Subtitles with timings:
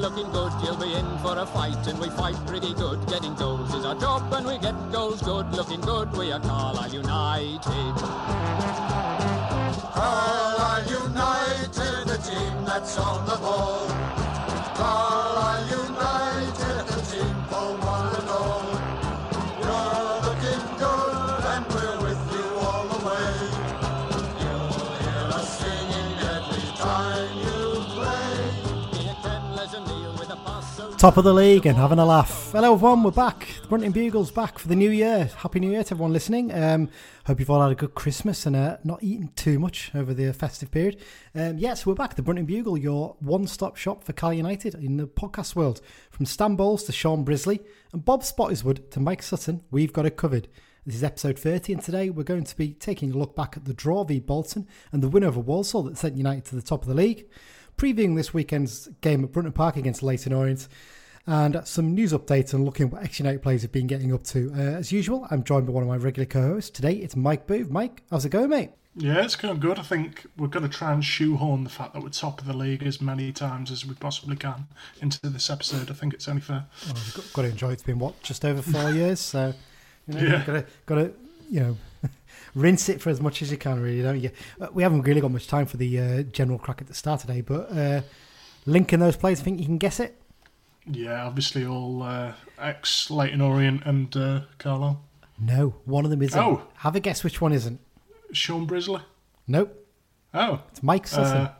[0.00, 0.52] looking good.
[0.64, 3.06] You'll be in for a fight, and we fight pretty good.
[3.06, 5.52] Getting goals is our job, and we get goals good.
[5.52, 7.94] Looking good, we are Carlisle United.
[9.94, 14.19] Carlisle United, the team that's on the ball.
[31.00, 32.52] Top of the league and having a laugh.
[32.52, 33.02] Hello, everyone.
[33.02, 33.48] We're back.
[33.62, 35.30] The Brunton Bugles back for the new year.
[35.34, 36.52] Happy New Year to everyone listening.
[36.52, 36.90] Um,
[37.24, 40.34] hope you've all had a good Christmas and uh, not eaten too much over the
[40.34, 41.00] festive period.
[41.34, 42.16] Um, yes, we're back.
[42.16, 45.80] The Brunton Bugle, your one-stop shop for Cal United in the podcast world.
[46.10, 47.60] From Stan Bowles to Shaun Brisley
[47.94, 50.48] and Bob Spottiswood to Mike Sutton, we've got it covered.
[50.84, 53.64] This is episode 30, and today we're going to be taking a look back at
[53.64, 56.82] the draw v Bolton and the win over Walsall that sent United to the top
[56.82, 57.26] of the league,
[57.80, 60.68] previewing this weekend's game at Brunton Park against Leyton Orient,
[61.26, 64.22] and some news updates and looking at what ex United players have been getting up
[64.24, 64.52] to.
[64.54, 66.70] Uh, as usual, I'm joined by one of my regular co hosts.
[66.70, 67.70] Today it's Mike Booth.
[67.70, 68.70] Mike, how's it going, mate?
[68.96, 69.78] Yeah, it's going good.
[69.78, 72.52] I think we're going to try and shoehorn the fact that we're top of the
[72.56, 74.66] league as many times as we possibly can
[75.00, 75.90] into this episode.
[75.90, 76.66] I think it's only fair.
[76.86, 77.72] Well, we've got, got to enjoy it.
[77.74, 79.20] It's been, what, just over four years?
[79.20, 79.54] So,
[80.08, 80.44] you know, Yeah.
[80.44, 81.12] got to, got to,
[81.48, 81.76] you know,
[82.54, 84.30] rinse it for as much as you can, really, don't you?
[84.60, 87.20] Uh, We haven't really got much time for the uh, general crack at the start
[87.20, 88.02] today, but uh,
[88.66, 90.20] linking those players, I think you can guess it?
[90.86, 95.00] Yeah, obviously all uh, ex Leyton Orient and uh, Carlo.
[95.38, 96.38] No, one of them isn't.
[96.40, 96.62] Oh.
[96.76, 97.80] Have a guess which one isn't.
[98.32, 99.02] Shaun Brisley.
[99.46, 99.76] Nope,
[100.32, 101.36] Oh, it's Mike Sutton.
[101.42, 101.54] uh,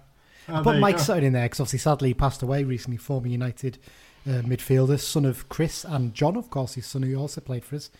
[0.48, 1.02] oh, I put Mike go.
[1.02, 2.97] Sutton in there because obviously, sadly, he passed away recently.
[2.98, 3.78] Former United
[4.27, 7.77] uh, midfielder, son of Chris and John, of course, his son who also played for
[7.77, 7.91] us.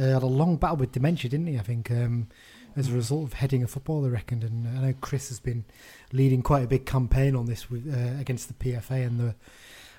[0.00, 1.58] Uh, had a long battle with dementia, didn't he?
[1.58, 2.28] I think um,
[2.76, 4.44] as a result of heading a football, I reckoned.
[4.44, 5.64] And I know Chris has been
[6.12, 9.34] leading quite a big campaign on this with, uh, against the PFA and the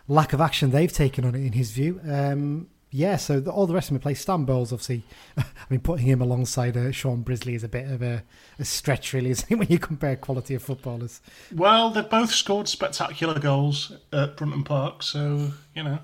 [0.08, 2.02] lack of action they've taken on it, in his view.
[2.08, 4.14] Um, yeah, so the, all the rest of them play.
[4.14, 5.04] Stan Bowles, obviously,
[5.38, 8.24] I mean, putting him alongside uh, Shaun Brisley is a bit of a,
[8.60, 11.22] a stretch, really, isn't it, when you compare quality of footballers?
[11.54, 16.00] Well, they've both scored spectacular goals at Brunton Park, so, you know.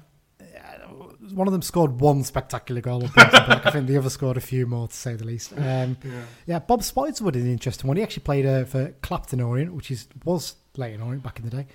[1.34, 4.88] One of them scored one spectacular goal I think the other scored a few more,
[4.88, 5.54] to say the least.
[5.54, 6.22] Um, Yeah.
[6.46, 7.98] yeah, Bob Spottiswood is an interesting one.
[7.98, 11.52] He actually played uh, for Clapton Orient, which is was Leyton Orient back in the
[11.52, 11.68] day.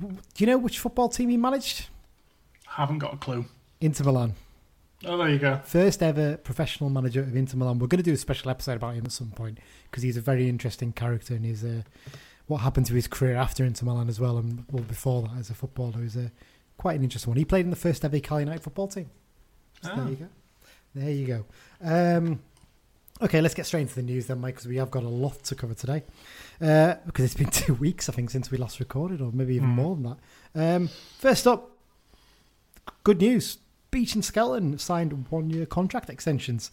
[0.00, 1.86] Do you know which football team he managed?
[2.66, 3.46] Haven't got a clue.
[3.80, 4.34] Inter Milan.
[5.06, 5.60] Oh, there you go.
[5.64, 7.78] First ever professional manager of Inter Milan.
[7.78, 9.58] We're going to do a special episode about him at some point
[9.90, 11.82] because he's a very interesting character and he's uh,
[12.48, 15.50] what happened to his career after Inter Milan as well and well before that as
[15.50, 16.00] a footballer.
[16.02, 16.28] He's uh,
[16.78, 17.36] quite an interesting one.
[17.38, 19.10] He played in the first ever Cal United football team.
[19.82, 19.96] So Ah.
[19.96, 20.28] There you go.
[20.94, 21.44] There you go.
[21.82, 22.40] Um,
[23.20, 25.42] okay, let's get straight into the news then, Mike, because we have got a lot
[25.44, 26.02] to cover today.
[26.60, 29.68] Uh, because it's been two weeks, I think, since we last recorded, or maybe even
[29.68, 29.74] Mm.
[29.74, 30.76] more than that.
[30.76, 30.88] Um,
[31.18, 31.70] first up,
[33.04, 33.58] good news.
[33.90, 36.70] Beech and Skelton signed one-year contract extensions.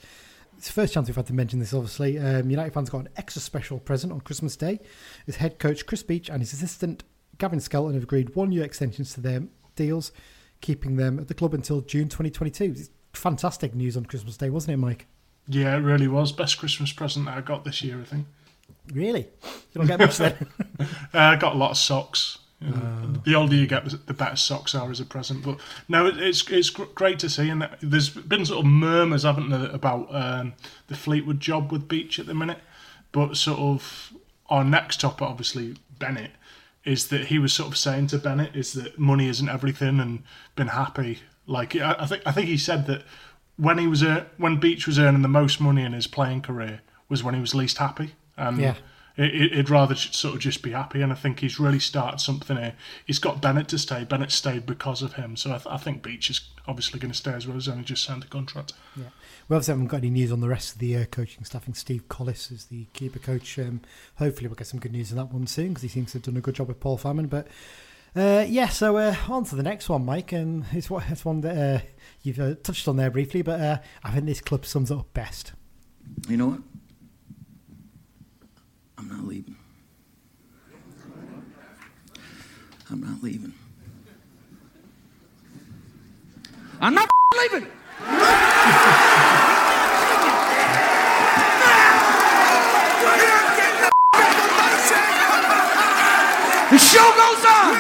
[0.58, 2.18] It's the first chance we've had to mention this, obviously.
[2.18, 4.80] Um, United fans got an extra special present on Christmas Day.
[5.26, 7.04] His head coach, Chris Beech, and his assistant,
[7.38, 9.44] Gavin Skelton, have agreed one-year extensions to their
[9.76, 10.12] deals,
[10.62, 12.64] keeping them at the club until June 2022.
[12.76, 15.08] It's fantastic news on Christmas Day, wasn't it, Mike?
[15.48, 16.32] Yeah, it really was.
[16.32, 18.26] Best Christmas present that I got this year, I think.
[18.94, 19.28] Really?
[19.44, 20.48] You don't get much then?
[21.14, 22.40] Uh, I got a lot of socks.
[22.60, 23.08] You know, Ah.
[23.24, 25.44] The older you get, the better socks are as a present.
[25.44, 29.70] But no, it's it's great to see, and there's been sort of murmurs, haven't there,
[29.70, 30.54] about um,
[30.88, 32.60] the Fleetwood job with Beech at the minute.
[33.12, 34.14] But sort of
[34.50, 36.32] our next topic, obviously Bennett,
[36.86, 40.24] is that he was sort of saying to Bennett is that money isn't everything, and
[40.56, 41.20] been happy.
[41.48, 43.04] Like I, I think I think he said that
[43.58, 46.82] when he was ear- when Beech was earning the most money in his playing career
[47.10, 48.16] was when he was least happy.
[48.38, 48.76] And Yeah.
[49.18, 52.58] it, he'd rather sort of just be happy, and I think he's really started something
[52.58, 52.74] here.
[53.06, 54.04] He's got Bennett to stay.
[54.04, 57.18] Bennett stayed because of him, so I, th- I think Beech is obviously going to
[57.18, 57.56] stay as well.
[57.56, 58.74] He's only just signed a contract.
[59.48, 61.62] We obviously haven't got any news on the rest of the uh, coaching staff.
[61.62, 63.60] I think Steve Collis is the keeper coach.
[63.60, 63.82] Um,
[64.16, 66.24] hopefully, we'll get some good news on that one soon because he seems to have
[66.24, 67.28] done a good job with Paul Farman.
[67.28, 67.48] But
[68.16, 71.42] uh, yeah, so uh, on to the next one, Mike, and it's, one- it's one
[71.42, 71.86] that uh,
[72.24, 75.14] you've uh, touched on there briefly, but uh, I think this club sums it up
[75.14, 75.54] best.
[76.28, 76.60] You know what?
[78.98, 79.56] I'm not leaving.
[82.90, 83.54] I'm not leaving.
[86.82, 87.68] I'm not leaving.
[96.72, 97.74] The show goes on.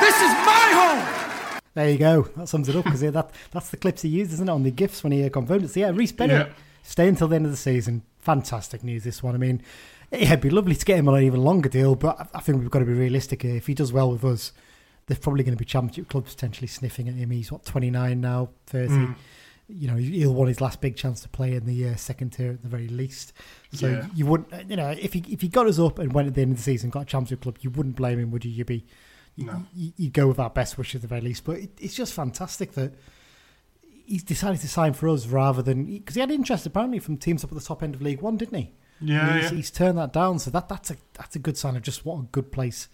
[0.00, 1.60] This is my home.
[1.74, 2.22] There you go.
[2.36, 4.70] That sums it up because that that's the clips he used, isn't it, on the
[4.70, 5.70] gifts when he uh, confirmed it.
[5.70, 6.52] So yeah, Rhys Bennett Yeah.
[6.82, 8.02] stay until the end of the season.
[8.20, 9.02] Fantastic news.
[9.04, 9.34] This one.
[9.34, 9.62] I mean,
[10.12, 12.40] yeah, it'd be lovely to get him on an even longer deal, but I- I
[12.40, 13.56] think we've got to be realistic here.
[13.56, 14.52] If he does well with us,
[15.06, 17.30] there's probably going to be championship clubs potentially sniffing at him.
[17.30, 18.92] He's what 29 now, 30.
[18.92, 19.14] Mm.
[19.68, 22.50] You know, he'll want his last big chance to play in the uh, second tier
[22.52, 23.32] at the very least.
[23.72, 24.06] So Yeah.
[24.14, 26.42] you wouldn't, you know, if he if he got us up and went at the
[26.42, 28.50] end of the season, got a championship club, you wouldn't blame him, would you?
[28.50, 28.84] You'd be
[29.38, 29.64] No.
[29.74, 31.44] you, you'd go with our best wishes at the very least.
[31.44, 32.92] But it, it's just fantastic that
[34.06, 37.42] he's decided to sign for us rather than because he had interest apparently from teams
[37.42, 38.72] up at the top end of League One, didn't he?
[39.00, 39.56] Yeah, he's, yeah.
[39.56, 40.38] he's turned that down.
[40.38, 42.88] So that that's a that's a good sign of just what a good place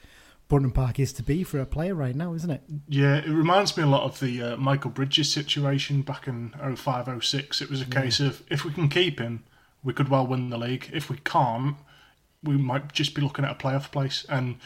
[0.50, 2.62] Brunton Park is to be for a player right now, isn't it?
[2.88, 7.24] Yeah, it reminds me a lot of the uh, Michael Bridges situation back in 05
[7.24, 7.62] 06.
[7.62, 9.44] It was a case of if we can keep him,
[9.84, 10.90] we could well win the league.
[10.92, 11.76] If we can't,
[12.42, 14.26] we might just be looking at a playoff place.
[14.28, 14.56] And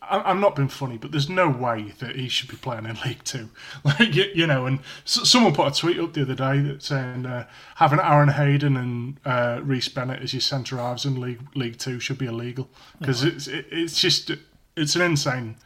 [0.00, 2.96] I, I'm not being funny, but there's no way that he should be playing in
[3.04, 3.50] League Two.
[3.84, 6.82] Like you, you know, and s someone put a tweet up the other day that
[6.82, 11.42] saying uh, having Aaron Hayden and uh, Rhys Bennett as your centre halves in League
[11.54, 14.30] League Two should be illegal because it's it, it's just
[14.76, 15.56] it's an insane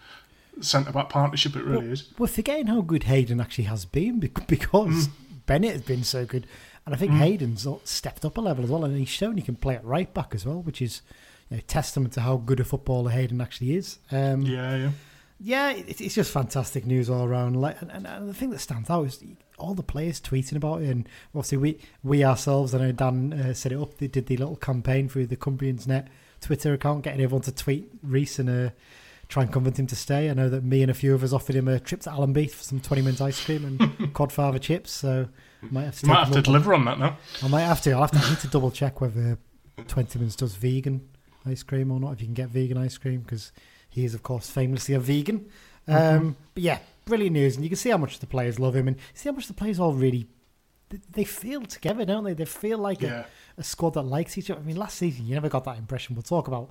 [0.60, 1.56] centre back partnership.
[1.56, 2.12] It really is.
[2.18, 5.08] We're forgetting how good Hayden actually has been bec- because
[5.46, 6.46] Bennett has been so good,
[6.84, 9.56] and I think Hayden's stepped up a level as well, and he's shown he can
[9.56, 11.02] play at right back as well, which is
[11.50, 13.98] you know, testament to how good a footballer Hayden actually is.
[14.10, 14.90] Um, Yeah, yeah.
[15.40, 17.60] yeah, it, it's just fantastic news all around.
[17.60, 19.22] Like, and, and, and the thing that stands out is
[19.58, 22.74] all the players tweeting about it, and obviously we we ourselves.
[22.74, 23.96] I know Dan uh, set it up.
[23.98, 26.08] They did the little campaign through the Cumbrians Net
[26.40, 28.70] Twitter account, getting everyone to tweet Rhys and uh,
[29.28, 30.30] try and convince him to stay.
[30.30, 32.50] I know that me and a few of us offered him a trip to Allonby
[32.50, 33.78] for some Twentyman's ice cream and
[34.14, 34.90] Codfather chips.
[34.90, 35.28] So
[35.70, 37.16] might have to might have to deliver on that now.
[37.42, 37.92] I might have to.
[37.92, 38.18] I'll have to.
[38.18, 39.38] I need to double check whether
[39.86, 41.08] Twentyman's does vegan
[41.46, 42.12] ice cream or not.
[42.12, 43.52] If you can get vegan ice cream, because
[43.90, 45.48] he is, of course, famously a vegan.
[45.86, 48.88] Um, but yeah, brilliant news, and you can see how much the players love him,
[48.88, 50.26] and see how much the players all really
[50.90, 52.34] they- they feel together, don't they?
[52.34, 53.20] They feel like Yeah.
[53.20, 53.24] a,
[53.58, 54.60] a squad that likes each other.
[54.60, 56.14] I mean, last season you never got that impression.
[56.14, 56.70] We'll talk about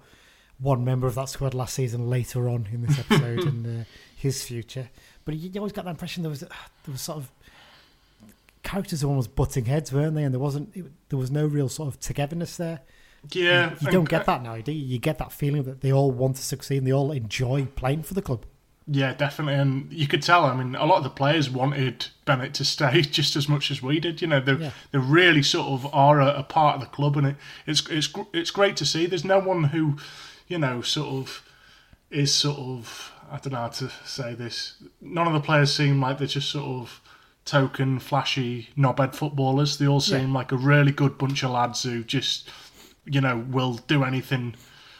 [0.59, 3.83] one member of that squad last season later on in this episode and uh,
[4.15, 4.89] his future.
[5.25, 6.49] But you, you always got that impression there was there
[6.87, 7.31] was sort of
[8.63, 10.23] characters who almost butting heads, weren't they?
[10.23, 12.81] And there wasn't it, there was no real sort of togetherness there.
[13.31, 13.71] Yeah.
[13.71, 14.85] you and- don't get that now, do you?
[14.85, 18.03] You get that feeling that they all want to succeed and they all enjoy playing
[18.03, 18.45] for the club.
[18.89, 19.55] Yeah, definitely.
[19.55, 23.01] And you could tell, I mean, a lot of the players wanted Bennett to stay
[23.19, 24.21] just as much as we did.
[24.21, 24.71] You know, they Yeah.
[24.91, 27.35] they really sort of are a, a part of the club, and it,
[27.65, 29.05] it's it's it's great to see.
[29.05, 29.97] There's no one who,
[30.47, 31.43] you know, sort of
[32.09, 34.81] is sort of I don't know how to say this.
[35.01, 37.01] None of the players seem like they're just sort of
[37.43, 39.77] token, flashy, knobhead footballers.
[39.77, 42.49] They all seem like a really good bunch of lads who just,
[43.05, 44.55] you know, will do anything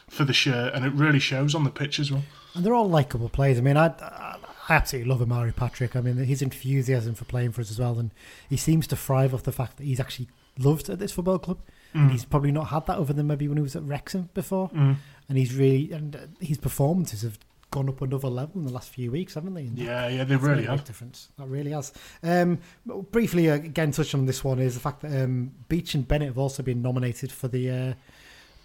[0.09, 2.23] for the shirt, and it really shows on the pitch as well.
[2.57, 3.57] And they're all likable players.
[3.57, 4.35] I mean, I, I,
[4.69, 5.95] I absolutely love Omari Patrick.
[5.95, 7.97] I mean, his enthusiasm for playing for us as well.
[7.99, 8.11] And
[8.49, 10.27] he seems to thrive off the fact that he's actually
[10.59, 11.59] loved at this football club.
[11.93, 14.69] And he's probably not had that other than maybe when he was at Wrexham before.
[14.73, 17.39] And he's really, and uh, his performances have
[17.71, 19.61] gone up another level in the last few weeks, haven't they?
[19.63, 20.83] And Yeah, yeah, they really have.
[20.83, 21.29] difference.
[21.37, 21.91] That really has.
[22.23, 22.59] Um,
[23.11, 26.27] briefly, uh, again, touching on this one is the fact that um, Beech and Bennett
[26.29, 27.93] have also been nominated for the uh,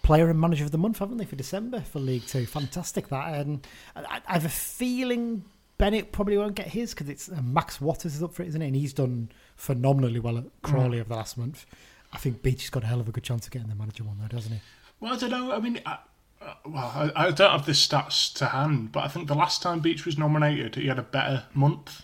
[0.03, 2.45] Player and Manager of the Month, haven't they, for December for League Two?
[2.45, 3.33] Fantastic that.
[3.35, 3.65] And
[3.95, 5.43] I, I have a feeling
[5.77, 8.61] Bennett probably won't get his because it's uh, Max Watters is up for it, isn't
[8.61, 8.67] it?
[8.67, 11.65] And he's done phenomenally well at Crawley over the last month.
[12.11, 14.03] I think Beech has got a hell of a good chance of getting the manager
[14.03, 14.59] one, though, doesn't he?
[14.99, 15.51] Well, I don't know.
[15.51, 15.97] I mean, I,
[16.41, 19.61] uh, well, I, I don't have the stats to hand, but I think the last
[19.61, 22.03] time Beech was nominated, he had a better month,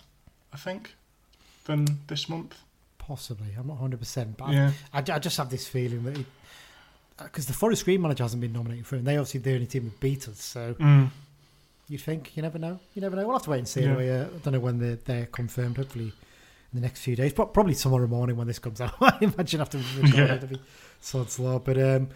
[0.52, 0.94] I think,
[1.66, 2.56] than this month.
[2.98, 3.48] Possibly.
[3.58, 4.36] I'm not 100%.
[4.36, 4.72] But Yeah.
[4.92, 6.24] I, I just have this feeling that
[7.24, 9.00] because the Forest Green manager hasn't been nominated for him.
[9.00, 10.40] and they obviously the only team that beat us.
[10.42, 10.74] So
[11.88, 12.78] you'd think you never know.
[12.94, 13.24] You never know.
[13.26, 13.82] We'll have to wait and see.
[13.82, 13.88] Yeah.
[13.88, 15.76] Anyway, uh, I don't know when they're, they're confirmed.
[15.76, 16.12] Hopefully
[16.72, 17.32] in the next few days.
[17.32, 18.94] Pro- Probably tomorrow morning when this comes out.
[19.00, 20.34] I imagine after we record Yeah.
[20.36, 20.60] it'll be
[21.00, 21.58] sod's law.
[21.58, 22.08] But um,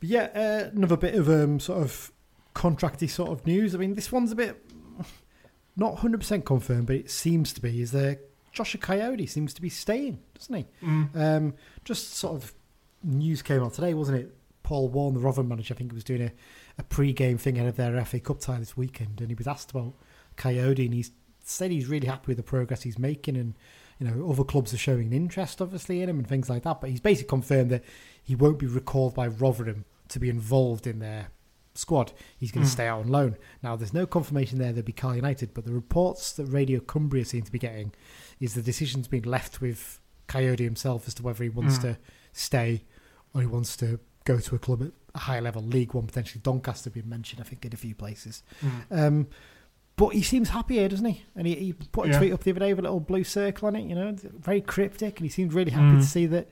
[0.00, 2.12] but yeah, uh, another bit of um sort of
[2.54, 3.74] contracty sort of news.
[3.74, 4.62] I mean, this one's a bit
[5.76, 7.80] not hundred percent confirmed, but it seems to be.
[7.80, 8.18] Is there
[8.52, 10.66] Joshua Kayode seems to be staying, doesn't he?
[11.18, 11.54] Um,
[11.84, 12.52] just sort of
[13.02, 14.34] news came out today, wasn't it?
[14.62, 16.32] Paul Warne, the Rotherham manager, I think he was doing a,
[16.78, 19.70] a pre-game thing ahead of their FA Cup tie this weekend, and he was asked
[19.70, 19.94] about
[20.36, 21.06] Kayode, and he
[21.44, 23.54] said he's really happy with the progress he's making, and
[23.98, 26.80] you know other clubs are showing interest, obviously, in him and things like that.
[26.80, 27.84] But he's basically confirmed that
[28.22, 31.28] he won't be recalled by Rotherham to be involved in their
[31.74, 32.12] squad.
[32.38, 32.72] He's going to mm.
[32.72, 33.36] stay out on loan.
[33.62, 37.24] Now, there's no confirmation there they'll be Carl United, but the reports that Radio Cumbria
[37.24, 37.92] seem to be getting
[38.40, 41.82] is the decision's been left with Kayode himself as to whether he wants mm.
[41.82, 41.98] to
[42.32, 42.84] stay
[43.34, 46.40] or he wants to go to a club at a higher level, League One, potentially
[46.42, 48.42] Doncaster being mentioned, I think, in a few places.
[48.90, 49.28] Um,
[49.96, 51.22] but he seems happy here, doesn't he?
[51.36, 52.18] And he, he put a Yeah.
[52.18, 53.86] tweet up the other day with a little blue circle on it.
[53.88, 56.04] You know, very cryptic, and he seemed really happy to Mm.
[56.04, 56.48] see that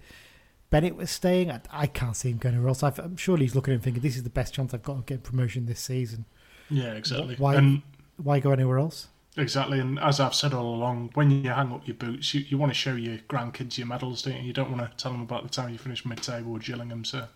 [0.68, 1.50] Bennett was staying.
[1.50, 2.82] I, I can't see him going anywhere else.
[2.82, 5.06] I've, I'm sure he's looking and thinking, "This is the best chance I've got of
[5.06, 6.26] getting promotion this season.
[6.68, 7.34] Yeah, exactly.
[7.36, 7.82] Why- And
[8.18, 11.86] Why go anywhere else?" Exactly, and as I've said all along, when you hang up
[11.86, 14.42] your boots, you, you want to show your grandkids your medals, don't you?
[14.42, 17.26] You don't want to tell them about the time you finished mid-table with Gillingham, so...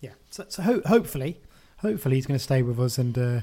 [0.00, 0.12] Yeah.
[0.30, 1.40] So, so ho- hopefully,
[1.78, 3.40] hopefully he's going to stay with us and uh,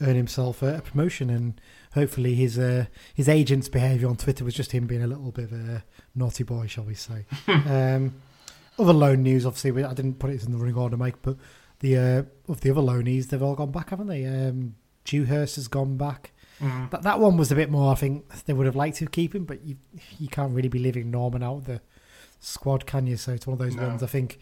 [0.00, 1.30] earn himself a, a promotion.
[1.30, 1.60] And
[1.94, 5.44] hopefully his uh, his agent's behaviour on Twitter was just him being a little bit
[5.44, 7.24] of a naughty boy, shall we say?
[7.46, 8.14] um,
[8.78, 11.36] other loan news, obviously, we, I didn't put it in the running order, Mike, but
[11.80, 14.24] the uh, of the other loanees, they've all gone back, haven't they?
[14.24, 16.32] Um, Dewhurst has gone back.
[16.60, 16.90] Mm.
[16.90, 17.92] That that one was a bit more.
[17.92, 19.76] I think they would have liked to keep him, but you
[20.18, 21.80] you can't really be leaving Norman out of the
[22.40, 23.16] squad, can you?
[23.16, 23.88] So it's one of those No.
[23.88, 24.02] ones.
[24.02, 24.38] I think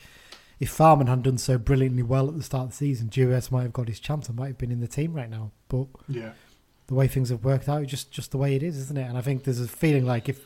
[0.61, 3.62] if Farman hadn't done so brilliantly well at the start of the season, Dewhurst might
[3.62, 5.50] have got his chance and might have been in the team right now.
[5.69, 6.33] But Yeah,
[6.87, 9.05] the way things have worked out, just just the way it is, isn't it?
[9.09, 10.45] And I think there's a feeling like if,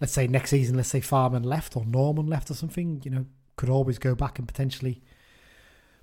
[0.00, 3.26] let's say next season, let's say Farman left or Norman left or something, you know,
[3.56, 5.02] could always go back and potentially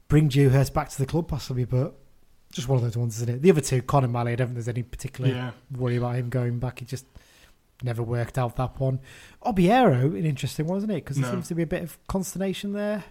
[0.09, 1.63] bring Dewhurst back to the club, possibly.
[1.63, 1.95] But
[2.51, 3.41] just one of those ones, isn't it?
[3.41, 5.51] The other two, Connor Malley, I don't think there's any particular yeah.
[5.71, 6.81] worry about him going back.
[6.81, 7.05] It just
[7.83, 8.99] never worked out that one.
[9.45, 10.95] Obiero, an interesting one, isn't it?
[11.05, 11.31] Because there No.
[11.31, 13.03] seems to be a bit of consternation there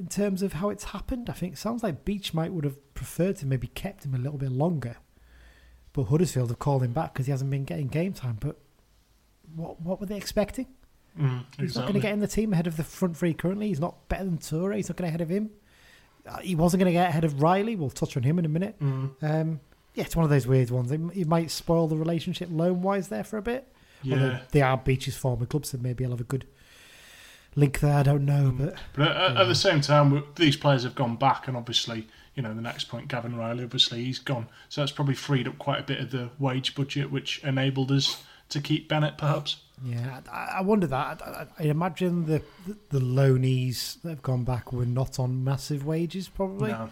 [0.00, 1.28] in terms of how it's happened.
[1.28, 4.18] I think it sounds like Beech might would have preferred to maybe kept him a
[4.18, 4.96] little bit longer,
[5.92, 8.38] but Huddersfield have called him back because he hasn't been getting game time.
[8.40, 8.56] But
[9.54, 10.66] what what were they expecting?
[11.18, 13.68] Mm, He's not going to get in the team ahead of the front three currently.
[13.68, 14.74] He's not better than Toure.
[14.74, 15.50] He's not going to ahead of him.
[16.26, 17.76] Uh, he wasn't going to get ahead of Reilly.
[17.76, 18.78] We'll touch on him in a minute.
[18.80, 19.60] Mm, Um,
[19.94, 20.92] yeah, it's one of those weird ones.
[20.92, 23.66] It, it might spoil the relationship loan wise there for a bit.
[24.04, 24.40] Although yeah.
[24.52, 26.46] they are Beech's former club, so maybe I'll have a good
[27.56, 27.94] link there.
[27.96, 31.48] I don't know, but But at, at the same time, these players have gone back,
[31.48, 34.46] and obviously, you know, the next point, Gavin Reilly, obviously, he's gone.
[34.68, 38.22] So that's probably freed up quite a bit of the wage budget, which enabled us
[38.50, 39.58] to keep Bennett, perhaps.
[39.84, 41.22] yeah, I, I wonder that.
[41.22, 42.42] I, I, imagine the,
[42.90, 46.90] the loanies that have gone back were not on massive wages, probably No.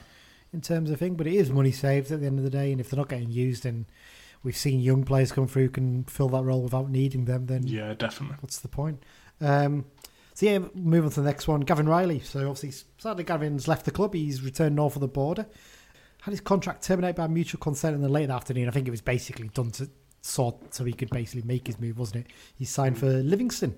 [0.52, 1.14] in terms of thing.
[1.16, 3.08] But it is money saved at the end of the day, and if they're not
[3.08, 3.86] getting used, and
[4.44, 7.64] we've seen young players come through who can fill that role without needing them, then
[7.66, 8.36] Yeah, definitely.
[8.40, 9.02] what's the point?
[9.40, 9.84] Um,
[10.38, 11.62] so yeah, move on to the next one.
[11.62, 12.20] Gavin Reilly.
[12.20, 14.14] So obviously, sadly, Gavin's left the club.
[14.14, 15.44] He's returned north of the border.
[16.22, 18.68] Had his contract terminated by mutual consent in the late afternoon.
[18.68, 19.90] I think it was basically done to
[20.22, 22.32] sort so he could basically make his move, wasn't it?
[22.56, 23.76] He signed for Livingston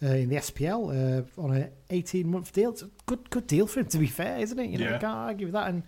[0.00, 2.70] uh, in the SPL uh, on an 18 month deal.
[2.70, 4.70] It's a good good deal for him, to be fair, isn't it?
[4.70, 4.94] You know, Yeah.
[4.94, 5.68] you can't argue with that.
[5.70, 5.82] And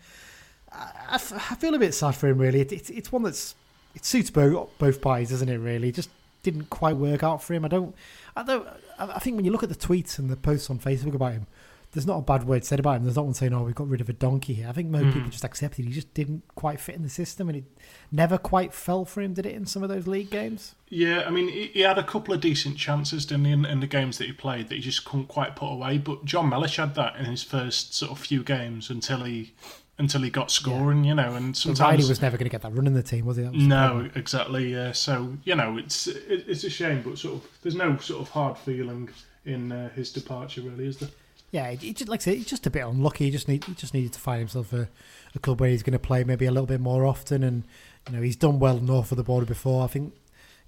[0.73, 2.61] I, I f- I feel a bit sad for him, really.
[2.61, 3.55] It, it, it's one that's
[3.95, 5.59] it suits both both parties, doesn't it?
[5.59, 6.11] Really, just
[6.43, 7.65] didn't quite work out for him.
[7.65, 7.95] I don't,
[8.37, 8.67] I don't.
[8.99, 11.47] I think when you look at the tweets and the posts on Facebook about him,
[11.93, 13.05] there's not a bad word said about him.
[13.05, 15.05] There's not one saying, "Oh, we got rid of a donkey here." I think most
[15.07, 15.12] Mm.
[15.14, 17.64] people just accepted he just didn't quite fit in the system, and it
[18.12, 19.55] never quite fell for him, did it?
[19.55, 22.40] In some of those league games, Yeah, I mean, he, he had a couple of
[22.43, 25.28] decent chances, didn't he, in, in the games that he played that he just couldn't
[25.28, 25.97] quite put away.
[25.99, 29.55] But Jon Mellish had that in his first sort of few games until he
[29.99, 31.35] until he got scoring, you know.
[31.35, 33.45] And so Reilly was never going to get that run in the team, was he?
[33.45, 34.73] Was no, exactly.
[34.73, 38.23] Yeah, so you know, it's it, it's a shame, but sort of there's no sort
[38.23, 39.11] of hard feeling
[39.45, 41.11] in uh, his departure, really, is there?
[41.50, 43.26] Yeah, he just like I say, he's just a bit unlucky.
[43.26, 44.88] He just need he just needed to find himself a,
[45.35, 47.64] a club where he's going to play maybe a little bit more often, and
[48.07, 49.85] you know he's done well north of the border before.
[49.85, 50.14] I think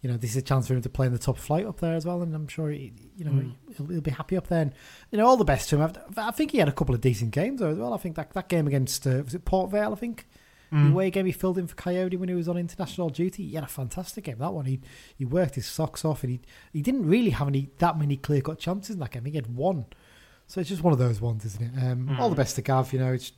[0.03, 1.81] you know this is a chance for him to play in the top flight up
[1.81, 3.53] there as well, and I'm sure he, you know Mm.
[3.77, 4.63] he'll, he'll be happy up there.
[4.63, 4.73] And
[5.11, 5.83] you know all the best to him.
[5.83, 7.93] I've- I think he had a couple of decent games though as well.
[7.95, 10.27] I think that that game against uh, was it Port Vale, I think.
[10.73, 10.93] The Mm.
[10.93, 13.45] away game he filled in for Kayode when he was on international duty.
[13.49, 14.39] He had a fantastic game.
[14.39, 14.81] That one, he
[15.17, 16.41] he worked his socks off, and he
[16.73, 19.25] he didn't really have any that many clear cut chances in that game.
[19.25, 19.87] He had one,
[20.47, 21.83] so it's just one of those ones, isn't it?
[21.85, 22.93] Um, All the best to Gav.
[22.93, 23.33] You know, it's,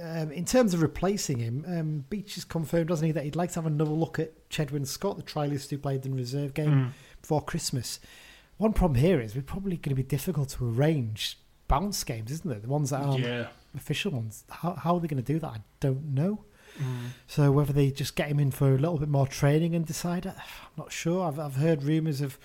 [0.00, 3.50] um, in terms of replacing him, um, Beech has confirmed, doesn't he, that he'd like
[3.52, 6.70] to have another look at Chedwin Scott, the trialist who played in the reserve game
[6.70, 6.90] Mm.
[7.20, 7.98] before Christmas.
[8.56, 12.50] One problem here is we're probably going to be difficult to arrange bounce games, isn't
[12.50, 12.62] it?
[12.62, 13.48] The ones that aren't Yeah.
[13.74, 14.44] official ones.
[14.50, 15.48] How, how are they going to do that?
[15.48, 16.44] I don't know.
[16.78, 17.08] Mm.
[17.26, 20.24] So whether they just get him in for a little bit more training and decide,
[20.26, 20.34] I'm
[20.76, 21.26] not sure.
[21.26, 22.38] I've I've heard rumours of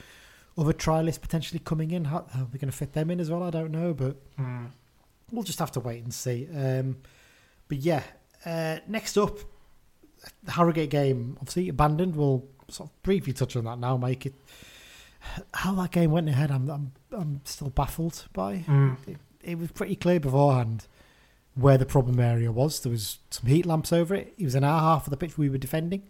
[0.57, 2.05] other trialists potentially coming in.
[2.05, 3.43] How, how are they going to fit them in as well?
[3.43, 4.69] I don't know, but Mm.
[5.31, 6.47] we'll just have to wait and see.
[6.55, 6.97] Um,
[7.67, 8.03] but yeah,
[8.45, 9.39] uh, next up,
[10.43, 12.15] the Harrogate game obviously abandoned.
[12.15, 14.25] We'll sort of briefly touch on that now, Mike.
[14.25, 14.33] It,
[15.53, 18.59] how that game went ahead, I'm I'm, I'm still baffled by.
[18.67, 18.97] Mm.
[19.07, 20.87] It, it was pretty clear beforehand
[21.55, 22.79] where the problem area was.
[22.81, 24.33] There was some heat lamps over it.
[24.37, 26.03] It was an hour half of the pitch we were defending.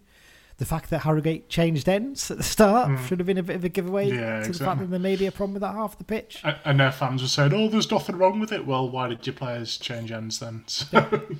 [0.58, 3.64] The fact that Harrogate changed ends at the start should have been a bit of
[3.66, 4.16] a giveaway Mm.
[4.16, 6.42] Yeah, to the fact that there may be a problem with that half the pitch.
[6.64, 9.34] And their fans were saying, "Oh, there's nothing wrong with it." Well, why did your
[9.36, 10.64] players change ends then?
[10.68, 10.88] So,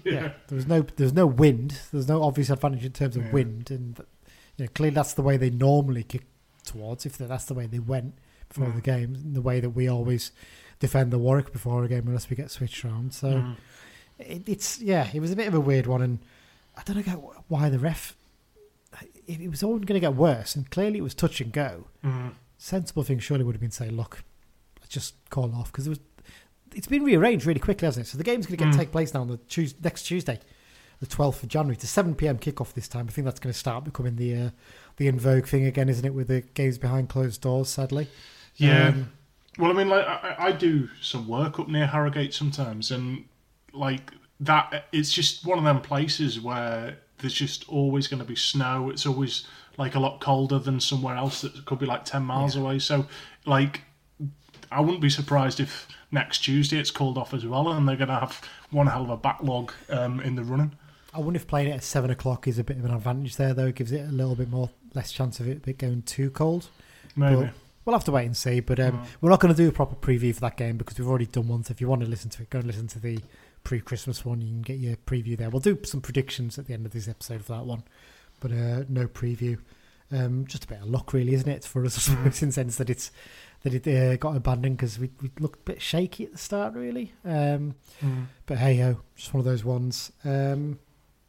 [0.04, 0.34] yeah.
[0.48, 1.80] there was no there was no wind.
[1.94, 3.32] There's no obvious advantage in terms of Yeah.
[3.32, 3.98] wind, and
[4.58, 6.24] you know, clearly that's the way they normally kick
[6.66, 7.06] towards.
[7.06, 8.16] If that's the way they went
[8.50, 8.76] before Mm.
[8.76, 10.32] the game, the way that we always
[10.80, 13.14] defend the Warwick before a game unless we get switched around.
[13.14, 13.56] So Mm.
[14.20, 16.20] it, it's yeah, it was a bit of a weird one, and
[16.78, 18.16] I don't know why the ref.
[19.28, 21.88] It, it was all going to get worse, and clearly it was touch and go.
[22.04, 22.34] Mm.
[22.58, 24.24] Sensible thing surely would have been say, look,
[24.80, 26.00] let's just call off because it was.
[26.74, 28.10] It's been rearranged really quickly, hasn't it?
[28.10, 28.78] So the game's going to get Mm.
[28.78, 30.40] take place now on the Tues next Tuesday,
[31.00, 33.06] the twelfth of January, to seven pm kickoff this time.
[33.08, 34.50] I think that's going to start becoming the uh,
[34.98, 36.14] the in vogue thing again, isn't it?
[36.14, 38.08] With the games behind closed doors, sadly.
[38.56, 38.90] Yeah.
[38.90, 39.12] Um,
[39.58, 43.24] Well, I mean, like I, I do some work up near Harrogate sometimes, and
[43.72, 48.36] like that, it's just one of them places where there's just always going to be
[48.36, 48.92] snow.
[48.92, 52.56] It's always like a lot colder than somewhere else that could be like ten miles
[52.56, 52.78] away.
[52.78, 53.08] So,
[53.48, 53.82] like,
[54.72, 58.10] I wouldn't be surprised if next Tuesday it's called off as well, and they're going
[58.10, 58.40] to have
[58.70, 60.76] one hell of a backlog um, in the running.
[61.16, 63.56] I wonder if playing it at seven o'clock is a bit of an advantage there,
[63.56, 63.68] though.
[63.68, 66.68] It gives it a little bit more less chance of it going too cold.
[67.16, 67.42] Maybe.
[67.42, 67.54] But
[67.86, 68.60] we'll have to wait and see.
[68.60, 71.08] But um, we're not going to do a proper preview for that game because we've
[71.08, 71.64] already done one.
[71.64, 73.20] So if you want to listen to it, go and listen to the
[73.66, 74.40] pre-Christmas one.
[74.40, 75.50] You can get your preview there.
[75.50, 77.84] We'll do some predictions at the end of this episode for that one,
[78.40, 79.58] but uh, no preview.
[80.12, 82.08] Um, just a bit of luck, really, isn't it, for us?
[82.10, 83.12] In the sense that it's
[83.64, 86.74] that it uh, got abandoned because we, we looked a bit shaky at the start,
[86.76, 87.12] really.
[87.26, 88.28] Um, Mm.
[88.46, 90.12] but hey ho, just one of those ones.
[90.24, 90.78] Um,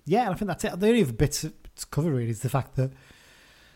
[0.05, 0.79] yeah, and I think that's it.
[0.79, 1.53] The only other bits to
[1.91, 2.91] cover really is the fact that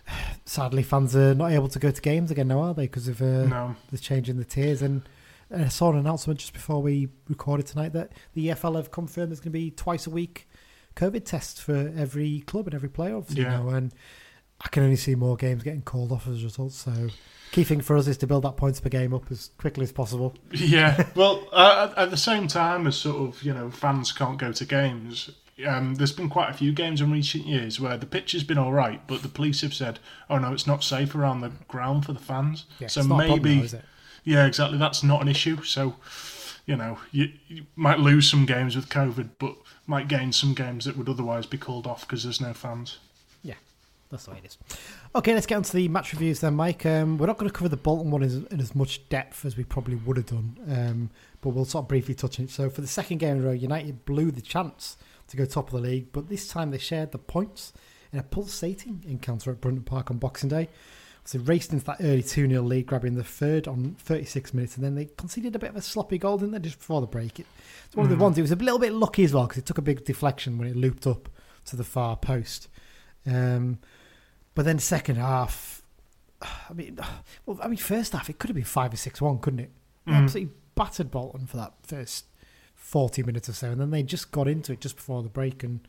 [0.45, 2.83] sadly fans are not able to go to games again now, are they?
[2.85, 3.76] Because of uh, No.
[3.90, 4.83] the change in the tiers.
[4.83, 5.02] And
[5.54, 9.40] I saw an announcement just before we recorded tonight that the EFL have confirmed there's
[9.40, 10.49] going to be twice a week
[10.97, 13.59] COVID tests for every club and every player, obviously Yeah.
[13.59, 13.69] now.
[13.71, 13.92] And
[14.61, 16.73] I can only see more games getting called off as a result.
[16.73, 17.09] So
[17.52, 19.92] key thing for us is to build that points per game up as quickly as
[19.92, 20.35] possible.
[20.52, 24.52] Yeah, well, uh, at- the same time as sort of you know fans can't go
[24.52, 25.30] to games,
[25.66, 28.57] um, there's been quite a few games in recent years where the pitch has been
[28.59, 32.04] all right, but the police have said, "Oh no, it's not safe around the ground
[32.07, 33.69] for the fans." Yeah, so a problem
[34.25, 35.62] yeah, exactly, that's not an issue.
[35.62, 35.97] So,
[36.67, 40.85] you know, you, you might lose some games with COVID, but might gain some games
[40.85, 42.99] that would otherwise be called off because there's no fans.
[43.42, 43.55] Yeah,
[44.11, 44.59] that's the way it is.
[45.14, 46.87] Okay, let's get on to the match reviews then, Mike.
[46.87, 49.57] Um, we're not going to cover the Bolton one in, in as much depth as
[49.57, 52.51] we probably would have done, um, but we'll sort of briefly touch on it.
[52.51, 54.97] So, for the second game in a row, United blew the chance
[55.29, 57.73] to go top of the league, but this time they shared the points
[58.12, 60.68] in a pulsating encounter at Brunton Park on Boxing Day.
[61.24, 64.85] So, raced into that early 2 0 lead, grabbing the third on 36 minutes, and
[64.85, 67.38] then they conceded a bit of a sloppy goal, didn't they, just before the break?
[67.38, 67.46] It,
[67.87, 68.22] it's one of the hmm.
[68.22, 70.59] ones, it was a little bit lucky as well, because it took a big deflection
[70.59, 71.28] when it looped up
[71.66, 72.68] to the far post.
[73.26, 73.78] Um,
[74.54, 75.83] but then second half,
[76.42, 76.98] I mean,
[77.46, 79.70] well, I mean, first half it could have been five or six one, couldn't it?
[80.06, 82.26] They Absolutely battered Bolton for that first
[82.74, 85.62] forty minutes or so, and then they just got into it just before the break.
[85.62, 85.87] And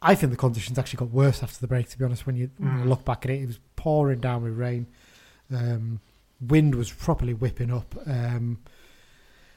[0.00, 1.88] I think the conditions actually got worse after the break.
[1.90, 2.88] To be honest, when you, when you hmm.
[2.88, 4.84] look back at it, it was pouring down with rain.
[5.54, 6.00] Um,
[6.40, 8.58] wind was properly whipping up, um,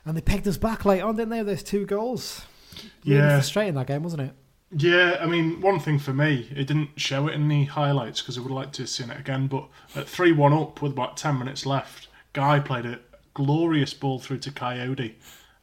[0.06, 1.42] and they pegged us back late on, didn't they?
[1.42, 2.46] Those two goals.
[3.04, 3.30] Really Yeah.
[3.38, 4.36] frustrating that game, wasn't it?
[4.72, 8.38] Yeah, I mean, one thing for me, it didn't show it in the highlights because
[8.38, 9.48] I would like to have seen it again.
[9.48, 13.00] But at 3 1 up with about 10 minutes left, Guy played a
[13.34, 15.16] glorious ball through to Kayode.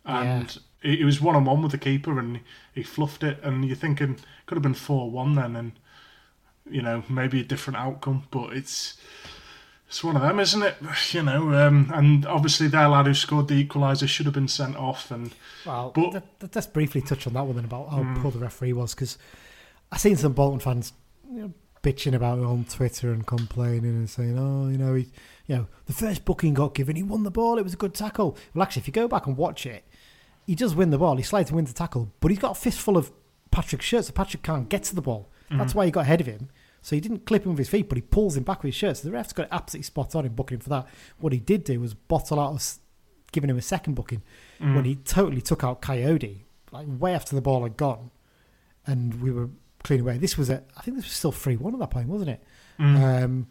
[0.05, 2.41] And it, it was one on one with the keeper and
[2.75, 3.39] he fluffed it.
[3.45, 5.73] And you're thinking, could have been 4 1 then, and,
[6.71, 8.25] you know, maybe a different outcome.
[8.31, 8.97] But it's.
[9.89, 10.75] It's one of them, isn't it?
[11.13, 14.75] You know, um, and obviously their lad who scored the equaliser should have been sent
[14.77, 15.33] off, and
[15.65, 18.41] Well, But- let- let- let's briefly touch on that one then about how poor the
[18.41, 19.17] referee was because
[19.93, 20.93] I've seen some Bolton fans
[21.33, 21.53] you know,
[21.85, 25.07] bitching about it on Twitter and complaining and saying, "Oh, you know, he,
[25.47, 27.95] you know, the first booking got given, he won the ball, it was a good
[27.95, 29.85] tackle." Well, actually, if you go back and watch it,
[30.49, 32.61] he does win the ball, he slides and wins the tackle, but he's got a
[32.61, 33.13] fistful of
[33.53, 35.31] Patrick's shirt, so Patrick can't get to the ball.
[35.49, 35.79] That's mm-hmm.
[35.79, 36.49] why he got ahead of him.
[36.83, 38.77] So he didn't clip him with his feet, but he pulls him back with his
[38.77, 38.97] shirt.
[38.99, 40.87] So the ref's got it absolutely spot on in booking him for that.
[41.19, 42.79] What he did do was bottle out us
[43.33, 44.23] giving him a second booking
[44.59, 44.87] when mm.
[44.87, 48.11] he totally took out Kayode, like way after the ball had gone,
[48.87, 49.51] and we were
[49.83, 50.19] clean away.
[50.19, 52.43] This was a, I think this was still three one at that point, wasn't it?
[52.79, 53.25] Mm.
[53.25, 53.47] Um,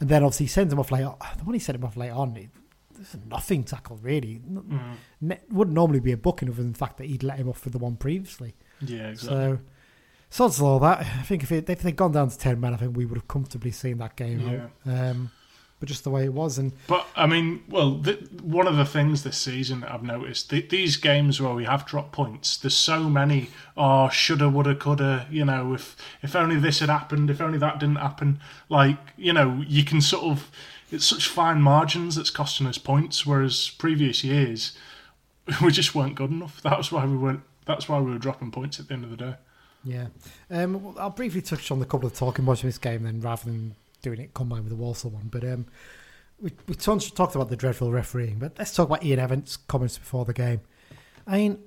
[0.00, 1.04] and then obviously he sends him off late.
[1.04, 1.16] On.
[1.36, 2.50] The one he sent him off late on, it,
[2.96, 4.40] this is nothing tackle really.
[4.46, 4.96] N- mm.
[5.20, 7.58] ne- wouldn't normally be a booking other than the fact that he'd let him off
[7.58, 8.54] for the one previously.
[8.80, 9.36] yeah, exactly.
[9.36, 9.58] So,
[10.30, 11.00] sods all that.
[11.00, 13.16] I think if, it, if they'd gone down to ten men, I think we would
[13.18, 14.92] have comfortably seen that game Yeah.
[14.92, 15.10] out.
[15.10, 15.30] Um,
[15.80, 16.58] but just the way it was.
[16.58, 20.50] And But I mean, well, th- one of the things this season that I've noticed
[20.50, 23.50] th- these games where we have dropped points, there's so many.
[23.76, 25.26] Oh, shoulda, woulda, coulda.
[25.30, 28.40] You know, if if only this had happened, if only that didn't happen.
[28.68, 30.50] Like, you know, you can sort of.
[30.90, 34.72] It's such fine margins that's costing us points, whereas previous years
[35.62, 36.60] we just weren't good enough.
[36.62, 37.42] That was why we weren't.
[37.66, 39.34] That's why we were dropping points at the end of the day.
[39.88, 40.08] Yeah,
[40.50, 43.44] um, I'll briefly touch on the couple of talking points from this game, then rather
[43.44, 45.28] than doing it combined with the Walsall one.
[45.30, 45.66] But um,
[46.40, 50.24] we we talked about the dreadful refereeing, but let's talk about Ian Evatt's comments before
[50.24, 50.60] the game.
[51.26, 51.58] I mean,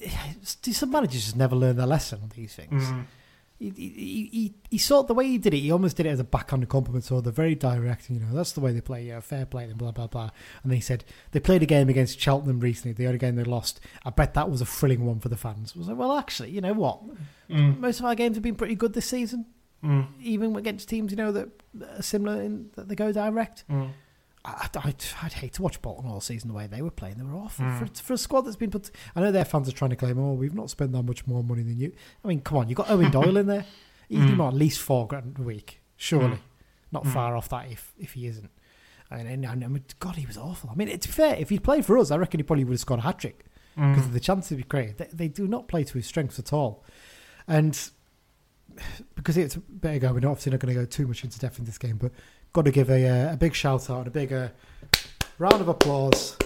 [0.42, 2.84] some managers just never learn their lesson on these things?
[3.58, 5.58] He, he, he, he sort the way he did it.
[5.58, 7.04] He almost did it as a backhand compliment.
[7.04, 8.08] So they're very direct.
[8.08, 9.04] You know, that's the way they play.
[9.04, 10.30] Yeah, fair play and blah blah blah.
[10.62, 12.92] And then he said they played a game against Cheltenham recently.
[12.92, 13.80] The only game they lost.
[14.04, 15.72] I bet that was a thrilling one for the fans.
[15.74, 17.02] I was like, well, actually, you know what?
[17.50, 17.80] Mm.
[17.80, 19.46] Most of our games have been pretty good this season,
[19.82, 20.06] mm.
[20.22, 21.48] even against teams you know that
[21.96, 23.64] are similar in that they go direct.
[23.68, 23.90] Mm.
[24.48, 27.16] I, I'd, I'd hate to watch Bolton all season the way they were playing.
[27.16, 27.78] They were awful hmm.
[27.78, 28.90] for, for a squad that's been put.
[29.14, 31.44] I know their fans are trying to claim, oh, we've not spent that much more
[31.44, 31.92] money than you.
[32.24, 33.64] I mean, come on, you got Eoin Doyle in there.
[34.08, 34.46] He's mm.
[34.46, 36.36] at least four grand a week, surely.
[36.36, 36.42] Hmm.
[36.90, 37.12] Not hmm.
[37.12, 38.50] far off that if if he isn't.
[39.10, 40.70] And, and, and, and God, he was awful.
[40.70, 41.36] I mean, it's fair.
[41.36, 43.44] If he'd played for us, I reckon he probably would have scored a hat trick
[43.74, 44.98] because of the chances be great.
[44.98, 46.84] They, they do not play to his strengths at all,
[47.46, 47.78] and
[49.14, 51.58] because it's a bit ago, we're obviously not going to go too much into depth
[51.58, 52.12] in this game, but
[52.52, 54.48] got to give a, uh, a big shout out and a big uh,
[55.38, 56.36] round of applause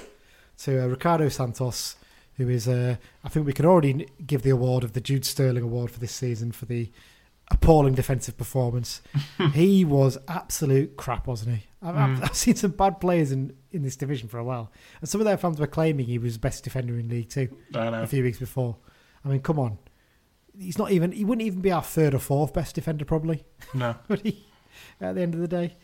[0.58, 1.96] to uh, Ricardo Santos,
[2.36, 5.62] who is, uh, I think we can already give the award of the Jude Sterling
[5.62, 6.90] Award for this season for the
[7.50, 9.02] appalling defensive performance.
[9.54, 11.66] he was absolute crap, wasn't he?
[11.82, 15.08] I've, I've, I've seen some bad players in, in this division for a while, and
[15.08, 18.22] some of their fans were claiming he was best defender in League Two a few
[18.22, 18.76] weeks before.
[19.24, 19.78] I mean, come on.
[20.56, 21.12] He's not even.
[21.12, 23.44] He wouldn't even be our third or fourth best defender, probably.
[23.74, 23.96] No.
[24.08, 24.46] Would he?
[25.00, 25.76] At the end of the day.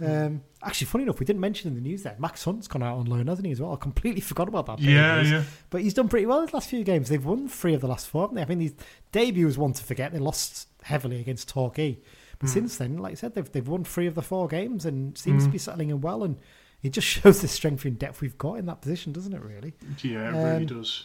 [0.00, 2.98] Um, actually, funny enough, we didn't mention in the news that Max Hunt's gone out
[2.98, 3.52] on loan, hasn't he?
[3.52, 4.78] As well, I completely forgot about that.
[4.80, 5.42] Yeah, yeah.
[5.70, 7.08] But he's done pretty well in the last few games.
[7.08, 8.42] They've won three of the last four, haven't they?
[8.42, 8.74] I think his
[9.12, 10.12] debut was one to forget.
[10.12, 11.98] They lost heavily against Torquay,
[12.38, 15.16] but since then, like I said, they've they've won three of the four games and
[15.16, 16.22] seems to be settling in well.
[16.24, 16.36] And
[16.82, 19.40] it just shows the strength and depth we've got in that position, doesn't it?
[19.42, 19.72] Really.
[20.02, 21.04] Yeah, it really Um, does.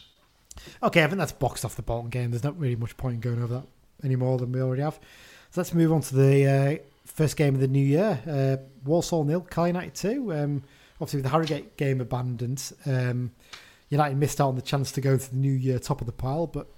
[0.82, 2.30] Okay, I think that's boxed off the Bolton game.
[2.30, 3.66] There's not really much point in going over that
[4.04, 5.00] any more than we already have.
[5.50, 8.20] So let's move on to the uh, first game of the new year.
[8.26, 10.32] Uh, Walsall nil, Cal United two.
[10.32, 10.62] Um,
[11.00, 13.32] obviously, with the Harrogate game abandoned, um,
[13.88, 16.12] United missed out on the chance to go to the new year top of the
[16.12, 16.46] pile.
[16.46, 16.68] But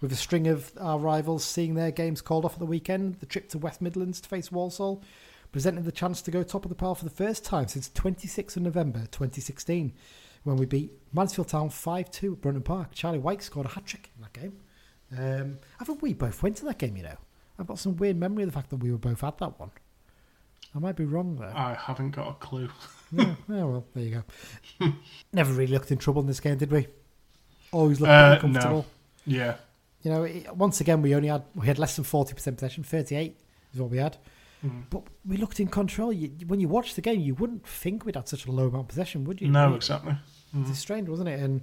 [0.00, 3.26] with a string of our rivals seeing their games called off at the weekend, the
[3.26, 5.02] trip to West Midlands to face Walsall
[5.50, 8.56] presented the chance to go top of the pile for the first time since 26th
[8.56, 9.92] of November 2016
[10.44, 12.92] when we beat Mansfield Town 5 2 at Brunton Park.
[12.92, 14.58] Charlie Wyke scored a hat trick in that game.
[15.16, 17.16] Um, I think we both went to that game, you know.
[17.58, 19.70] I've got some weird memory of the fact that we were both at that one.
[20.74, 21.52] I might be wrong there.
[21.56, 22.68] I haven't got a clue.
[23.12, 24.22] yeah, yeah, well, there you
[24.80, 24.92] go.
[25.32, 26.86] Never really looked in trouble in this game, did we?
[27.72, 28.86] Always looked Uh, pretty comfortable.
[29.26, 29.56] Yeah.
[30.02, 32.84] You know, it, once again, we only had we had less than forty percent possession.
[32.84, 33.36] Thirty-eight
[33.74, 34.16] is what we had,
[34.64, 34.84] Mm.
[34.90, 36.12] but we looked in control.
[36.12, 38.84] You, when you watch the game, you wouldn't think we'd had such a low amount
[38.84, 39.48] of possession, would you?
[39.48, 39.76] No, Really?
[39.76, 40.14] exactly.
[40.54, 41.40] It's strange, wasn't it?
[41.40, 41.62] And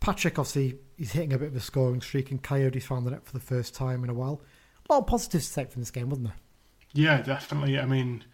[0.00, 3.24] Patrick, obviously, he's hitting a bit of a scoring streak, and Kayode's found the net
[3.24, 4.40] for the first time in a while.
[4.88, 6.36] A lot of positives to take from this game, wasn't there?
[6.92, 7.78] Yeah, definitely.
[7.78, 8.24] I mean,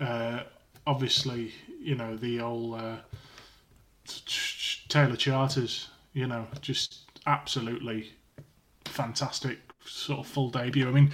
[0.00, 0.40] uh,
[0.86, 2.96] obviously, you know, the old uh,
[4.88, 8.12] Taylor Charters, you know, just absolutely
[8.84, 10.88] fantastic sort of full debut.
[10.88, 11.12] I mean,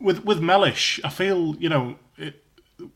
[0.00, 1.96] with with Mellish, I feel, you know,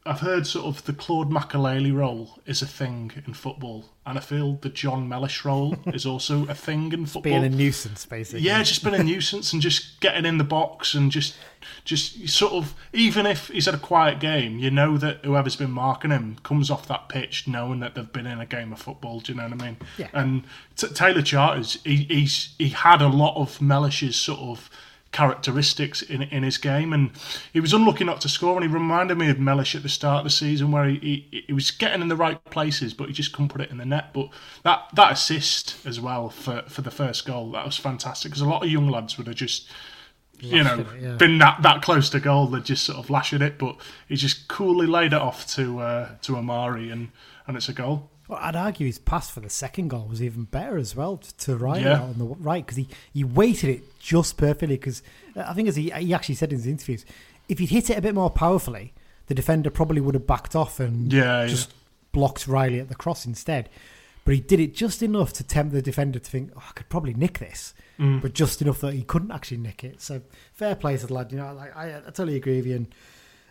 [0.05, 4.21] I've heard sort of the Claude Makelele role is a thing in football, and I
[4.21, 7.23] feel the Jon Mellish role is also a thing in football.
[7.23, 8.41] Being a nuisance, basically.
[8.41, 11.37] Yeah, just been a nuisance and just getting in the box and just,
[11.85, 15.73] just sort of, even if he's had a quiet game, you know that whoever's been
[15.73, 19.21] marking him comes off that pitch knowing that they've been in a game of football.
[19.21, 19.77] Do you know what I mean?
[19.99, 20.09] Yeah.
[20.13, 20.45] And
[20.77, 24.71] t- Taylor Charters, he, he's he had a lot of Mellish's sort of
[25.17, 27.11] characteristics in in his game, and
[27.51, 28.55] he was unlucky not to score.
[28.55, 31.45] And he reminded me of Mellish at the start of the season, where he, he
[31.47, 33.87] he was getting in the right places, but he just couldn't put it in the
[33.87, 34.13] net.
[34.13, 34.29] But
[34.63, 38.49] that that assist as well for for the first goal, that was fantastic because a
[38.49, 39.69] lot of young lads would have just.
[40.39, 41.15] You know, it, yeah.
[41.15, 43.77] been that, that close to goal, they'd just sort of lashing it, but
[44.07, 47.09] he just coolly laid it off to uh, to Omari, and,
[47.47, 48.11] and it's a goal.
[48.29, 51.57] Well, I'd argue his pass for the second goal was even better as well to
[51.57, 51.93] Ryan Yeah.
[51.99, 54.77] out on the right because he, he weighted it just perfectly.
[54.77, 55.03] Because
[55.37, 57.05] I think as he, he actually said in his interviews,
[57.49, 58.93] if he'd hit it a bit more powerfully,
[59.29, 61.47] the defender probably would have backed off and Yeah, yeah.
[61.47, 61.73] just
[62.13, 63.69] blocked Riley at the cross instead.
[64.25, 66.89] But he did it just enough to tempt the defender to think, oh, I could
[66.89, 68.21] probably nick this, Mm.
[68.21, 70.03] but just enough that he couldn't actually nick it.
[70.03, 70.21] So
[70.53, 71.31] fair play to the lad.
[71.31, 72.87] You know, like I, I totally agree with you.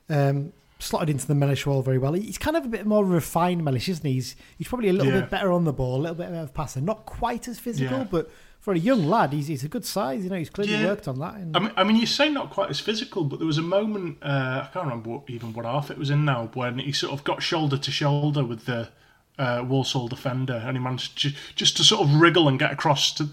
[0.09, 0.53] And um,
[0.85, 2.13] slotted into the Mellish role very well.
[2.13, 4.13] He's kind of a bit more refined Mellish, isn't he?
[4.13, 5.21] He's, he's probably a little Yeah.
[5.21, 6.81] bit better on the ball, a little bit better of passer.
[6.81, 8.03] Not quite as physical, Yeah.
[8.09, 10.23] but for a young lad, he's, he's a good size.
[10.23, 10.85] You know, he's clearly Yeah.
[10.85, 11.35] worked on that.
[11.35, 13.61] And, I mean, I mean, you say not quite as physical, but there was a
[13.63, 16.91] moment uh, I can't remember what, even what half it was in now when he
[16.91, 18.89] sort of got shoulder to shoulder with the
[19.37, 23.11] uh, Walsall defender, and he managed to, just to sort of wriggle and get across
[23.13, 23.27] to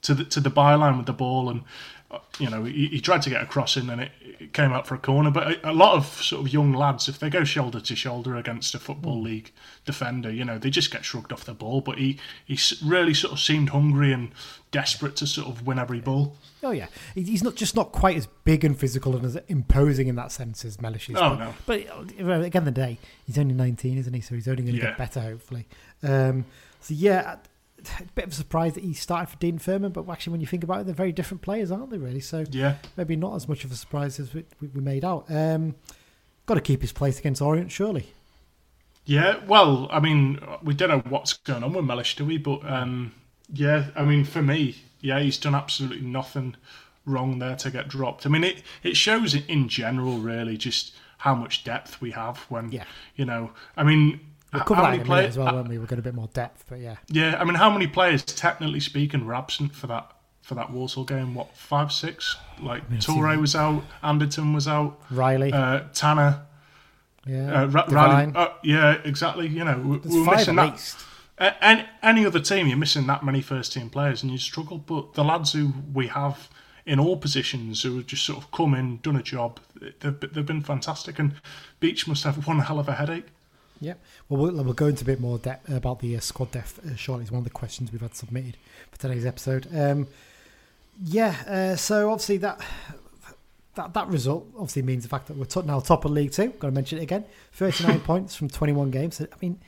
[0.00, 1.62] to the to the byline with the ball, and
[2.38, 4.94] you know he, he tried to get across in, and it, it came out for
[4.94, 5.30] a corner.
[5.30, 8.36] But a, a lot of sort of young lads, if they go shoulder to shoulder
[8.36, 9.52] against a football league
[9.84, 11.80] defender, you know they just get shrugged off the ball.
[11.80, 14.30] But he he really sort of seemed hungry and
[14.70, 16.36] desperate to sort of win every ball.
[16.62, 20.16] oh yeah, he's not just not quite as big and physical and as imposing in
[20.16, 21.16] that sense as Mellish is.
[21.18, 22.06] Oh, but, no.
[22.26, 24.20] but again, the day he's only nineteen, isn't he?
[24.22, 24.88] So he's only going to Yeah.
[24.90, 25.66] get better, hopefully.
[26.02, 26.46] Um,
[26.80, 27.36] so yeah.
[27.78, 30.46] A bit of a surprise that he started for Dean Furman, but actually, when you
[30.46, 31.98] think about it, they're very different players, aren't they?
[31.98, 32.76] Really, so Yeah.
[32.96, 35.26] maybe not as much of a surprise as we, we, made out.
[35.30, 35.74] Um,
[36.46, 38.08] got to keep his place against Orient, surely.
[39.04, 42.36] Yeah, well, I mean, we don't know what's going on with Mellish, do we?
[42.36, 43.12] But um,
[43.52, 46.56] yeah, I mean, for me, yeah, he's done absolutely nothing
[47.06, 48.26] wrong there to get dropped.
[48.26, 52.38] I mean, it it shows in- in general, really, just how much depth we have
[52.50, 52.84] when, Yeah.
[53.16, 54.20] you know, I mean,
[54.52, 55.78] We'll cover how that in a minute as well, won't we?
[55.78, 56.96] We've got a bit more depth, but yeah.
[57.08, 60.10] Yeah, I mean, how many players, technically speaking, were absent for that
[60.42, 61.34] for that Walsall game?
[61.34, 62.36] What five, six?
[62.60, 66.42] Like I've Torre was out, Anderton was out, Riley, uh, Tanner.
[67.26, 69.46] yeah, Uh, Ra- Riley, uh, yeah, exactly.
[69.48, 70.72] You know, we, There's were missing at that.
[70.72, 71.04] least.
[71.38, 74.78] A- Any, any other team, you're missing that many first team players and you struggle.
[74.78, 76.48] But the lads who we have
[76.86, 79.60] in all positions who have just sort of come in, done a job,
[80.00, 81.18] they've, they've been fantastic.
[81.18, 81.34] And
[81.80, 83.26] Beech must have one hell of a headache.
[83.80, 84.00] Yep.
[84.28, 86.96] Well, we'll, we'll go into a bit more depth about the uh, squad depth uh,
[86.96, 87.24] shortly.
[87.24, 88.56] It's one of the questions we've had submitted
[88.90, 89.68] for today's episode.
[89.74, 90.08] Um,
[91.02, 91.36] yeah.
[91.46, 92.60] Uh, so obviously that
[93.76, 96.48] that that result obviously means the fact that we're t- now top of League Two.
[96.48, 97.24] Got to mention it again.
[97.52, 99.16] Thirty nine points from twenty one games.
[99.16, 99.60] So, I mean,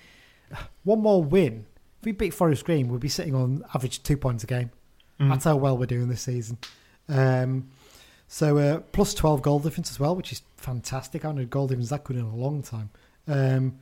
[0.85, 1.67] one more win.
[2.01, 4.71] If we beat Forest Green, we'd be sitting on average two points a game.
[5.19, 6.57] That's how well we're doing this season.
[7.07, 7.69] Um,
[8.27, 11.25] so uh, plus 12 goal difference as well, which is fantastic.
[11.25, 12.89] I haven't had goal difference that good in a long time.
[13.29, 13.79] Um,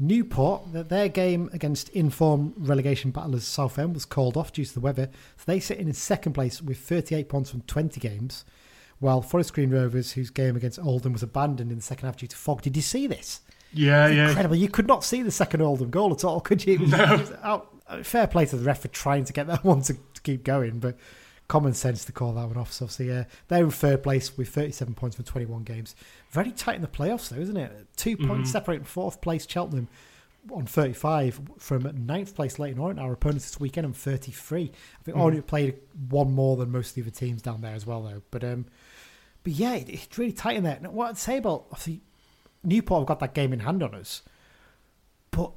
[0.00, 4.80] Newport, th- their game against inform relegation battlers Southend was called off due to the
[4.80, 5.10] weather.
[5.36, 8.46] So they sit in second place with 38 points from 20 games,
[8.98, 12.26] while Forest Green Rovers, whose game against Oldham was abandoned in the second half due
[12.26, 12.62] to fog.
[12.62, 13.42] Did you see this?
[13.72, 14.28] Yeah, yeah.
[14.28, 14.56] Incredible.
[14.56, 16.74] You could not see the second Oldham goal at all, could you?
[16.78, 19.64] It was, it was out, fair play to the ref for trying to get that
[19.64, 20.96] one to, to keep going, but
[21.50, 22.72] common sense to call that one off.
[22.72, 25.96] So, obviously, yeah, they're in third place with 37 points from 21 games.
[26.30, 27.88] Very tight in the playoffs, though, isn't it?
[27.96, 28.28] 2 mm-hmm.
[28.28, 29.88] points separating fourth place Cheltenham
[30.50, 34.62] on 35 from ninth place Leyton Orient, our opponents this weekend, on 33.
[34.62, 34.64] I
[35.02, 35.20] think mm-hmm.
[35.20, 35.74] Orient played
[36.08, 38.22] one more than most of the other teams down there as well, though.
[38.30, 38.66] But um,
[39.42, 40.78] but yeah, it, it's really tight in there.
[40.80, 42.00] Now, what I'd say about obviously
[42.62, 44.22] Newport have got that game in hand on us,
[45.32, 45.50] but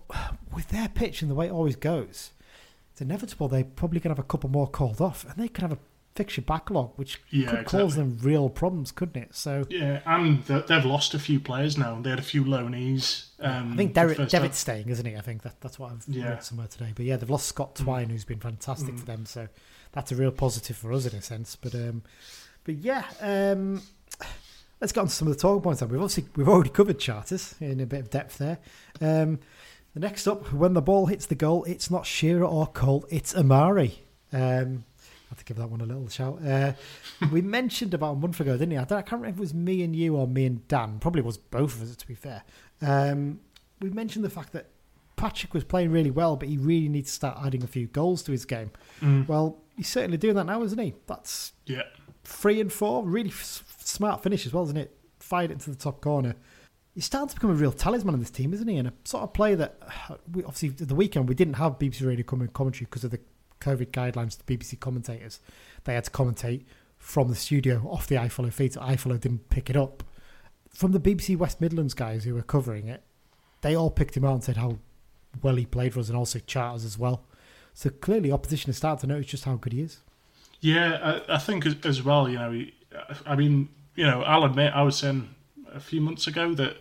[0.52, 2.32] with their pitch and the way it always goes,
[3.04, 5.72] inevitable they're probably going to have a couple more called off, and they could have
[5.74, 5.78] a
[6.16, 9.34] fixture backlog, which Yeah, could cause them real problems, couldn't it?
[9.36, 12.00] So Yeah, and they've lost a few players now.
[12.02, 13.30] They had a few loanees.
[13.40, 15.16] Um, I think Derek, Devitt's staying, isn't he?
[15.16, 16.30] I think that, that's what I've Yeah.
[16.30, 16.92] read somewhere today.
[16.96, 19.26] But yeah, they've lost Scott Twine, who's been fantastic for them.
[19.26, 19.48] So
[19.92, 21.56] that's a real positive for us in a sense.
[21.56, 22.04] But um,
[22.64, 23.82] but yeah, um,
[24.80, 25.80] let's get on to some of the talking points.
[25.80, 25.90] Then.
[25.90, 28.60] We've obviously we've already covered charters in a bit of depth there.
[29.02, 29.40] Um,
[29.94, 33.36] the next up, when the ball hits the goal, it's not Shearer or Cole, it's
[33.36, 34.00] Omari.
[34.32, 36.40] Um, I have to give that one a little shout.
[36.46, 36.74] Uh,
[37.32, 38.78] we mentioned about a month ago, didn't we?
[38.78, 41.00] I, I can't remember if it was me and you or me and Dan.
[41.00, 42.44] Probably was both of us, to be fair.
[42.82, 43.40] Um,
[43.82, 44.68] we mentioned the fact that
[45.16, 48.24] Patrick was playing really well, but he really needs to start adding a few goals
[48.24, 48.72] to his game.
[49.28, 50.94] Well, he's certainly doing that now, isn't he?
[51.08, 51.84] That's Yeah.
[52.24, 53.04] three and four.
[53.06, 54.96] Really f- smart finish as well, isn't it?
[55.20, 56.36] Fired it into the top corner.
[56.94, 58.78] He's starting to become a real talisman in this team, isn't he?
[58.78, 59.78] And a sort of player that
[60.32, 63.20] we obviously the weekend we didn't have BBC Radio coming commentary because of the
[63.62, 64.38] COVID guidelines.
[64.38, 65.40] The BBC commentators
[65.86, 66.66] they had to commentate
[67.00, 68.74] from the studio off the iFollow feed.
[68.74, 70.04] So iFollow didn't pick it up.
[70.70, 73.04] From the BBC West Midlands guys who were covering it,
[73.62, 74.78] they all picked him out and said how
[75.42, 77.26] well he played for us, and also Charters as well.
[77.74, 79.98] So clearly, opposition is starting to notice just how good he is.
[80.62, 82.30] Yeah, I, I think as, as well.
[82.30, 82.74] You know, he-
[83.26, 85.34] I mean, you know, I'll admit I was saying
[85.74, 86.78] a few months ago that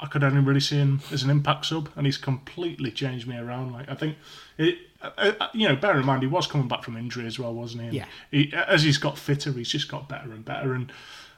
[0.00, 3.36] I could only really see him as an impact sub, and he's completely changed me
[3.36, 3.72] around.
[3.72, 4.16] Like I think
[4.56, 7.38] it, uh, uh, you know, bear in mind he was coming back from injury as
[7.38, 7.86] well, wasn't he?
[7.88, 8.04] And Yeah.
[8.30, 10.92] He, as he's got fitter, he's just got better and better, and.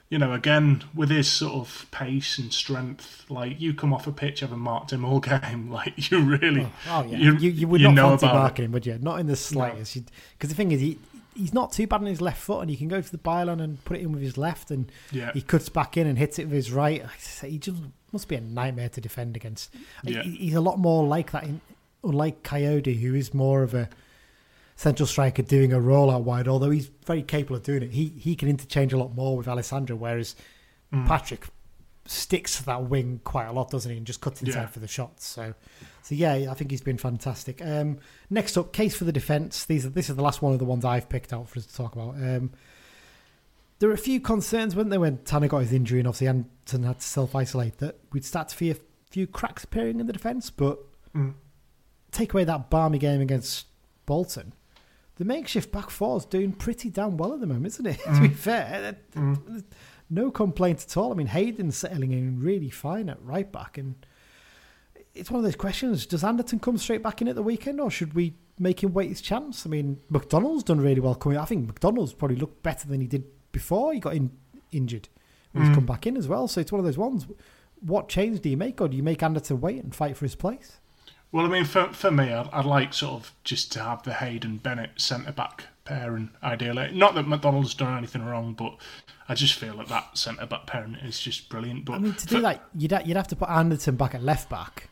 [0.08, 4.12] You know, again with his sort of pace and strength, like you come off a
[4.12, 7.86] pitch having marked him all game, like you really, Oh yeah, you, you, would you
[7.86, 8.64] not know fancy about it.
[8.64, 8.98] him, would you?
[9.00, 9.94] Not in the slightest.
[10.36, 10.98] Because the thing is, he,
[11.34, 13.60] he's not too bad on his left foot, and he can go to the byline
[13.62, 15.32] and put it in with his left, and Yeah.
[15.32, 17.04] he cuts back in and hits it with his right.
[17.42, 17.80] He just
[18.12, 19.74] must be a nightmare to defend against.
[20.04, 20.22] Yeah.
[20.22, 21.60] He's a lot more like that, in,
[22.04, 23.88] unlike Kayode, who is more of a
[24.76, 26.48] central striker doing a roll out wide.
[26.48, 29.46] Although he's very capable of doing it, he he can interchange a lot more with
[29.48, 30.34] Alessandra, whereas
[30.92, 31.06] Mm.
[31.06, 31.46] Patrick
[32.04, 34.66] sticks to that wing quite a lot, doesn't he, and just cuts inside Yeah.
[34.66, 35.24] for the shots.
[35.26, 35.54] So,
[36.02, 37.60] so yeah, I think he's been fantastic.
[37.64, 39.64] Um, next up, case for the defence.
[39.64, 41.66] These are this is the last one of the ones I've picked out for us
[41.66, 42.14] to talk about.
[42.16, 42.50] Um,
[43.78, 46.82] there were a few concerns, weren't there, when Tanner got his injury and obviously Anton
[46.84, 48.76] had to self isolate that we'd start to see a
[49.10, 50.78] few cracks appearing in the defence, but
[51.14, 51.34] Mm.
[52.10, 53.66] take away that balmy game against
[54.06, 54.54] Bolton.
[55.16, 58.00] The makeshift back four is doing pretty damn well at the moment, isn't it?
[58.04, 58.96] to be fair,
[60.08, 61.12] no complaints at all.
[61.12, 63.94] I mean, Hayden's settling in really fine at right back, and
[65.14, 67.90] it's one of those questions: Does Anderton come straight back in at the weekend, or
[67.90, 69.66] should we make him wait his chance?
[69.66, 71.38] I mean, McDonald's done really well coming.
[71.38, 74.30] I think McDonald's probably looked better than he did before he got in,
[74.70, 75.08] injured.
[75.54, 75.74] He's Mm.
[75.74, 77.26] come back in as well, so it's one of those ones.
[77.80, 80.34] What change do you make, or do you make Anderton wait and fight for his
[80.34, 80.78] place?
[81.30, 84.14] Well, I mean, for for me, I'd, I'd like sort of just to have the
[84.14, 86.90] Hayden Bennett centre back pairing ideally.
[86.94, 88.76] Not that McDonald's done anything wrong, but
[89.28, 91.84] I just feel that that centre back pairing is just brilliant.
[91.86, 94.22] But I mean, to for- do that, you'd you'd have to put Anderton back at
[94.22, 94.88] left back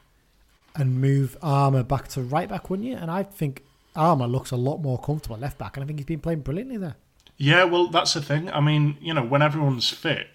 [0.75, 2.97] and move Armer back to right back, wouldn't you?
[2.97, 3.65] And I think
[3.97, 6.41] Armer looks a lot more comfortable at left back, and I think he's been playing
[6.41, 6.97] brilliantly there.
[7.37, 8.51] Yeah, well, that's the thing.
[8.51, 10.29] I mean, you know, when everyone's fit,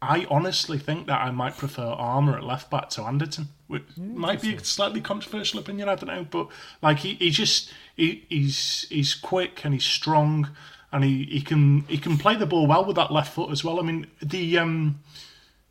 [0.00, 3.48] I honestly think that I might prefer Armer at left back to Anderton.
[3.66, 6.48] Which might be a slightly controversial opinion, I don't know, but
[6.80, 10.48] like he, he just he, he's he's quick and he's strong
[10.90, 13.62] and he, he can he can play the ball well with that left foot as
[13.62, 13.78] well.
[13.78, 15.00] I mean, the um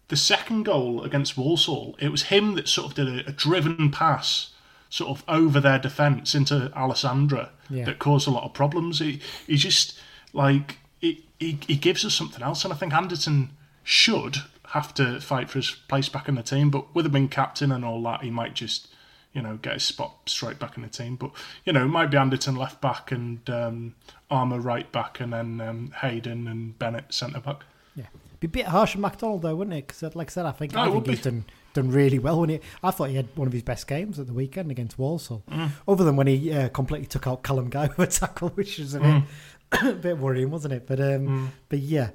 [0.10, 3.92] the second goal against Walsall, it was him that sort of did a, a driven
[3.92, 4.52] pass
[4.90, 7.84] sort of over their defence into Alessandra Yeah.
[7.86, 9.00] that caused a lot of problems.
[9.00, 10.00] He he just
[10.34, 13.50] like he, he he gives us something else, and I think Anderton
[13.84, 14.38] should
[14.72, 16.70] have to fight for his place back in the team.
[16.70, 18.88] But with him being captain and all that, he might just
[19.34, 21.18] you know get his spot straight back in the team.
[21.18, 21.32] But
[21.66, 23.96] you know, it might be Anderton left back and um,
[24.32, 27.64] Armer right back, and then um, Hayden and Bennett centre back.
[27.96, 28.06] Yeah,
[28.40, 29.88] be a bit harsh on McDonald though, wouldn't it?
[29.88, 32.40] Because like I said, I think Oh, I think he's done done really well.
[32.40, 34.98] When he, I thought he had one of his best games at the weekend against
[34.98, 35.72] Walsall, Mm.
[35.88, 38.94] other than when he uh, completely took out Callum Guy with a tackle, which was
[38.96, 39.24] a bit,
[39.72, 39.90] Mm.
[39.90, 40.88] a bit worrying, wasn't it?
[40.88, 42.10] But um, but yeah,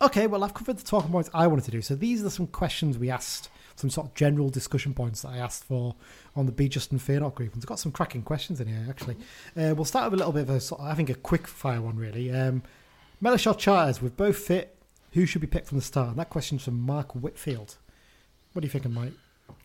[0.00, 0.26] okay.
[0.26, 1.82] Well, I've covered the talking points I wanted to do.
[1.82, 5.38] So these are some questions we asked, some sort of general discussion points that I
[5.38, 5.94] asked for
[6.34, 9.16] on the Be Justin Fearnot group, and it's got some cracking questions in here actually.
[9.56, 11.46] Uh, we'll start with a little bit of a, sort of, I think, a quick
[11.46, 12.30] fire one really.
[12.32, 12.62] Um,
[13.20, 14.75] Mellish or Charters, with both fit,
[15.16, 16.10] who should be picked from the start?
[16.10, 17.76] And that question's from Mark Whitfield.
[18.52, 19.14] What do you think, Mike?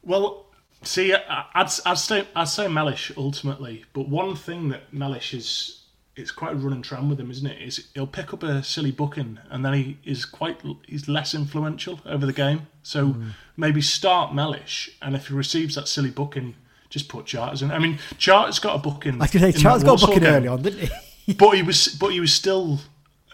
[0.04, 0.46] Well,
[0.82, 5.84] see, I- I'd I'd say I'd say Mellish ultimately, but one thing that Mellish is
[6.16, 7.62] it's quite a running tram with him, isn't it?
[7.62, 12.00] Is he'll pick up a silly booking and then he is quite he's less influential
[12.06, 12.68] over the game.
[12.84, 13.30] So hmm.
[13.58, 16.56] maybe start Mellish, and if he receives that silly booking,
[16.90, 17.72] just put Charters in.
[17.72, 19.20] I mean, Charters got a booking.
[19.20, 20.90] Today, in that Charles got Walsall booking game early on, didn't
[21.28, 21.34] he?
[21.34, 22.80] but he was but he was still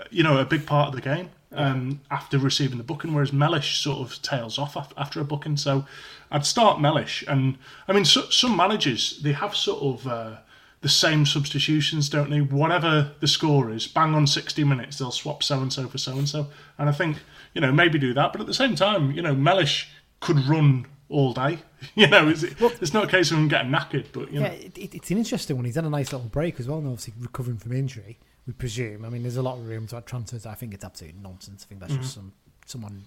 [0.10, 3.80] you know a big part of the game um, after receiving the booking whereas Mellish
[3.80, 5.58] sort of tails off after a booking.
[5.58, 5.86] So
[6.32, 7.58] I'd start Mellish and
[7.88, 10.38] I mean so, some managers they have sort of uh,
[10.82, 12.42] the same substitutions don't they?
[12.42, 16.18] Whatever the score is bang on 60 minutes they'll swap so and so for so
[16.18, 17.18] and so and I think
[17.54, 20.86] you know maybe do that but at the same time you know Mellish could run
[21.10, 21.60] all day.
[21.94, 24.48] You know it's, it's not a case of him getting knackered but you know.
[24.48, 25.66] Yeah, it, it's an interesting one.
[25.66, 29.04] He's had a nice little break as well, and obviously recovering from injury, we presume.
[29.06, 30.46] I mean, there's a lot of room to add transfers.
[30.46, 31.66] I think it's absolute nonsense.
[31.66, 32.02] I think that's Mm-hmm.
[32.02, 32.32] just some
[32.66, 33.04] someone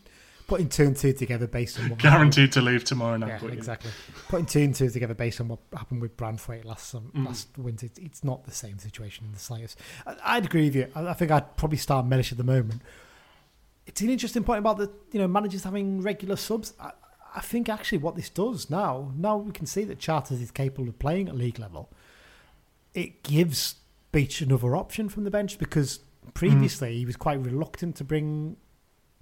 [0.47, 3.43] putting two and two together based on what guaranteed to leave tomorrow night Yeah, but,
[3.45, 3.57] you know.
[3.59, 3.91] exactly.
[4.29, 7.27] Putting two and two together based on what happened with Branthwaite last um, Mm.
[7.27, 9.79] last winter, it's, it's not the same situation in the slightest.
[10.07, 10.89] I, I'd agree with you.
[10.95, 12.83] I, I think I'd probably start Mellish at the moment.
[13.87, 16.75] It's an interesting point about the you know managers having regular subs.
[16.81, 16.93] I,
[17.35, 20.89] I think actually what this does now, now we can see that Charters is capable
[20.89, 21.91] of playing at league level.
[22.93, 23.77] It gives
[24.13, 26.35] Beech another option from the bench because mm.
[26.35, 28.57] previously he was quite reluctant to bring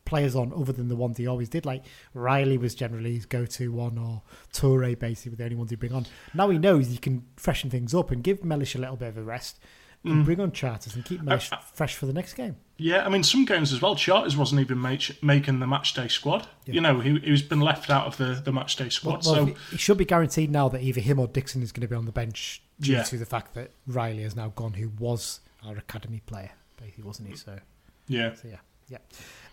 [0.09, 1.67] players on other than the ones he always did.
[1.67, 4.23] Like Riley was generally his go-to one, or
[4.53, 6.07] Toure basically were the only ones he'd bring on.
[6.33, 9.19] Now he knows he can freshen things up and give Mellish a little bit of
[9.19, 9.61] a rest,
[10.05, 10.25] and mm.
[10.25, 12.57] bring on Charters and keep Mellish uh, uh, fresh for the next game.
[12.77, 16.07] Yeah, I mean, some games as well, Charters wasn't even make, making the match day
[16.07, 16.47] squad.
[16.65, 19.27] You know, he, he's been left out of the, the match day squad.
[19.27, 21.89] Well, so, he should be guaranteed now that either him or Dixon is going to
[21.89, 23.03] be on the bench due Yeah.
[23.03, 27.31] to the fact that Riley has now gone, who was our academy player, basically, wasn't
[27.31, 27.37] he?
[27.37, 27.59] So.
[28.07, 28.35] yeah.
[28.35, 28.59] So yeah,
[28.89, 28.99] yeah.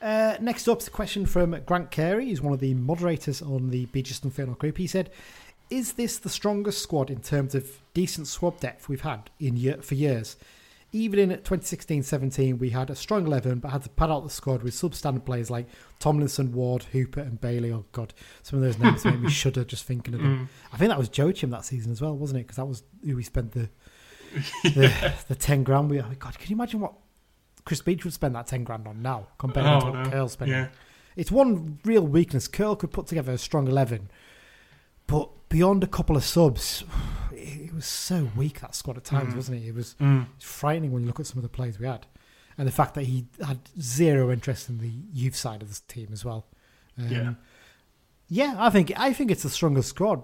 [0.01, 2.25] Uh, next up, is a question from Grant Carey.
[2.25, 4.77] He's one of the moderators on the Be Just Unfair group.
[4.77, 5.10] He said,
[5.69, 9.81] "Is this the strongest squad in terms of decent squad depth we've had in year,
[9.81, 10.37] for years?
[10.95, 14.63] even in 2016-17, we had a strong 11, but had to pad out the squad
[14.63, 15.67] with substandard players like
[15.99, 17.69] Tomlinson, Ward, Hooper, and Bailey.
[17.73, 18.13] Oh, God.
[18.43, 20.47] Some of those names make me shudder just thinking of them.
[20.47, 20.73] Mm.
[20.73, 22.43] I think that was Joachim that season as well, wasn't it?
[22.43, 23.67] Because that was who we spent the
[24.63, 25.89] the, the 10 grand.
[25.89, 26.93] We, oh, God, can you imagine what
[27.65, 30.09] Chris Beech would spend that 10 grand on now compared Oh, to what no.
[30.09, 30.57] Curle's spending?
[30.57, 30.67] Yeah.
[31.17, 32.47] It's one real weakness.
[32.47, 34.09] Curle could put together a strong 11,
[35.07, 36.83] but beyond a couple of subs,
[37.31, 39.67] it, it was so weak, that squad at times, wasn't it?
[39.67, 40.25] It was Mm.
[40.39, 42.06] frightening when you look at some of the players we had.
[42.58, 46.10] And the fact that he had zero interest in the youth side of this team
[46.12, 46.45] as well.
[46.97, 47.33] Um, Yeah.
[48.27, 50.23] yeah, I think I think it's the strongest squad.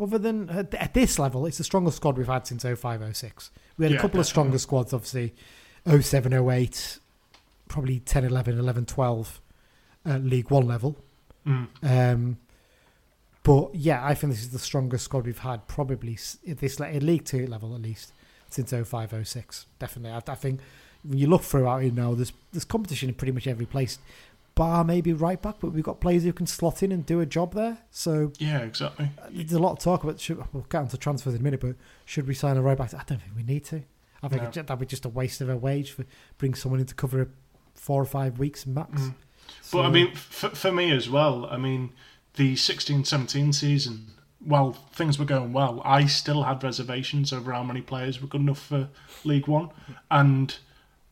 [0.00, 3.50] Other than at, at this level, it's the strongest squad we've had since 0506.
[3.78, 5.34] We had Yeah, a couple of stronger squads, obviously
[5.86, 6.98] 07 08,
[7.68, 9.40] probably 10 11, 11 12
[10.04, 10.96] at League One level.
[11.46, 11.68] Mm.
[11.82, 12.36] Um,
[13.46, 16.18] but yeah, I think this is the strongest squad we've had, probably
[16.48, 18.12] at this at League Two level at least
[18.50, 19.66] since 05 06.
[19.78, 20.58] Definitely, I, I think
[21.04, 24.00] when you look throughout it now, there's there's competition in pretty much every place,
[24.56, 27.26] bar maybe right back, but we've got players who can slot in and do a
[27.26, 27.78] job there.
[27.92, 29.10] So Yeah, exactly.
[29.30, 30.18] there's a lot of talk about.
[30.18, 32.94] Should, we'll get onto transfers in a minute, but should we sign a right back?
[32.94, 33.82] I don't think we need to.
[34.24, 34.50] I think No.
[34.50, 36.04] that'd be just a waste of a wage for
[36.36, 37.28] bring someone in to cover
[37.74, 39.02] four or five weeks max.
[39.02, 39.14] Mm.
[39.70, 41.92] But I mean, for, for me as well, I mean,
[42.36, 44.06] the 16 17 season,
[44.38, 48.42] while things were going well, I still had reservations over how many players were good
[48.42, 48.88] enough for
[49.24, 49.70] League One.
[50.10, 50.56] And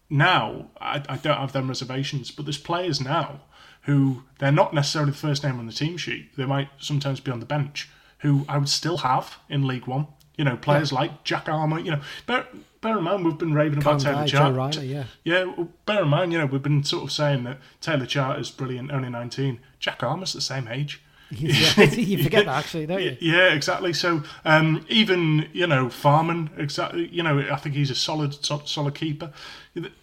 [0.08, 3.40] now I, I don't have them reservations, but there's players now
[3.82, 6.36] who they're not necessarily the first name on the team sheet.
[6.36, 10.06] They might sometimes be on the bench who I would still have in League One.
[10.36, 12.46] You know, players like Jack Armer, you know, bear,
[12.80, 14.54] bear in mind we've been raving about Colin Taylor Chart.
[14.54, 15.04] Riley, yeah.
[15.22, 18.40] Yeah, well, bear in mind, you know, we've been sort of saying that Taylor Chart
[18.40, 19.60] is brilliant, only 19.
[19.78, 21.03] Jack Armer's the same age.
[21.36, 23.16] Yeah, you forget that actually, don't you?
[23.20, 23.92] Yeah, exactly.
[23.92, 27.08] So um, even you know Farman, exactly.
[27.08, 29.32] You know, I think he's a solid, solid keeper.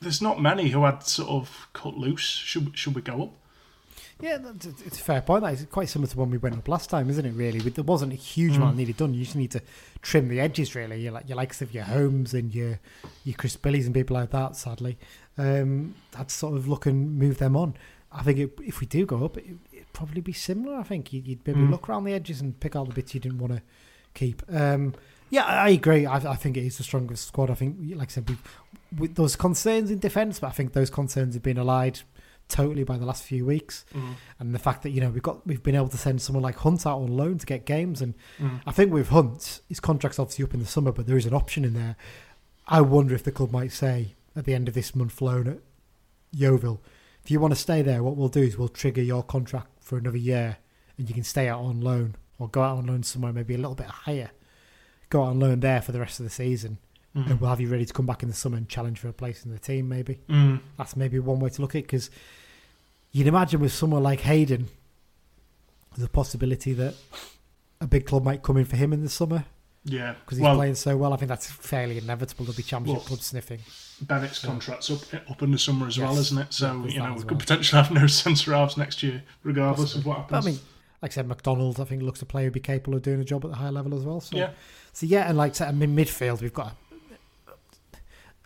[0.02, 2.22] There's not many who had sort of cut loose.
[2.22, 3.34] Should should we go up?
[4.22, 5.44] Yeah, that's, it's a fair point.
[5.44, 7.32] That is quite similar to when we went up last time, isn't it?
[7.32, 9.16] Really, there wasn't a huge amount needed done.
[9.16, 9.62] You just need to
[10.04, 11.02] trim the edges, really.
[11.02, 12.80] You like your likes of your homes and your
[13.24, 14.56] your Chris Billies and people like that.
[14.56, 14.98] Sadly,
[15.38, 17.76] um, had to sort of look and move them on.
[18.12, 19.46] I think it, if we do go up, it,
[19.94, 20.78] probably be similar.
[20.78, 21.72] I think you'd, you'd maybe hmm.
[21.72, 23.62] look around the edges and pick out the bits you didn't want to
[24.14, 24.42] keep.
[24.50, 24.94] Um,
[25.30, 26.06] yeah, I agree.
[26.06, 27.50] I, I think it is the strongest squad.
[27.50, 28.60] I think, like I said, we've,
[28.98, 32.02] with those concerns in defence, but I think those concerns have been allayed
[32.50, 34.16] totally by the last few weeks, mm.
[34.40, 36.58] and the fact that you know we've got we've been able to send someone like
[36.58, 38.60] Hunt out on loan to get games, and mm.
[38.68, 41.34] I think with Hunt, his contract's obviously up in the summer, but there is an
[41.34, 41.96] option in there.
[42.68, 45.60] I wonder if the club might say at the end of this month loan at
[46.34, 46.82] Yeovil,
[47.24, 49.98] if you want to stay there, what we'll do is we'll trigger your contract for
[49.98, 50.58] another year,
[50.98, 53.58] and you can stay out on loan or go out on loan somewhere maybe a
[53.58, 54.32] little bit higher.
[55.10, 56.78] Go out on loan there for the rest of the season,
[57.14, 59.14] and we'll have you ready to come back in the summer and challenge for a
[59.14, 59.90] place in the team.
[59.90, 60.62] Maybe Mm.
[60.78, 62.10] that's maybe one way to look at it because
[63.12, 64.68] you'd imagine with someone like Hayden,
[65.96, 66.96] there's a possibility that
[67.82, 69.44] a big club might come in for him in the summer
[69.84, 70.14] Yeah.
[70.24, 71.12] because he's well, playing so well.
[71.14, 72.46] I think that's fairly inevitable.
[72.46, 73.60] There'll be championship Well, clubs sniffing.
[74.02, 76.54] Bennett's contract's up up in the summer as well, isn't it?
[76.54, 77.40] So Yeah, you know we could well.
[77.40, 80.60] potentially have no centre halves next year, regardless of what But I mean,
[81.02, 83.24] like I said, McDonald, I think looks a player who'd be capable of doing a
[83.24, 84.20] job at the high level as well.
[84.22, 84.52] So yeah.
[84.94, 86.76] So yeah, and like I said, I mean, midfield we've got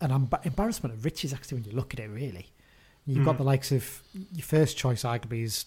[0.01, 2.07] an emb- embarrassment of riches actually when you look at it.
[2.09, 2.47] Really,
[3.05, 3.39] you've got Mm.
[3.39, 4.01] the likes of
[4.33, 5.65] your first choice arguably is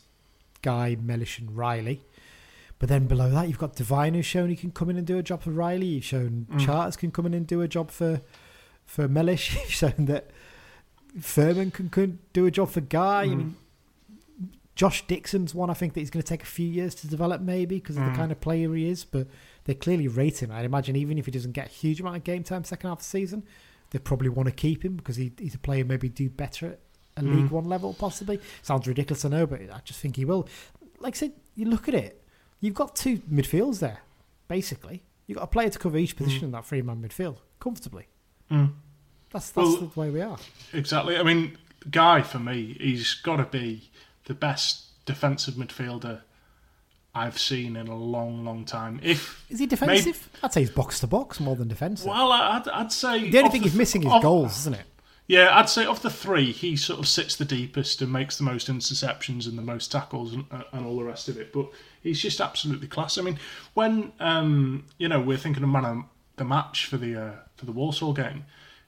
[0.63, 2.03] Guy, Mellish, and Riley,
[2.79, 5.19] but then below that you've got Divine who's shown he can come in and do
[5.19, 5.87] a job for Riley.
[5.87, 6.65] You've shown Mm.
[6.65, 8.21] Charters can come in and do a job for
[8.89, 9.55] for Mellish.
[9.61, 10.31] You've shown that
[11.21, 13.23] Furman can, can do a job for Guy.
[13.23, 13.37] I Mm.
[13.37, 13.57] mean,
[14.75, 17.41] Josh Dixon's one I think that he's going to take a few years to develop
[17.41, 18.17] maybe because of the Mm.
[18.17, 19.27] kind of player he is, but
[19.65, 20.53] they clearly rate him.
[20.53, 22.99] I'd imagine even if he doesn't get a huge amount of game time second half
[22.99, 23.43] of the season,
[23.91, 26.79] they probably want to keep him because he, he's a player maybe do better at
[27.17, 27.35] a Mm.
[27.43, 28.39] League One level possibly.
[28.63, 30.47] Sounds ridiculous, I know, but I just think he will.
[31.01, 32.23] Like I said, you look at it,
[32.61, 34.03] you've got two midfields there,
[34.47, 35.03] basically.
[35.27, 38.07] You've got a player to cover each position in that three man midfield comfortably.
[38.51, 38.73] Mm.
[39.33, 40.39] That's that's Well- the way we are.
[40.73, 41.17] Exactly.
[41.17, 41.57] I mean,
[41.91, 43.91] Guy for me, he's got to be
[44.25, 46.21] the best defensive midfielder
[47.15, 49.01] I've seen in a long, long time.
[49.03, 50.29] If Is he defensive?
[50.43, 52.07] I'd say he's box to box more than defensive.
[52.07, 54.87] well, I'd, I'd say the only off thing he's missing is off- goals, isn't it?
[55.27, 58.45] Yeah, I'd say of the three, he sort of sits the deepest and makes the
[58.45, 61.53] most interceptions and the most tackles and, uh, and all the rest of it.
[61.53, 61.69] But
[62.03, 63.19] he's just absolutely class.
[63.19, 63.39] I mean,
[63.75, 66.05] when um, you know we're thinking of man of
[66.39, 68.45] the match for the uh, for the Walsall game,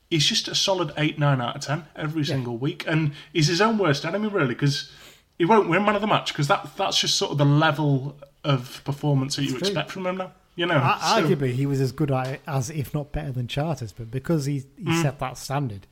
[0.09, 3.61] he's just a solid eight, nine out of ten every single week, and he's his
[3.61, 4.90] own worst enemy really because
[5.38, 8.16] he won't win man of the match because that that's just sort of the level
[8.44, 9.68] of performance that you It's true.
[9.68, 10.32] expect from him now.
[10.57, 13.32] You know, Ar- so- Arguably, he was as good at it as, if not better
[13.32, 15.03] than Charters, but because he, he Mm.
[15.03, 15.86] set that standard,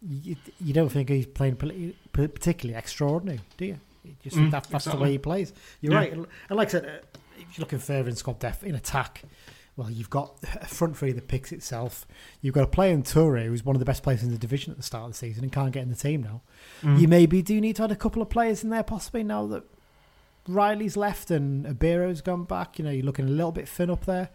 [0.00, 1.56] you, you don't think he's playing
[2.12, 3.80] particularly extraordinary, do you?
[4.04, 5.52] You just Mm, that, that's the way he plays.
[5.80, 5.98] You're Yeah.
[5.98, 6.12] right.
[6.12, 9.22] And like I said, uh, if you're looking further in squad depth, in attack,
[9.78, 12.06] well, you've got a front three that picks itself.
[12.42, 14.70] You've got a player in Toure who's one of the best players in the division
[14.72, 16.42] at the start of the season and can't get in the team now.
[16.82, 17.00] Mm.
[17.00, 19.62] You maybe do need to add a couple of players in there, possibly now that
[20.46, 22.78] Riley's left and Abiro's gone back.
[22.78, 24.30] You know, you're looking a little bit thin up there.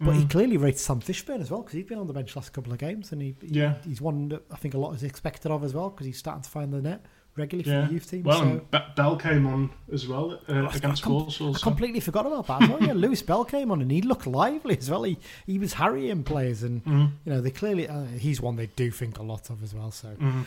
[0.00, 0.30] But he Mm.
[0.30, 2.78] clearly rates Sam Fishburn as well because he's been on the bench last couple of
[2.78, 3.74] games and he, he- Yeah.
[3.84, 6.42] he's one that I think a lot is expected of as well because he's starting
[6.44, 7.04] to find the net
[7.38, 7.82] regularly yeah.
[7.82, 8.22] for the youth team.
[8.24, 11.56] Well, so and Be- Bell came on as well uh, against I com- Walsall.
[11.56, 12.82] I completely forgot about that.
[12.82, 15.04] Yeah, Lewis Bell came on and he looked lively as well.
[15.04, 18.66] He he was harrying players and Mm, you know they clearly uh, he's one they
[18.66, 19.90] do think a lot of as well.
[19.90, 20.46] So mm.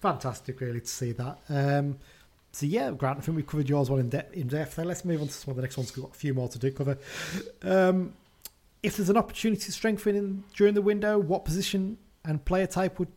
[0.00, 1.38] fantastic, really, to see that.
[1.48, 1.98] Um,
[2.52, 4.76] so yeah, Grant, I think we've covered yours one in, de- in depth.
[4.76, 5.94] There, let's move on to some of the next ones.
[5.94, 6.96] We've got a few more to do cover.
[7.62, 8.14] Um,
[8.82, 12.98] if there's an opportunity to strengthen in, during the window, what position and player type
[12.98, 13.08] would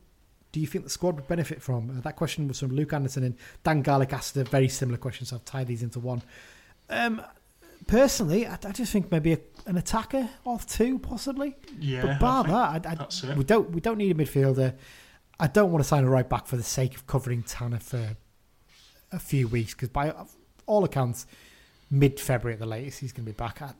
[0.51, 1.97] do you think the squad would benefit from?
[1.97, 5.25] Uh, that question was from Luke Anderson, and Dan Garlick asked a very similar question,
[5.25, 6.21] so I've tied these into one.
[6.89, 7.21] Um,
[7.87, 11.55] personally, I, I just think maybe a, an attacker or two, possibly.
[11.79, 14.75] Yeah, But bar that, I, I, we don't we don't need a midfielder.
[15.39, 18.17] I don't want to sign a right back for the sake of covering Tanner for
[19.11, 20.13] a few weeks because by
[20.65, 21.25] all accounts,
[21.89, 23.61] mid February at the latest, he's going to be back.
[23.61, 23.73] I,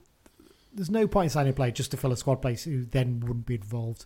[0.74, 3.22] there's no point in signing a player just to fill a squad place who then
[3.22, 4.06] wouldn't be involved.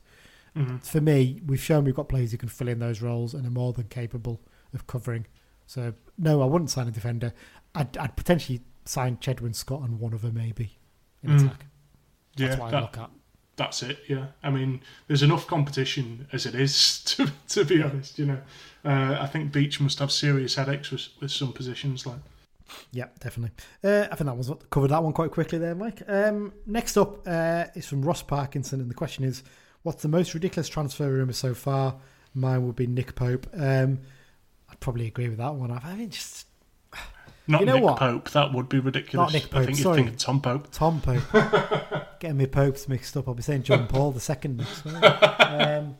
[0.56, 0.84] Mhm.
[0.86, 3.50] For me, we've shown we've got players who can fill in those roles and are
[3.52, 4.40] more than capable
[4.74, 5.26] of covering.
[5.66, 7.34] So no, I wouldn't sign a defender.
[7.74, 10.78] I'd, I'd potentially sign Chedwin Scott and one of them maybe
[11.24, 11.46] in Mm.
[11.46, 11.66] attack.
[12.36, 13.10] That's Yeah, what I that- look at.
[13.56, 14.00] that's it.
[14.08, 17.04] Yeah, I mean, there's enough competition as it is.
[17.16, 18.42] To to be honest, you know,
[18.86, 22.06] uh, I think Beech must have serious headaches with, with some positions.
[22.06, 22.20] Like,
[22.92, 23.56] Yeah, definitely.
[23.84, 26.02] Uh, I think that was covered that one quite quickly there, Mike.
[26.08, 29.44] Um, next up uh, is from Ross Parkinson, and the question is,
[29.84, 31.96] what's the most ridiculous transfer rumor so far?
[32.34, 33.48] Mine would be Nick Pope.
[33.54, 34.00] Um,
[34.70, 35.72] I'd probably agree with that one.
[35.72, 36.48] I mean, just
[37.48, 38.00] not You know Nick what?
[38.00, 38.32] Pope.
[38.32, 39.32] That would be ridiculous.
[39.32, 40.68] Not Nick I Pope, think you're thinking Tom Pope.
[40.72, 41.24] Tom Pope.
[42.20, 43.28] Getting me Popes mixed up.
[43.28, 44.86] I'll be saying John Paul the second next.
[44.86, 45.98] um,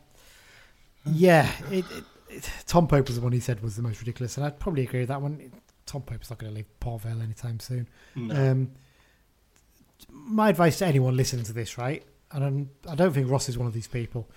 [1.06, 4.38] yeah, it, it, it, Tom Pope was the one he said was the most ridiculous,
[4.38, 5.52] and I'd probably agree with that one.
[5.86, 7.90] Tom Pope's not going to leave Port Vale anytime soon.
[8.16, 8.52] No.
[8.52, 8.72] Um,
[10.10, 12.04] my advice to anyone listening to this, right?
[12.34, 14.28] And I'm, don't think Ross is one of these people.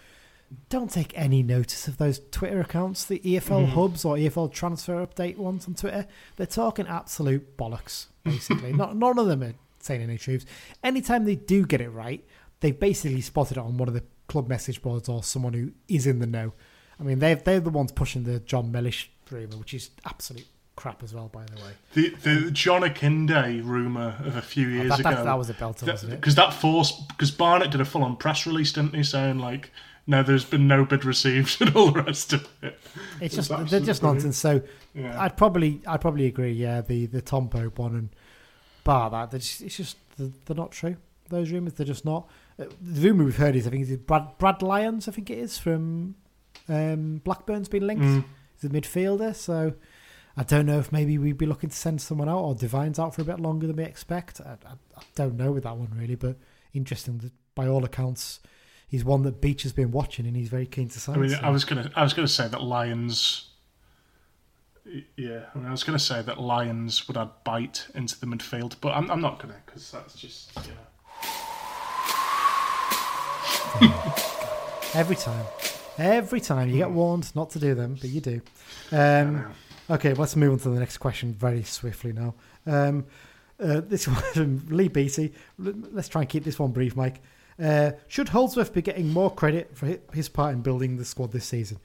[0.68, 3.68] Don't take any notice of those Twitter accounts, the EFL Mhm.
[3.70, 6.06] hubs or EFL transfer update ones on Twitter.
[6.36, 8.72] They're talking absolute bollocks, basically.
[8.74, 10.46] Not none of them are saying any truths.
[10.84, 12.24] Anytime they do get it right,
[12.60, 16.06] they've basically spotted it on one of the club message boards or someone who is
[16.06, 16.52] in the know.
[17.00, 20.46] I mean, they're they're the ones pushing the Jon Mellish rumor, which is absolute
[20.76, 21.72] crap as well, by the way.
[21.94, 25.10] the the John Akinde rumor of a few years that, ago.
[25.10, 26.20] that, that was a belter, wasn't it?
[26.20, 29.72] because that forced because Barnet did a full on press release, didn't he, saying like,
[30.06, 32.78] no, there's been no bid received and all the rest of it.
[33.20, 34.36] It's just they're just nonsense.
[34.36, 34.62] So
[34.94, 35.20] Yeah.
[35.20, 36.52] I'd probably I'd probably agree.
[36.52, 38.08] Yeah, the the Tom Pope one and
[38.84, 40.96] bar that just, it's just they're, they're not true.
[41.28, 42.28] Those rumors they're just not.
[42.58, 45.08] Uh, the rumor we've heard is I think it's Brad Brad Lyons.
[45.08, 46.14] I think it is from
[46.68, 48.04] um, Blackburn's been linked.
[48.04, 48.24] Mm.
[48.54, 49.34] He's a midfielder.
[49.34, 49.74] So
[50.36, 53.14] I don't know if maybe we'd be looking to send someone out or Divine's out
[53.14, 54.40] for a bit longer than we expect.
[54.40, 56.36] I, I, I don't know with that one really, but
[56.74, 57.18] interesting.
[57.18, 58.40] That by all accounts,
[58.86, 61.16] he's one that Beech has been watching and he's very keen to sign.
[61.16, 63.48] I mean, so- I was gonna, I was gonna say that Lions.
[65.16, 68.76] Yeah, I mean, I was gonna say that Lions would add bite into the midfield,
[68.80, 70.62] but I'm, I'm not gonna because that's just know.
[74.94, 75.44] Every time.
[75.98, 76.68] Every time.
[76.70, 78.40] You get warned not to do them, but you do.
[78.92, 79.46] Um,
[79.90, 82.34] okay, let's move on to the next question very swiftly now.
[82.66, 83.06] Um,
[83.60, 85.32] uh, this one from Lee Beatty.
[85.58, 87.20] Let's try and keep this one brief, Mike.
[87.62, 91.46] Uh, should Holdsworth be getting more credit for his part in building the squad this
[91.46, 91.78] season?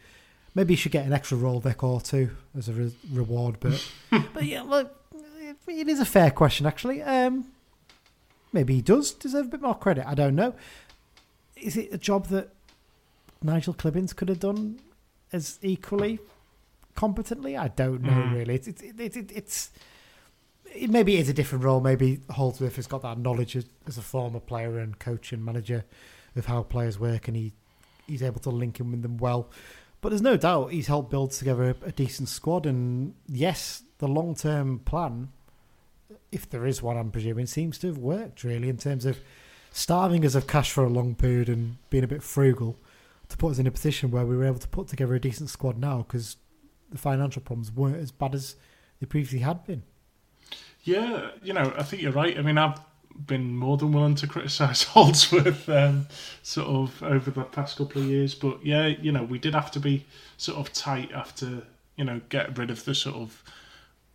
[0.54, 3.90] Maybe he should get an extra roll deck or two as a re- reward, but
[4.34, 4.94] but yeah, look,
[5.40, 7.02] it- it is a fair question actually.
[7.02, 7.46] Um,
[8.52, 10.06] maybe he does deserve a bit more credit.
[10.06, 10.54] I don't know.
[11.56, 12.50] Is it a job that
[13.42, 14.80] Nigel Clibbens could have done
[15.32, 16.20] as equally
[16.96, 17.56] competently?
[17.58, 18.34] I don't know Mm.
[18.34, 18.56] really.
[18.56, 19.72] It's it's it, it, it's
[20.74, 21.82] it, maybe it is a different role.
[21.82, 25.84] Maybe Holdsworth has got that knowledge as, as a former player and coach and manager
[26.36, 27.54] of how players work, and he
[28.08, 29.50] he's able to link in with them well.
[30.02, 34.08] But there's no doubt he's helped build together a, a decent squad, and yes, the
[34.08, 35.30] long term plan,
[36.32, 39.20] if there is one, I'm presuming, seems to have worked really in terms of
[39.72, 42.78] starving us of cash for a long period and being a bit frugal
[43.30, 45.50] to put us in a position where we were able to put together a decent
[45.50, 46.36] squad now because
[46.92, 48.56] the financial problems weren't as bad as
[49.00, 49.84] they previously had been.
[50.84, 52.38] Yeah, you know, I think you're right.
[52.38, 52.80] I mean, I've
[53.28, 56.08] been more than willing to criticise Holdsworth um,
[56.44, 58.36] sort of over the past couple of years.
[58.36, 60.06] But yeah, you know, we did have to be
[60.38, 61.64] sort of tight after
[61.96, 63.44] you know get rid of the sort of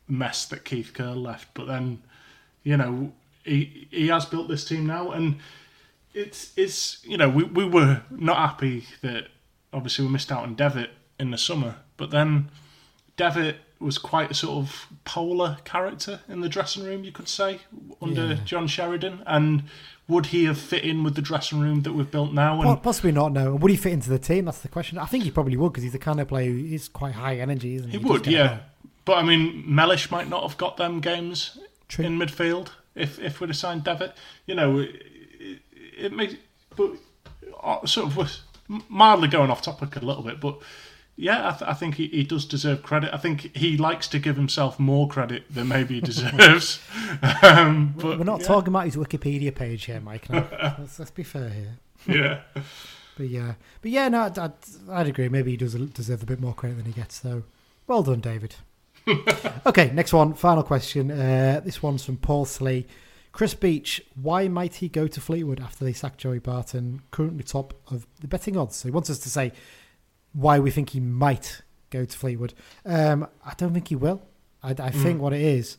[0.09, 1.49] mess that Keith Curle left.
[1.55, 2.03] But then,
[2.63, 3.13] you know,
[3.45, 5.37] he he has built this team now, and
[6.15, 9.29] it's it's you know we we were not happy that
[9.73, 12.49] obviously we missed out on Devitt in the summer, but then
[13.17, 17.61] Devitt was quite a sort of polar character in the dressing room, you could say,
[18.01, 18.35] under Yeah.
[18.45, 19.23] John Sheridan.
[19.27, 19.65] And
[20.09, 22.61] would he have fit in with the dressing room that we've built now?
[22.63, 23.33] And Possibly not.
[23.33, 23.55] No.
[23.55, 24.47] Would he fit into the team?
[24.47, 24.99] That's the question.
[24.99, 27.37] I think he probably would because he's the kind of player who is quite high
[27.37, 27.99] energy, isn't he?
[27.99, 28.61] he would, yeah.
[29.05, 31.59] But I mean, Mellish might not have got them games
[31.89, 32.05] True.
[32.05, 34.15] in midfield if if we'd have signed Devitt.
[34.47, 34.91] You know, it,
[35.39, 35.59] it,
[35.99, 36.35] it makes.
[36.75, 36.93] But
[37.63, 38.41] uh, sort of was
[38.89, 40.59] mildly going off topic a little bit, but
[41.17, 43.13] yeah, I, th- I think he, he does deserve credit.
[43.13, 46.81] I think he likes to give himself more credit than maybe he deserves.
[47.43, 50.29] um, but We're not yeah, talking about his Wikipedia page here, Mike.
[50.29, 50.47] No.
[50.79, 51.79] let's, let's be fair here.
[52.07, 52.41] Yeah,
[53.17, 54.53] But yeah, but yeah, no, I'd, I'd,
[54.91, 55.29] I'd agree.
[55.29, 57.19] Maybe he does deserve a bit more credit than he gets.
[57.19, 57.45] though.
[57.87, 58.57] well done, David.
[59.67, 61.11] okay, next one, final question.
[61.11, 62.87] Uh, this one's from Paul Slee.
[63.33, 67.75] Chris Beech, why might he go to Fleetwood after they sacked Joey Barton, currently top
[67.91, 68.77] of the betting odds?
[68.77, 69.53] So he wants us to say
[70.37, 72.53] why we think he might go to Fleetwood.
[72.85, 74.23] Um, I don't think he will.
[74.63, 75.79] I, I think what it is,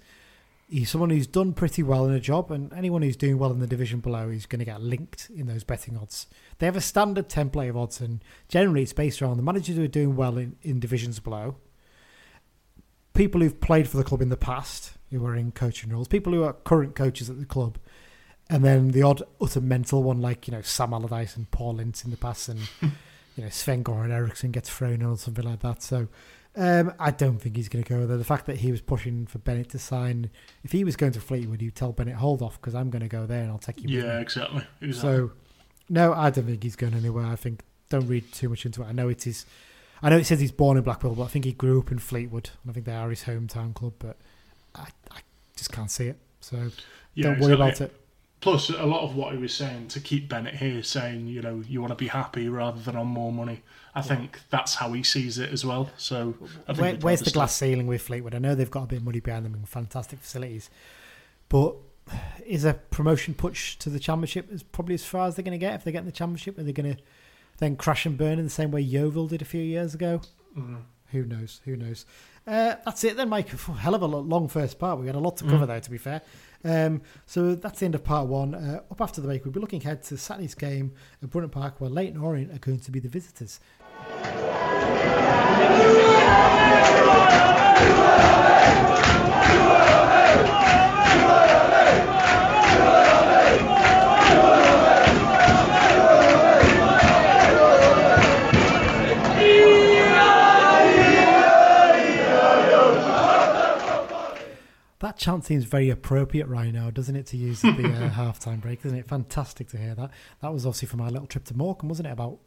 [0.68, 3.60] he's someone who's done pretty well in a job, and anyone who's doing well in
[3.60, 6.26] the division below is going to get linked in those betting odds.
[6.58, 9.84] They have a standard template of odds, and generally it's based around the managers who
[9.84, 11.58] are doing well in, in divisions below,
[13.14, 16.34] people who've played for the club in the past, who are in coaching roles, people
[16.34, 17.78] who are current coaches at the club,
[18.50, 22.04] and then the odd utter mental one like you know Sam Allardyce and Paul Ince
[22.04, 22.60] in the past, and
[23.38, 25.82] you know Sven Goran Eriksson gets thrown in or something like that.
[25.82, 26.08] So.
[26.60, 28.18] Um, I don't think he's going to go there.
[28.18, 30.32] The fact that he was pushing for Bennett to sign,
[30.64, 33.08] if he was going to Fleetwood, he'd tell Bennett, "Hold off, because I'm going to
[33.08, 34.64] go there and I'll take you." yeah, me." exactly.
[34.82, 35.18] exactly.
[35.18, 35.32] So,
[35.88, 37.28] no, I don't think he's going anywhere.
[37.28, 38.86] I think don't read too much into it.
[38.86, 39.46] I know it is.
[40.02, 42.00] I know it says he's born in Blackpool, but I think he grew up in
[42.00, 42.50] Fleetwood.
[42.64, 44.18] And I think they are his hometown club, but
[44.76, 45.20] I, I
[45.56, 46.18] just can't see it.
[46.40, 46.72] So
[47.14, 47.56] yeah, don't worry exactly.
[47.56, 48.02] about it.
[48.48, 51.62] Plus, a lot of what he was saying to keep Bennett here, saying you know
[51.68, 53.62] you want to be happy rather than on more money.
[53.94, 55.90] I think that's how he sees it as well.
[55.98, 56.36] So,
[56.68, 57.34] I think Where, where's the stay.
[57.34, 58.36] glass ceiling with Fleetwood?
[58.36, 60.70] I know they've got a bit of money behind them and fantastic facilities,
[61.50, 61.76] but
[62.46, 65.58] is a promotion push to the championship is probably as far as they're going to
[65.58, 65.76] get.
[65.76, 67.02] If they get in the championship, are they going to
[67.58, 70.22] then crash and burn in the same way Yeovil did a few years ago?
[71.12, 71.60] Who knows?
[71.66, 72.06] Who knows?
[72.46, 73.50] Uh, that's it then, Mike.
[73.50, 75.00] Phew, Hell of a long first part.
[75.00, 76.22] We had a lot to cover there, to be fair.
[76.64, 78.56] Um, so that's the end of part one.
[78.56, 81.80] Uh, up after the break, we'll be looking ahead to Saturday's game at Brunton Park,
[81.80, 83.60] where Leyton Orient are going to be the visitors.
[105.18, 108.86] That chant seems very appropriate right now, doesn't it, to use the uh, half-time break,
[108.86, 109.08] isn't it?
[109.08, 110.12] Fantastic to hear that.
[110.44, 112.12] That was obviously from our little trip to Morecambe, wasn't it?
[112.12, 112.38] About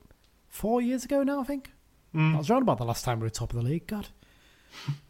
[0.47, 1.73] four years ago now, I think.
[2.35, 3.89] That was around about the last time we were top of the league.
[3.89, 4.07] God,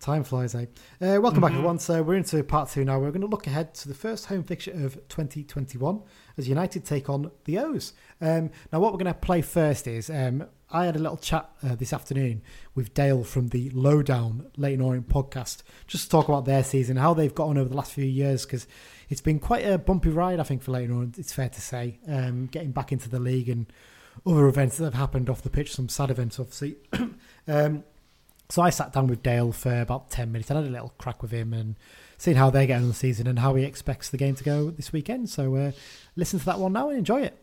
[0.01, 0.65] time flies, eh?
[1.03, 1.79] Uh, welcome back, everyone.
[1.79, 2.99] So we're into part two now.
[2.99, 6.01] We're going to look ahead to the first home fixture of 2021
[6.39, 7.93] as United take on the O's.
[8.23, 11.51] Um, now, what we're going to play first is um, I had a little chat
[11.65, 12.43] uh, this afternoon
[12.75, 17.13] with Dale from the Lowdown Leyton Orient podcast just to talk about their season, how
[17.13, 18.67] they've got on over the last few years because
[19.09, 21.19] it's been quite a bumpy ride, I think, for Leyton Orient.
[21.19, 23.67] It's fair to say, um, getting back into the league and
[24.25, 26.77] other events that have happened off the pitch, some sad events, obviously.
[27.49, 27.83] um,
[28.49, 31.23] so I sat down with Dale for about 10 minutes and had a little crack
[31.23, 31.77] with him and
[32.19, 34.71] seeing how they're getting on the season and how he expects the game to go
[34.71, 35.31] this weekend.
[35.31, 35.73] So uh,
[36.17, 37.40] listen to that one now and enjoy it.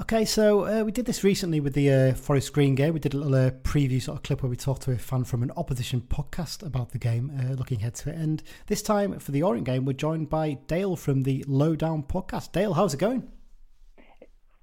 [0.00, 2.94] Okay, so uh, we did this recently with the uh, Forest Green game.
[2.94, 5.24] We did a little uh, preview sort of clip where we talked to a fan
[5.24, 8.16] from an opposition podcast about the game, uh, looking ahead to it.
[8.16, 12.52] And this time for the Orient game, we're joined by Dale from the Lowdown podcast.
[12.52, 13.28] Dale, how's it going?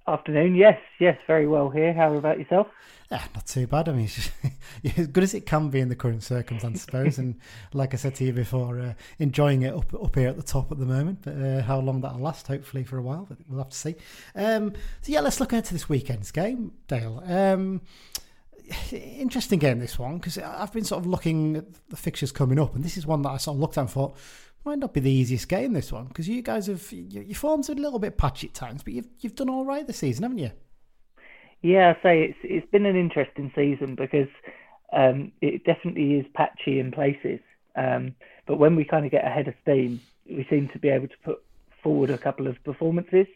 [0.09, 1.93] Afternoon, yes, yes, very well here.
[1.93, 2.65] How about yourself?
[3.11, 3.87] Yeah, not too bad.
[3.87, 4.09] I mean,
[4.97, 7.19] as good as it can be in the current circumstance, I suppose.
[7.19, 7.39] and
[7.73, 10.71] like I said to you before, uh, enjoying it up up here at the top
[10.71, 11.19] at the moment.
[11.21, 13.95] But uh, how long that'll last, hopefully for a while, but we'll have to see.
[14.33, 17.23] Um, so yeah, let's look ahead to this weekend's game, Dale.
[17.27, 17.81] Um,
[18.91, 22.73] interesting game this one because I've been sort of looking at the fixtures coming up,
[22.73, 24.17] and this is one that I sort of looked at and thought
[24.65, 25.73] might not be the easiest game.
[25.73, 28.93] This one because you guys have your, form's a little bit patchy at times, but
[28.93, 30.51] you've you've done all right this season, haven't you?
[31.61, 34.29] Yeah, I say it's it's been an interesting season because
[34.93, 37.39] um, it definitely is patchy in places.
[37.75, 41.07] Um, but when we kind of get ahead of steam, we seem to be able
[41.07, 41.43] to put
[41.83, 43.27] forward a couple of performances.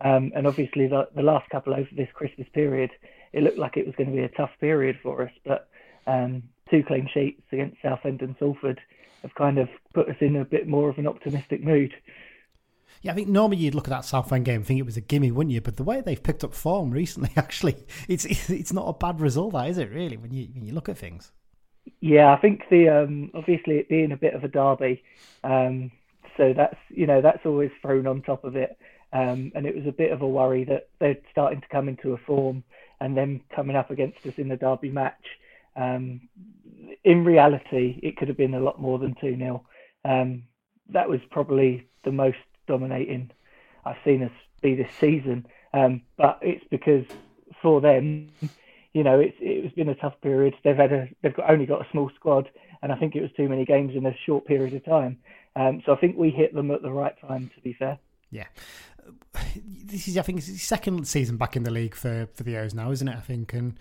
[0.00, 2.90] Um, and obviously, the, the last couple over this Christmas period,
[3.32, 5.32] it looked like it was going to be a tough period for us.
[5.44, 5.68] But
[6.06, 8.80] um, two clean sheets against Southend and Salford
[9.22, 11.94] have kind of put us in a bit more of an optimistic mood.
[13.02, 15.00] Yeah, I think normally you'd look at that Southend game and think it was a
[15.00, 15.60] gimme, wouldn't you?
[15.60, 17.76] But the way they've picked up form recently, actually,
[18.08, 19.90] it's it's not a bad result, that is it?
[19.90, 21.32] Really, when you when you look at things.
[22.00, 25.02] Yeah, I think the um, obviously it being a bit of a derby,
[25.44, 25.90] um,
[26.36, 28.76] so that's you know that's always thrown on top of it,
[29.12, 32.12] um, and it was a bit of a worry that they're starting to come into
[32.12, 32.62] a form
[33.00, 35.24] and then coming up against us in the derby match.
[35.78, 36.28] Um,
[37.04, 39.64] in reality, it could have been a lot more than two 0
[40.04, 40.42] um,
[40.88, 43.30] That was probably the most dominating
[43.84, 47.06] I've seen us be this season, um, but it's because
[47.62, 48.30] for them
[48.94, 50.54] you know, it's it's been a tough period.
[50.64, 52.50] They've had a they've got only got a small squad,
[52.82, 55.18] and I think it was too many games in a short period of time.
[55.56, 57.50] Um, so I think we hit them at the right time.
[57.54, 57.98] To be fair.
[58.30, 58.46] Yeah.
[59.56, 62.74] This is, I think, the second season back in the league for, for the O's
[62.74, 63.16] now, isn't it?
[63.16, 63.52] I think.
[63.54, 63.78] And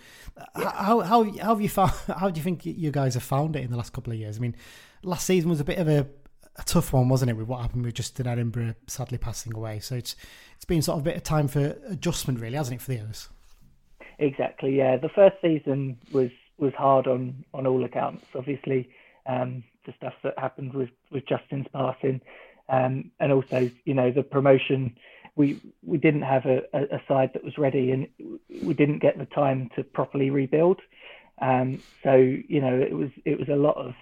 [0.57, 0.71] yeah.
[0.71, 1.91] how, how how have you found?
[2.17, 4.37] How do you think you guys have found it in the last couple of years?
[4.37, 4.55] I mean,
[5.03, 6.07] last season was a bit of a,
[6.55, 7.33] a tough one, wasn't it?
[7.35, 10.15] With what happened with Justin Edinburgh sadly passing away, so it's
[10.55, 13.01] it's been sort of a bit of time for adjustment, really, hasn't it, for the
[13.01, 13.29] O's?
[14.19, 14.75] Exactly.
[14.75, 18.25] Yeah, the first season was was hard on on all accounts.
[18.35, 18.89] Obviously,
[19.25, 22.21] um, the stuff that happened with with Justin's passing,
[22.69, 24.95] um, and also you know the promotion.
[25.37, 28.07] We we didn't have a, a, side that was ready, and
[28.61, 30.81] we didn't get the time to properly rebuild.
[31.39, 33.93] Um, so you know it was it was a lot of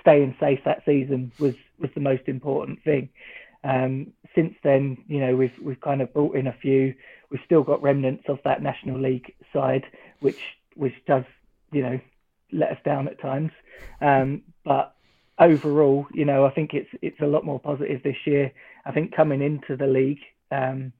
[0.00, 3.10] staying safe that season was was the most important thing.
[3.64, 6.94] Um, since then, you know, we've we've kind of brought in a few.
[7.30, 9.84] We've still got remnants of that National League side,
[10.20, 10.38] which
[10.74, 11.24] which does,
[11.72, 11.98] you know,
[12.52, 13.50] let us down at times.
[14.00, 14.94] Um, but
[15.38, 18.52] overall, you know, I think it's it's a lot more positive this year.
[18.86, 20.20] I think coming into the league,
[20.50, 20.92] um,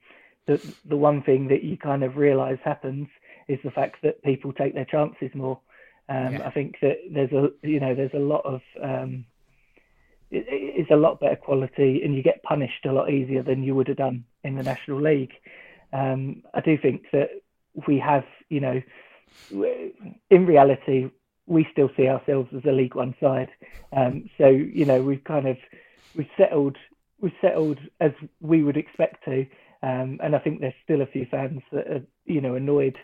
[0.47, 3.09] the the one thing that you kind of realise happens
[3.49, 5.61] is the fact that people take their chances more.
[6.09, 6.47] Um, yeah.
[6.47, 9.25] I think that there's a you know there's a lot of um,
[10.31, 13.89] it's a lot better quality, and you get punished a lot easier than you would
[13.89, 15.35] have done in the National League.
[15.93, 17.31] Um, I do think that
[17.87, 18.83] we have, you know,
[20.31, 21.11] in reality,
[21.47, 23.51] we still see ourselves as a League One side.
[23.93, 25.57] Um, so you know, we've kind of
[26.17, 26.77] we've settled
[27.21, 29.47] we've settled as we would expect to,
[29.83, 32.97] um, and I think there's still a few fans that are you know annoyed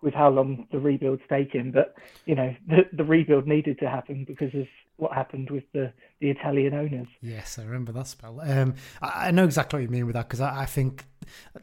[0.00, 1.72] with how long the rebuild's taken.
[1.72, 1.94] But
[2.24, 4.66] you know, the, the rebuild needed to happen because of
[4.96, 7.06] what happened with the, the Italian owners.
[7.20, 8.40] Yes, I remember that spell.
[8.40, 11.04] Um, I, I, know exactly what you mean with that because I, I, think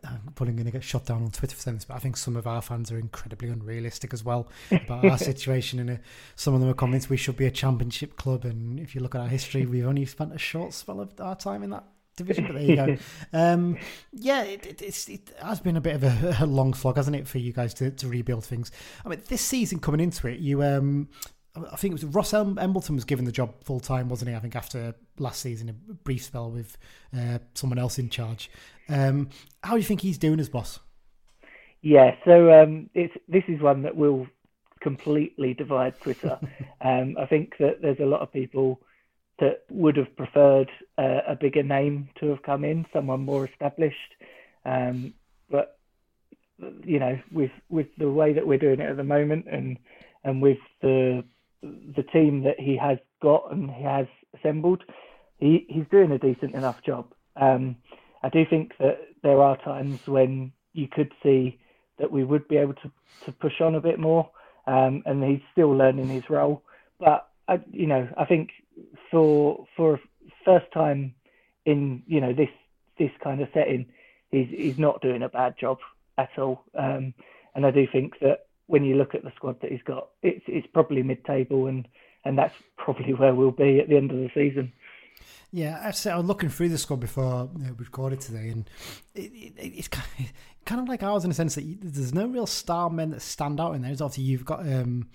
[0.06, 2.16] I'm probably going to get shot down on Twitter for saying this, but I think
[2.16, 5.80] some of our fans are incredibly unrealistic as well about our situation.
[5.80, 6.00] And
[6.38, 8.46] some of them are convinced we should be a championship club.
[8.46, 11.36] And if you look at our history, we've only spent a short spell of our
[11.36, 11.84] time in that
[12.16, 12.46] division.
[12.46, 12.98] But there you go.
[13.34, 13.78] Um,
[14.14, 17.28] yeah, it, it, it, has been a bit of a, a, long slog, hasn't it,
[17.28, 18.72] for you guys to, to rebuild things?
[19.06, 21.10] I mean, this season coming into it, you um,
[21.56, 24.36] I think it was Ross Embleton was given the job full time, wasn't he?
[24.36, 26.78] I think after last season, a brief spell with
[27.18, 28.50] uh, someone else in charge.
[28.90, 29.30] Um,
[29.64, 30.80] how do you think he's doing as boss?
[31.82, 34.28] Yeah, so um, it's this is one that will
[34.82, 36.40] completely divide Twitter.
[36.82, 38.82] um, I think that there's a lot of people
[39.40, 44.16] that would have preferred uh, a bigger name to have come in, someone more established.
[44.66, 45.14] Um,
[45.50, 45.78] but
[46.84, 49.78] you know, with with the way that we're doing it at the moment, and
[50.24, 51.24] and with the
[51.62, 54.08] the team that he has got and he has
[54.38, 54.84] assembled,
[55.40, 57.14] he, he's doing a decent enough job.
[57.36, 57.78] Um,
[58.24, 61.60] I do think that there are times when you could see
[62.00, 62.92] that we would be able to,
[63.26, 64.30] to push on a bit more,
[64.68, 66.64] um, and he's still learning his role.
[67.00, 68.50] But I, you know, I think
[69.12, 70.00] for for
[70.44, 71.16] first time
[71.66, 72.50] in you know this
[72.98, 73.86] this kind of setting,
[74.32, 75.78] he's he's not doing a bad job
[76.18, 76.64] at all.
[76.78, 77.14] Um,
[77.54, 80.44] and I do think that when you look at the squad that he's got, it's
[80.48, 81.88] it's probably mid-table, and
[82.24, 84.72] and that's probably where we'll be at the end of the season.
[85.52, 88.70] Yeah, I said I was looking through the squad before we recorded today, and
[89.14, 90.26] it, it, it's kind of,
[90.66, 93.60] kind of like ours in a sense that there's no real star men that stand
[93.60, 93.92] out in there.
[93.92, 95.08] obviously you've got um,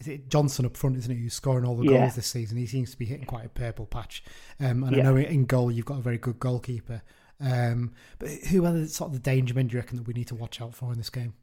[0.00, 1.16] is it Johnson up front, isn't it?
[1.16, 2.00] Who's scoring all the yeah.
[2.00, 2.58] goals this season?
[2.58, 4.22] He seems to be hitting quite a purple patch.
[4.60, 5.02] Um, and yeah.
[5.02, 7.02] I know in goal you've got a very good goalkeeper.
[7.40, 10.14] Um, but who are the sort of the danger men do you reckon that we
[10.14, 11.34] need to watch out for in this game?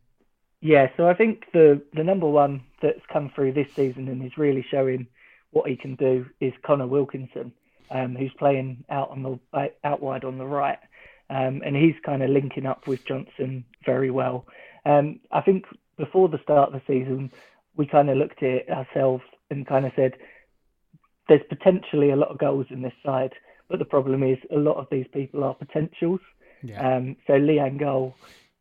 [0.62, 4.38] Yeah, so I think the the number one that's come through this season and is
[4.38, 5.08] really showing
[5.52, 7.52] what he can do is Conor Wilkinson,
[7.92, 10.80] um, who's playing out on the out wide on the right,
[11.30, 14.46] um, and he's kind of linking up with Johnson very well.
[14.86, 15.66] Um, I think
[15.98, 17.30] before the start of the season,
[17.76, 20.14] we kind of looked at it ourselves and kind of said,
[21.28, 23.34] "There's potentially a lot of goals in this side,
[23.70, 26.20] But the problem is a lot of these people are potentials.
[26.62, 26.96] Yeah.
[26.96, 28.14] Um, so Lee Angol,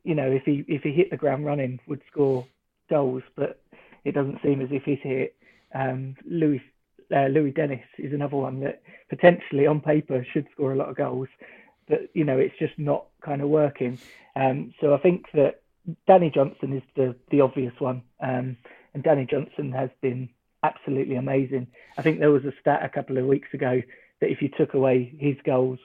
[0.05, 2.47] you know, if he if he hit the ground running, would score
[2.89, 3.61] goals, but
[4.05, 5.37] it doesn't seem as if he's hit.
[5.75, 6.63] Um, Louis
[7.15, 10.97] uh, Louis Dennis is another one that potentially on paper should score a lot of
[10.97, 11.29] goals,
[11.89, 13.99] but you know it's just not kind of working.
[14.35, 15.63] Um, so I think that
[16.07, 18.57] Danny Johnson is the the obvious one, um,
[18.95, 20.29] and Danny Johnson has been
[20.63, 21.67] absolutely amazing.
[21.99, 23.83] I think there was a stat a couple of weeks ago
[24.21, 25.79] that if you took away his goals,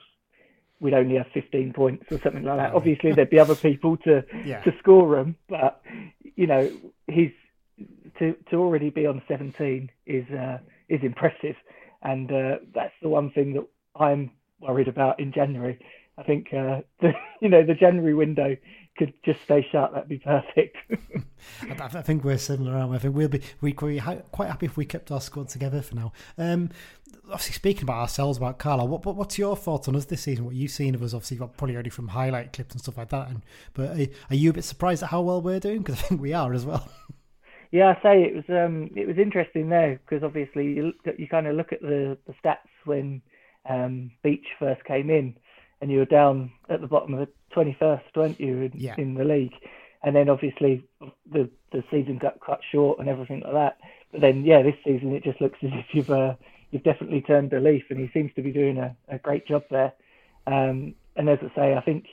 [0.80, 2.74] we'd only have 15 points or something like that.
[2.74, 4.62] Obviously, there'd be other people to Yeah.
[4.62, 5.82] to score them, but
[6.36, 6.70] you know,
[7.08, 7.32] he's
[8.18, 11.56] to to already be on 17 is uh, is impressive,
[12.02, 14.30] and uh, that's the one thing that I'm
[14.60, 15.78] worried about in January.
[16.16, 18.56] I think uh, the you know the January window
[18.98, 19.92] could just stay shut.
[19.92, 20.76] That'd be perfect.
[21.80, 22.76] I, think we're similar.
[22.76, 22.96] Aren't we?
[22.96, 24.00] I think we'll be we we're
[24.32, 26.12] quite happy if we kept our squad together for now.
[26.36, 26.70] Um,
[27.24, 30.44] obviously, speaking about ourselves, about Carlisle, what, what what's your thoughts on us this season?
[30.44, 31.14] What you've seen of us?
[31.14, 33.28] Obviously, you've got probably already from highlight clips and stuff like that.
[33.28, 33.42] And
[33.72, 35.78] but are, are you a bit surprised at how well we're doing?
[35.78, 36.88] Because I think we are as well.
[37.70, 41.20] Yeah, I say it was um it was interesting there because obviously you look at,
[41.20, 43.20] you kind of look at the the stats when
[43.68, 45.36] um Beech first came in,
[45.80, 48.94] and you were down at the bottom of the twenty first, weren't you, in, Yeah.
[48.98, 49.54] in the league,
[50.02, 50.84] and then obviously
[51.30, 53.78] the the season got cut short and everything like that.
[54.12, 56.34] But then yeah, this season it just looks as if you've uh,
[56.70, 59.64] you've definitely turned a leaf, and he seems to be doing a, a great job
[59.70, 59.92] there.
[60.46, 62.06] Um, and as I say, I think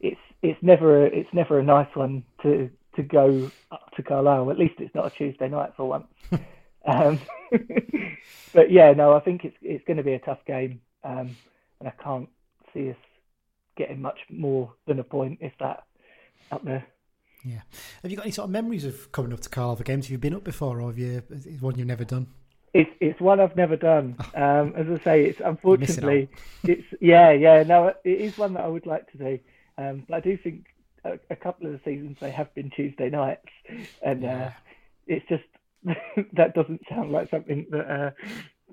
[0.00, 4.50] it's it's never a, it's never a nice one to to go up to Carlisle.
[4.50, 6.06] At least it's not a Tuesday night for once.
[6.86, 7.20] um,
[8.52, 11.36] but yeah, no, I think it's it's going to be a tough game, um,
[11.80, 12.28] and I can't
[12.76, 12.96] see us
[13.76, 15.84] getting much more than a point if that
[16.50, 16.86] up there.
[17.44, 17.60] Yeah.
[18.02, 20.06] Have you got any sort of memories of coming up to Carlisle for games?
[20.06, 21.22] Have you been up before, or have you?
[21.30, 22.26] Is one you've never done?
[22.74, 24.16] It's it's one I've never done.
[24.34, 26.28] Um, as I say, it's unfortunately
[26.64, 29.38] it's yeah yeah no it is one that I would like to do.
[29.78, 30.66] Um, but I do think
[31.04, 33.48] a, a couple of the seasons they have been Tuesday nights,
[34.02, 34.50] and uh,
[35.06, 35.44] it's just
[36.34, 38.10] that doesn't sound like something that uh,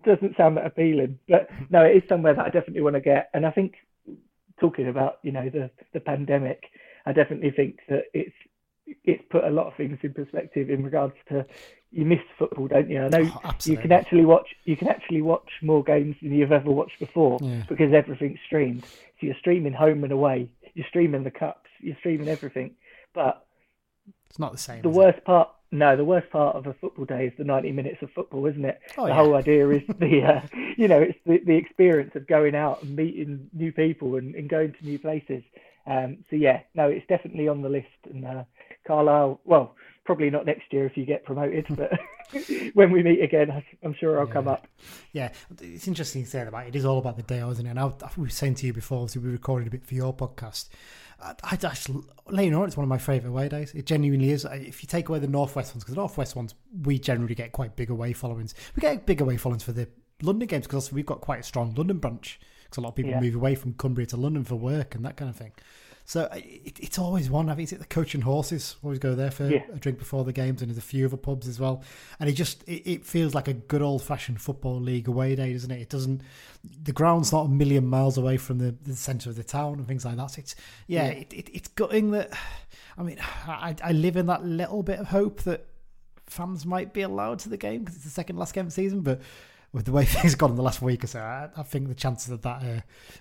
[0.03, 1.19] doesn't sound that appealing.
[1.27, 3.29] But no, it is somewhere that I definitely want to get.
[3.33, 3.75] And I think
[4.64, 6.59] talking about you know the the pandemic,
[7.05, 8.36] I definitely think that it's
[9.11, 11.45] it's put a lot of things in perspective in regards to
[11.91, 12.99] you miss football, don't you?
[13.05, 16.51] I know Oh, you can actually watch you can actually watch more games than you've
[16.59, 17.64] ever watched before Yeah.
[17.68, 18.84] because everything's streamed.
[18.86, 22.70] So you're streaming home and away, you're streaming the cups, you're streaming everything.
[23.14, 23.45] But
[24.30, 24.82] It's not the same.
[24.82, 24.99] the is it?
[24.99, 28.11] worst part, no, the worst part of a football day is the 90 minutes of
[28.11, 28.80] football, isn't it?
[28.95, 29.15] Oh, the yeah.
[29.15, 30.41] whole idea is the, uh,
[30.78, 34.47] you know, it's the, the experience of going out and meeting new people and, and
[34.47, 35.43] going to new places.
[35.88, 37.88] Um, so yeah, no, it's definitely on the list.
[38.05, 38.43] And uh,
[38.86, 41.91] Carlisle, well, probably not next year if you get promoted, but
[42.73, 44.67] when we meet again, I'm sure I'll come up.
[45.11, 45.31] Yeah,
[45.61, 46.47] it's interesting to say that.
[46.47, 47.69] About it is all about the day, isn't it?
[47.69, 50.69] And I, was saying to you before, obviously we recorded a bit for your podcast.
[51.21, 53.73] I, I actually, let you know, it's one of my favourite away days.
[53.73, 54.45] It genuinely is.
[54.45, 57.75] If you take away the northwest ones, because the northwest ones we generally get quite
[57.75, 58.53] big away followings.
[58.75, 59.87] We get big away followings for the
[60.21, 62.39] London games because we've got quite a strong London branch.
[62.63, 63.21] Because a lot of people Yeah.
[63.21, 65.51] move away from Cumbria to London for work and that kind of thing.
[66.05, 67.49] So it, it's always one.
[67.49, 68.75] I think it's at the Coach and Horses.
[68.83, 69.61] Always go there for Yeah.
[69.73, 71.81] a drink before the games, and there's a few other pubs as well.
[72.19, 75.53] And it just it, it feels like a good old fashioned football league away day,
[75.53, 75.81] doesn't it?
[75.81, 76.21] It doesn't.
[76.83, 79.87] The ground's not a million miles away from the, the centre of the town and
[79.87, 80.31] things like that.
[80.31, 80.55] So it's
[80.87, 82.31] yeah, It, it, it's gutting that.
[82.97, 85.65] I mean, I, I live in that little bit of hope that
[86.27, 88.73] fans might be allowed to the game because it's the second last game of the
[88.75, 89.21] season, but.
[89.71, 91.87] With the way things have gone in the last week or so, I, I think
[91.87, 92.61] the chances of that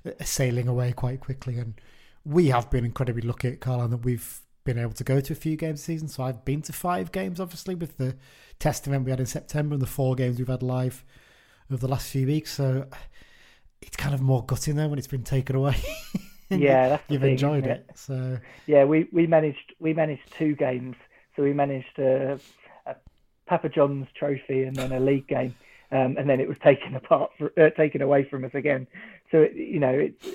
[0.04, 1.56] uh, are sailing away quite quickly.
[1.56, 1.80] And
[2.24, 5.36] we have been incredibly lucky at Carlisle that we've been able to go to a
[5.36, 6.08] few games this season.
[6.08, 8.16] So I've been to five games, obviously, with the
[8.58, 11.04] test event we had in September and the four games we've had live
[11.70, 12.52] over the last few weeks.
[12.52, 12.86] So
[13.80, 15.76] it's kind of more gutting though when it's been taken away.
[16.50, 17.90] Yeah, that's you've thing, enjoyed isn't it.
[17.94, 20.96] So Yeah, we, we managed we managed two games.
[21.34, 22.38] So we managed a,
[22.84, 22.94] a
[23.46, 25.54] Papa John's trophy and then a league game,
[25.92, 28.86] um, and then it was taken apart, for, uh, taken away from us again.
[29.30, 30.26] So it, you know, it's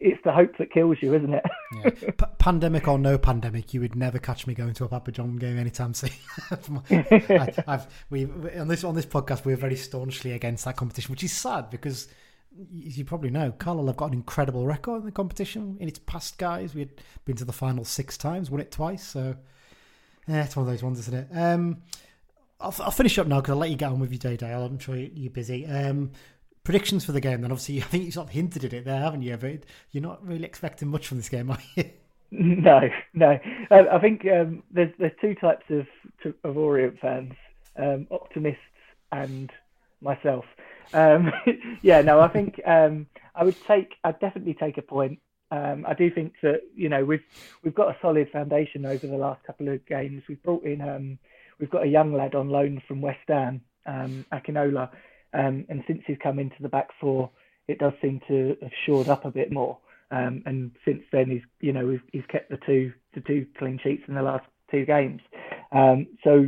[0.00, 1.44] it's the hope that kills you, isn't it?
[1.74, 1.90] yeah.
[1.90, 5.36] P- pandemic or no pandemic, you would never catch me going to a Papa John
[5.36, 6.10] game anytime soon.
[8.10, 8.24] We
[8.56, 12.08] on this on this podcast we're very staunchly against that competition, which is sad because
[12.86, 15.76] as you probably know, Carlisle have got an incredible record in the competition.
[15.80, 16.90] In its past, guys, we had
[17.24, 19.04] been to the final six times, won it twice.
[19.04, 19.36] So,
[20.26, 21.28] yeah, it's one of those ones, isn't it?
[21.32, 21.82] Um,
[22.60, 24.64] I'll, I'll finish up now because I'll let you get on with your day, Dale.
[24.64, 25.66] I'm sure you- you're busy.
[25.66, 26.10] Um,
[26.64, 27.50] predictions for the game, then.
[27.52, 29.36] Obviously, I think you sort of hinted at it there, haven't you?
[29.36, 31.84] But you're not really expecting much from this game, are you?
[32.30, 33.38] No, no.
[33.70, 35.86] I, I think um, there's there's two types of
[36.44, 37.32] of Orient fans,
[37.78, 38.60] um, optimists
[39.12, 39.50] and
[40.02, 40.44] myself.
[40.92, 41.32] Um,
[41.80, 43.94] yeah, no, I think um, I would take.
[44.04, 45.20] I'd definitely take a point.
[45.50, 47.24] Um, I do think that you know we've
[47.64, 50.22] we've got a solid foundation over the last couple of games.
[50.28, 51.18] We've brought in um,
[51.58, 54.90] we've got a young lad on loan from West Ham, um, Akinola,
[55.34, 57.30] um, and since he's come into the back four,
[57.66, 59.78] it does seem to have shored up a bit more.
[60.10, 63.78] Um, and since then, he's you know he's, he's kept the two the two clean
[63.82, 65.20] sheets in the last two games.
[65.70, 66.46] Um, so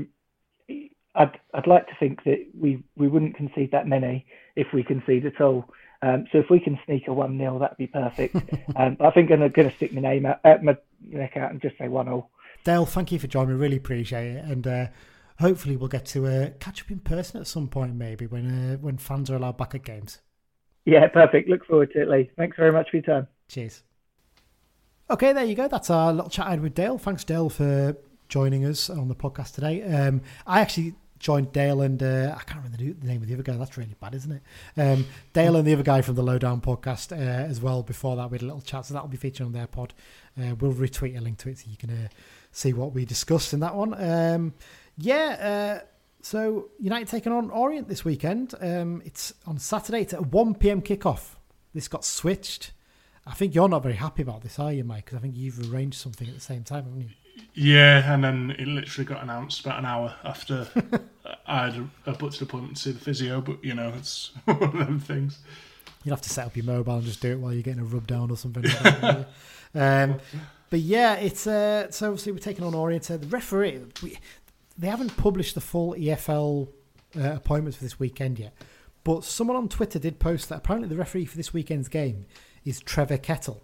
[1.15, 5.27] I'd I'd like to think that we we wouldn't concede that many if we concede
[5.27, 5.67] at all.
[6.03, 8.35] Um, so if we can sneak a one 0 that'd be perfect.
[8.77, 11.51] um, but I think I'm going to stick my name out, uh, my neck out
[11.51, 12.29] and just say one 0
[12.65, 13.61] Dale, thank you for joining me.
[13.61, 14.87] Really appreciate it, and uh,
[15.41, 18.77] hopefully we'll get to uh, catch up in person at some point, maybe when uh,
[18.79, 20.21] when fans are allowed back at games.
[20.85, 21.49] Yeah, perfect.
[21.49, 22.31] Look forward to it, Lee.
[22.37, 23.29] Thanks very much for your time.
[23.49, 23.83] Cheers.
[25.11, 25.69] Okay, there you go.
[25.69, 26.97] That's our little chat I had with Dale.
[26.97, 27.97] Thanks, Dale, for
[28.29, 29.83] joining us on the podcast today.
[29.83, 33.43] Um, I actually joined Dale and uh, I can't remember the name of the other
[33.43, 33.53] guy.
[33.57, 34.43] That's really bad, isn't it?
[34.81, 37.83] Um, Dale and the other guy from the Lowdown podcast uh, as well.
[37.83, 39.95] Before that, we had a little chat, so that'll be featured on their pod.
[40.41, 42.09] Uh, we'll retweet a link to it so you can uh,
[42.53, 43.95] see what we discussed in that one.
[43.95, 44.55] Um,
[44.97, 45.81] yeah.
[45.81, 45.87] Uh,
[46.23, 48.55] so United taking on Orient this weekend.
[48.61, 50.03] Um, it's on Saturday.
[50.03, 51.37] It's at one pm kickoff.
[51.75, 52.73] This got switched.
[53.27, 55.05] I think you're not very happy about this, are you, Mike?
[55.05, 57.09] Because I think you've arranged something at the same time, haven't you?
[57.55, 60.69] Yeah, and then it literally got announced about an hour after
[61.47, 61.77] I had
[62.07, 63.41] a, a booked appointment to see the physio.
[63.41, 65.39] But you know, it's one of them things.
[66.05, 67.85] You'll have to set up your mobile and just do it while you're getting a
[67.85, 68.65] rub down or something.
[69.75, 70.19] um,
[70.71, 73.03] but yeah, it's uh, so obviously we're taking on Orient.
[73.05, 74.17] The referee, we,
[74.79, 76.69] they haven't published the full EFL
[77.17, 78.55] uh, appointments for this weekend yet.
[79.03, 82.27] But someone on Twitter did post that apparently the referee for this weekend's game
[82.65, 83.63] is Trevor Kettle.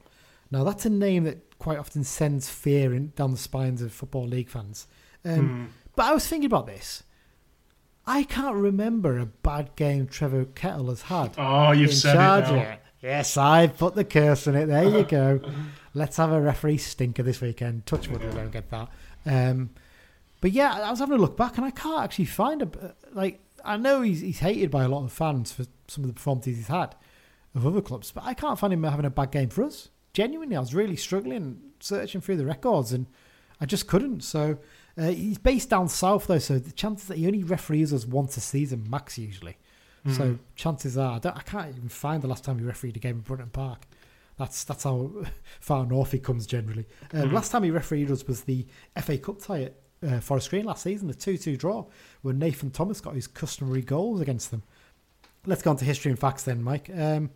[0.51, 4.27] Now that's a name that quite often sends fear in, down the spines of football
[4.27, 4.87] league fans.
[5.25, 5.93] Um, mm.
[5.95, 7.05] But I was thinking about this.
[8.07, 11.35] I can't remember a bad game Trevor Kettle has had.
[11.39, 12.79] Oh, you've said it, now.
[13.03, 14.67] Yes, I've put the curse on it.
[14.67, 15.41] There you go.
[15.97, 17.87] Let's have a referee stinker this weekend.
[17.87, 18.89] Touch wood, we don't get that.
[19.25, 19.71] Um,
[20.41, 23.41] but yeah, I was having a look back, and I can't actually find a like.
[23.65, 26.57] I know he's he's hated by a lot of fans for some of the performances
[26.57, 26.95] he's had
[27.55, 30.57] of other clubs, but I can't find him having a bad game for us genuinely,
[30.57, 33.05] I was really struggling searching through the records and
[33.61, 34.23] I just couldn't.
[34.23, 34.57] So
[34.97, 38.35] uh, he's based down south though, so the chances that he only referees us once
[38.39, 39.59] a season max usually.
[40.07, 40.17] Mm.
[40.17, 43.17] So chances are I, I, can't even find the last time he refereed a game
[43.17, 43.87] in Brunton Park.
[44.39, 45.11] That's that's how
[45.61, 46.87] far north he comes generally.
[47.13, 47.33] Uh, mm.
[47.33, 48.67] Last time he refereed us was the
[49.01, 49.75] FA Cup tie at
[50.07, 51.87] uh, Forest Green last season, the two-two draw,
[52.23, 54.63] where Nathan Thomas got his customary goals against them.
[55.47, 56.91] Let's go on to history and facts then, Mike.
[56.95, 57.31] Um,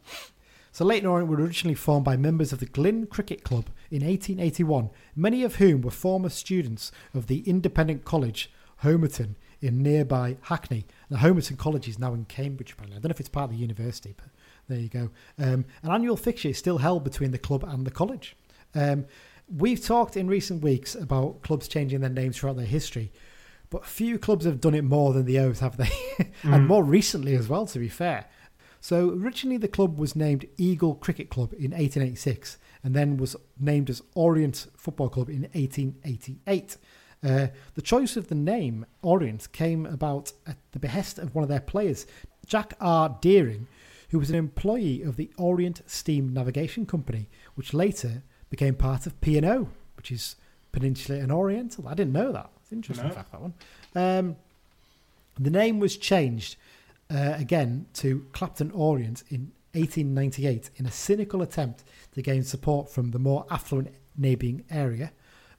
[0.72, 4.90] so Leyton Orient were originally formed by members of the Glyn Cricket Club in 1881,
[5.16, 8.50] many of whom were former students of the Independent College,
[8.82, 10.86] Homerton, in nearby Hackney.
[11.08, 12.96] The Homerton College is now in Cambridge, apparently.
[12.96, 14.26] I don't know if it's part of the university, but
[14.70, 15.10] there you go.
[15.38, 18.36] Um, an annual fixture is still held between the club and the college.
[18.74, 19.06] Um,
[19.54, 23.12] we've talked in recent weeks about clubs changing their names throughout their history,
[23.68, 25.90] but few clubs have done it more than the O's, have they?
[26.42, 26.66] and mm.
[26.66, 28.26] more recently as well, to be fair.
[28.80, 33.90] So originally the club was named Eagle Cricket Club in 1886 and then was named
[33.90, 36.76] as Orient Football Club in 1888.
[37.22, 41.50] Uh, the choice of the name Orient came about at the behest of one of
[41.50, 42.06] their players,
[42.46, 43.18] Jack R.
[43.20, 43.68] Dearing,
[44.10, 49.20] who was an employee of the Orient Steam Navigation Company, which later became part of
[49.20, 50.36] P&O, which is
[50.72, 51.88] Peninsular and Oriental.
[51.88, 52.50] I didn't know that.
[52.62, 53.14] It's interesting no.
[53.14, 53.54] fact, that one.
[53.94, 54.36] Um,
[55.38, 56.56] the name was changed
[57.10, 63.12] uh, again to Clapton Orient in 1898 in a cynical attempt to gain support from
[63.12, 65.12] the more affluent neighbouring area.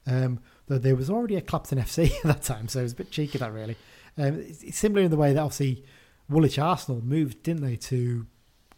[0.06, 2.95] Um, though there was already a Clapton FC at that time, so it was a
[2.95, 3.78] bit cheeky that really.
[4.18, 5.86] Um, it's, it's similar in the way that obviously
[6.30, 8.26] Woolwich Arsenal moved, didn't they, to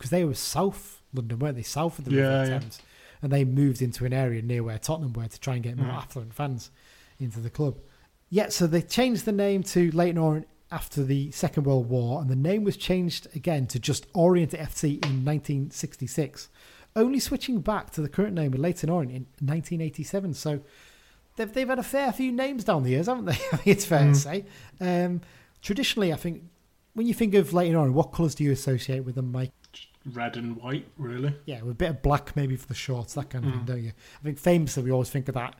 [0.03, 1.63] because they were South London, weren't they?
[1.63, 3.19] South of the yeah, River Thames, yeah.
[3.21, 5.87] and they moved into an area near where Tottenham were to try and get more
[5.87, 5.95] mm.
[5.95, 6.71] affluent fans
[7.19, 7.77] into the club.
[8.29, 12.29] Yeah, so they changed the name to Leyton Orient after the Second World War, and
[12.29, 16.49] the name was changed again to just Orient FC in 1966,
[16.97, 20.33] only switching back to the current name of Leyton Orient in 1987.
[20.33, 20.59] So
[21.37, 23.39] they've, they've had a fair few names down the years, haven't they?
[23.65, 24.13] It's fair mm.
[24.13, 24.45] to say.
[24.81, 25.21] Um,
[25.61, 26.43] traditionally, I think
[26.93, 29.53] when you think of Leyton Orient, what colours do you associate with them, Mike?
[30.11, 31.33] Red and white, really.
[31.45, 33.53] Yeah, with a bit of black maybe for the shorts, that kind of mm.
[33.55, 33.91] thing, don't you?
[34.19, 35.55] I think famously we always think of that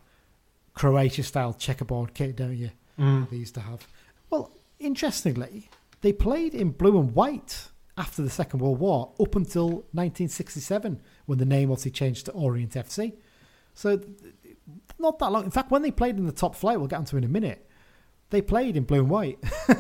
[0.74, 2.72] Croatia style checkerboard kit, don't you?
[3.00, 3.30] Mm.
[3.30, 3.88] They used to have.
[4.30, 5.70] Well, interestingly,
[6.02, 11.38] they played in blue and white after the Second World War up until 1967 when
[11.38, 13.14] the name obviously changed to Orient FC.
[13.74, 14.02] So
[15.00, 15.46] not that long.
[15.46, 17.68] In fact, when they played in the top flight, we'll get onto in a minute,
[18.30, 19.40] they played in blue and white.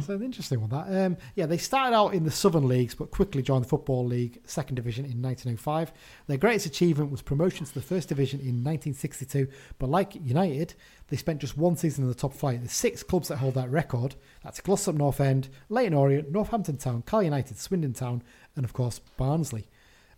[0.00, 1.04] So an interesting one that.
[1.06, 4.40] Um, yeah, they started out in the Southern Leagues, but quickly joined the Football League
[4.44, 5.92] Second Division in 1905.
[6.28, 9.48] Their greatest achievement was promotion to the First Division in 1962.
[9.78, 10.74] But like United,
[11.08, 12.60] they spent just one season in the top flight.
[12.60, 14.14] There's six clubs that hold that record.
[14.44, 18.22] That's Glossop North End, Leyton Orient, Northampton Town, Cal United, Swindon Town,
[18.54, 19.66] and of course Barnsley.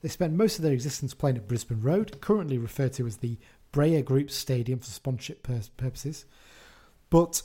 [0.03, 3.39] They spent most of their existence playing at Brisbane Road, currently referred to as the
[3.73, 6.27] Breyer Group Stadium for sponsorship pur- purposes.
[7.09, 7.43] But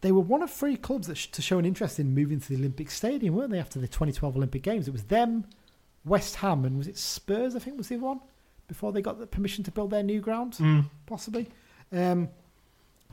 [0.00, 2.48] they were one of three clubs that sh- to show an interest in moving to
[2.48, 3.58] the Olympic Stadium, weren't they?
[3.58, 5.44] After the 2012 Olympic Games, it was them,
[6.04, 7.54] West Ham, and was it Spurs?
[7.54, 8.20] I think was the one
[8.68, 10.56] before they got the permission to build their new ground,
[11.06, 11.48] possibly.
[11.92, 12.28] Um,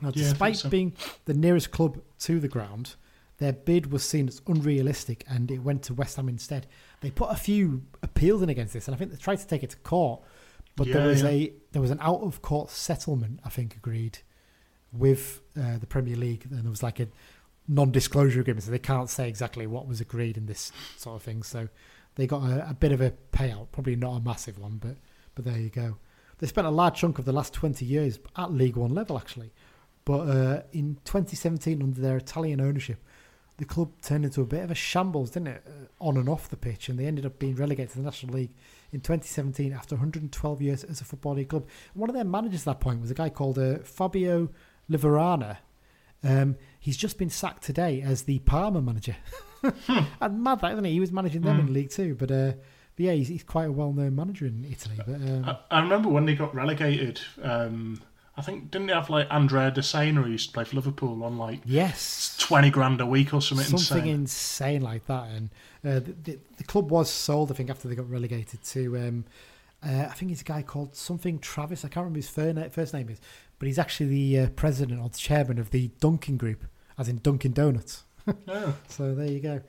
[0.00, 0.68] now, Yeah, despite so.
[0.68, 0.92] being
[1.24, 2.94] the nearest club to the ground,
[3.38, 6.66] their bid was seen as unrealistic, and it went to West Ham instead.
[7.00, 9.62] They put a few appeals in against this, and I think they tried to take
[9.62, 10.22] it to court,
[10.76, 11.28] but there was yeah.
[11.28, 14.20] a there was an out of court settlement, I think, agreed
[14.92, 17.08] with uh, the Premier League, and there was like a
[17.66, 21.42] non-disclosure agreement, so they can't say exactly what was agreed in this sort of thing.
[21.42, 21.68] So
[22.14, 24.96] they got a, a bit of a payout, probably not a massive one, but
[25.34, 25.98] but there you go.
[26.38, 29.52] They spent a large chunk of the last twenty years at League One level, actually,
[30.04, 32.98] but uh, in 2017, under their Italian ownership,
[33.58, 36.48] the club turned into a bit of a shambles, didn't it, uh, on and off
[36.48, 38.54] the pitch, and they ended up being relegated to the National League
[38.92, 41.66] in 2017 after 112 years as a football league club.
[41.92, 44.48] One of their managers at that point was a guy called uh, Fabio
[44.90, 45.58] Liverani.
[46.24, 49.16] Um, he's just been sacked today as the Parma manager.
[50.20, 50.92] and mad that, isn't he?
[50.92, 52.52] He was managing them in the League Two, but, uh,
[52.96, 54.96] but yeah, he's, he's quite a well-known manager in Italy.
[54.98, 57.20] But um, I, I remember when they got relegated.
[57.42, 58.00] Um,
[58.36, 61.38] I think didn't they have like Andrea Dossena who used to play for Liverpool on
[61.38, 64.20] like yes, twenty grand a week or something, something insane.
[64.20, 65.28] insane like that.
[65.30, 65.50] And
[65.84, 69.24] uh, the, the, the club was sold, I think, after they got relegated to.
[69.84, 71.84] Uh, I think it's a guy called something Travis.
[71.84, 73.20] I can't remember his first name is,
[73.58, 76.64] but he's actually the uh, president or the chairman of the Dunkin' Group,
[76.98, 78.04] as in Dunkin' Donuts.
[78.46, 78.72] Yeah.
[78.88, 79.60] So there you go.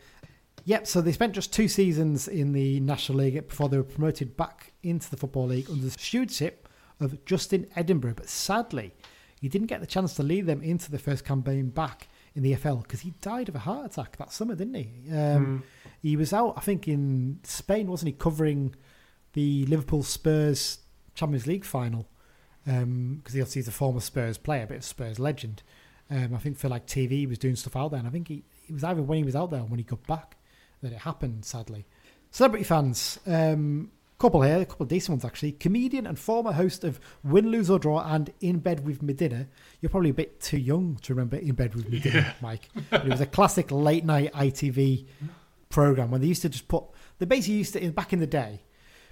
[0.66, 4.36] Yep, so they spent just two seasons in the National League before they were promoted
[4.36, 6.68] back into the Football League under the stewardship
[7.00, 8.16] of Justin Edinburgh.
[8.16, 8.94] But sadly,
[9.40, 12.54] he didn't get the chance to lead them into the first campaign back in the
[12.56, 15.12] FL because he died of a heart attack that summer, didn't he?
[15.12, 15.64] Um,
[16.02, 18.76] He was out, I think, in Spain, wasn't he, covering
[19.34, 20.80] the Liverpool Spurs
[21.16, 22.08] Champions League final
[22.66, 25.64] because he obviously he's a former Spurs player, a bit of Spurs legend.
[26.12, 28.28] Um, I think for like TV, he was doing stuff out there, and I think
[28.28, 30.38] he, it was either when he was out there or when he got back
[30.82, 31.46] that it happened.
[31.46, 31.86] Sadly,
[32.32, 35.54] celebrity fans, um, couple here, a couple of decent ones actually.
[35.54, 39.48] Comedian and former host of Win, Lose or Draw and In Bed with MeDinner.
[39.82, 42.70] You're probably a bit too young to remember In Bed with MeDinner, Mike.
[42.90, 45.06] But it was a classic late night ITV
[45.70, 46.84] program when they used to just put.
[47.18, 48.62] They basically used to in back in the day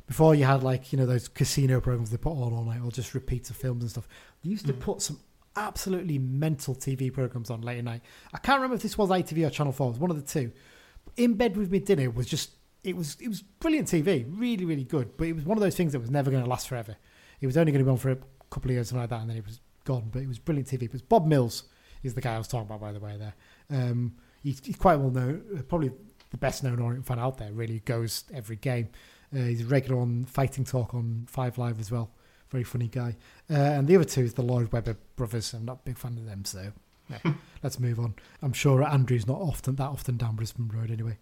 [0.07, 2.91] before you had like you know those casino programs they put on all night or
[2.91, 4.07] just repeats of films and stuff.
[4.43, 5.19] They used to put some
[5.55, 8.01] absolutely mental TV programs on late at night.
[8.33, 9.87] I can't remember if this was ITV or Channel Four.
[9.87, 10.51] It was one of the two.
[11.17, 12.51] In bed with me dinner was just
[12.83, 15.17] it was it was brilliant TV, really really good.
[15.17, 16.95] But it was one of those things that was never going to last forever.
[17.41, 18.17] It was only going to be on for a
[18.49, 20.09] couple of years something like that, and then it was gone.
[20.11, 20.83] But it was brilliant TV.
[20.83, 21.65] It was Bob Mills
[22.03, 23.17] is the guy I was talking about by the way.
[23.17, 23.33] There,
[23.69, 25.91] um, he's, he's quite well known, uh, probably
[26.29, 27.51] the best known Orient fan out there.
[27.51, 28.89] Really goes every game.
[29.35, 32.11] Uh, he's regular on Fighting Talk on Five Live as well.
[32.49, 33.15] Very funny guy.
[33.49, 35.53] Uh, and the other two is the Lloyd Webber brothers.
[35.53, 36.71] I'm not a big fan of them, so
[37.09, 38.15] yeah, let's move on.
[38.41, 41.17] I'm sure Andrew's not often that often down Brisbane Road anyway.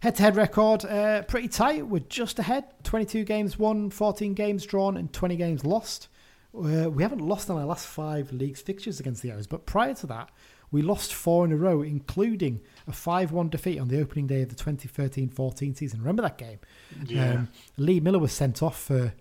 [0.00, 1.86] Head to head record, uh, pretty tight.
[1.86, 2.64] We're just ahead.
[2.82, 6.08] 22 games won, 14 games drawn, and 20 games lost.
[6.54, 9.94] Uh, we haven't lost in our last five leagues fixtures against the O's, but prior
[9.94, 10.30] to that,
[10.72, 14.42] we lost four in a row, including a 5 1 defeat on the opening day
[14.42, 16.00] of the 2013 14 season.
[16.00, 16.58] Remember that game?
[17.06, 17.32] Yeah.
[17.32, 19.12] Um, Lee Miller was sent off for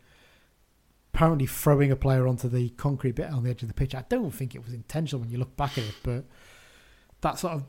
[1.14, 3.94] apparently throwing a player onto the concrete bit on the edge of the pitch.
[3.94, 6.24] I don't think it was intentional when you look back at it, but
[7.20, 7.64] that sort of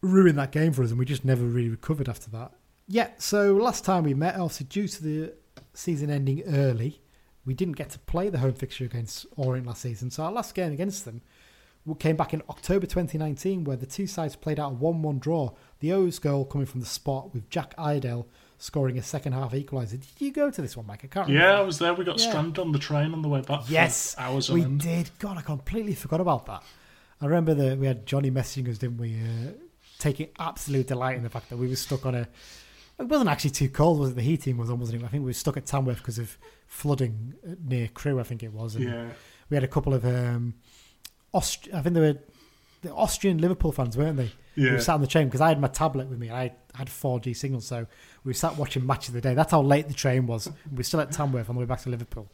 [0.00, 2.52] ruined that game for us, and we just never really recovered after that.
[2.88, 5.34] Yeah, so last time we met, obviously due to the
[5.74, 7.02] season ending early,
[7.44, 10.10] we didn't get to play the home fixture against Orient last season.
[10.10, 11.20] So our last game against them
[11.98, 15.50] came back in October 2019, where the two sides played out a 1 1 draw.
[15.80, 18.26] The O's goal coming from the spot with Jack Iredale
[18.58, 19.90] scoring a second half equaliser.
[20.00, 21.00] Did you go to this one, Mike?
[21.02, 21.48] I can't remember.
[21.48, 21.92] Yeah, I was there.
[21.94, 22.28] We got Yeah.
[22.30, 23.62] stranded on the train on the way back.
[23.68, 24.80] Yes, hours on we end.
[24.80, 25.10] did.
[25.18, 26.62] God, I completely forgot about that.
[27.20, 29.14] I remember that we had Johnny messaging us, didn't we?
[29.16, 29.50] Uh,
[29.98, 32.28] taking absolute delight in the fact that we were stuck on a.
[33.00, 34.14] It wasn't actually too cold, was it?
[34.16, 35.04] The heating was on, wasn't it?
[35.04, 36.38] I think we were stuck at Tamworth because of
[36.68, 37.34] flooding
[37.64, 38.76] near Crewe, I think it was.
[38.76, 39.08] And Yeah.
[39.50, 40.04] we had a couple of.
[40.04, 40.54] Um,
[41.32, 42.18] Aust- I think they were
[42.82, 44.32] the Austrian Liverpool fans, weren't they?
[44.56, 44.72] We Yeah.
[44.72, 46.28] were sat on the train because I had my tablet with me.
[46.28, 47.86] and I had 4G signal, so
[48.24, 49.34] we sat watching Match of the Day.
[49.34, 50.48] That's how late the train was.
[50.70, 52.28] We were still at Tamworth on the way back to Liverpool.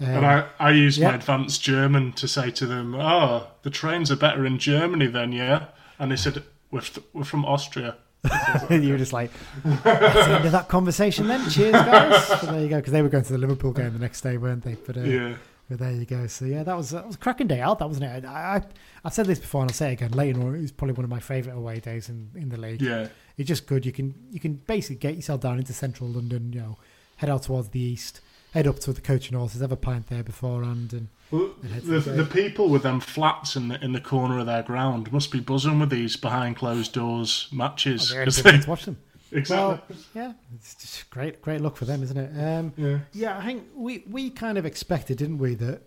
[0.00, 1.08] Um, And I, I used yeah.
[1.10, 5.32] my advanced German to say to them, "Oh, the trains are better in Germany then,
[5.32, 5.66] yeah."
[5.98, 7.96] And they said, We're, th- we're from Austria.
[8.70, 9.30] you were just like,
[9.64, 11.48] that's the end of that conversation then.
[11.50, 12.26] Cheers, guys.
[12.40, 14.36] So there you go, because they were going to the Liverpool game the next day,
[14.36, 14.74] weren't they?
[14.74, 15.34] But, uh, Yeah.
[15.68, 16.26] But there you go.
[16.26, 17.78] So yeah, that was that was a cracking day out.
[17.78, 18.24] That wasn't it.
[18.24, 18.62] I, I
[19.04, 20.12] I've said this before, and I'll say it again.
[20.12, 22.80] Leyton is probably one of my favourite away days in, in the league.
[22.80, 23.08] Yeah.
[23.36, 23.84] It's just good.
[23.84, 26.52] You can you can basically get yourself down into central London.
[26.54, 26.78] You know,
[27.16, 28.20] head out towards the east,
[28.54, 32.00] head up to the coaching horses, have a pint there beforehand, and Well, head the,
[32.00, 35.30] the the people with them flats in the in the corner of their ground must
[35.30, 38.10] be buzzing with these behind closed doors matches.
[38.12, 38.96] Oh, 'cause they- to watch them.
[39.32, 39.96] Exactly.
[39.96, 42.30] Well, yeah, it's just great, great luck for them, isn't it?
[42.38, 42.98] Um, yeah.
[43.12, 45.82] yeah, I think we, we kind of expected, didn't we, that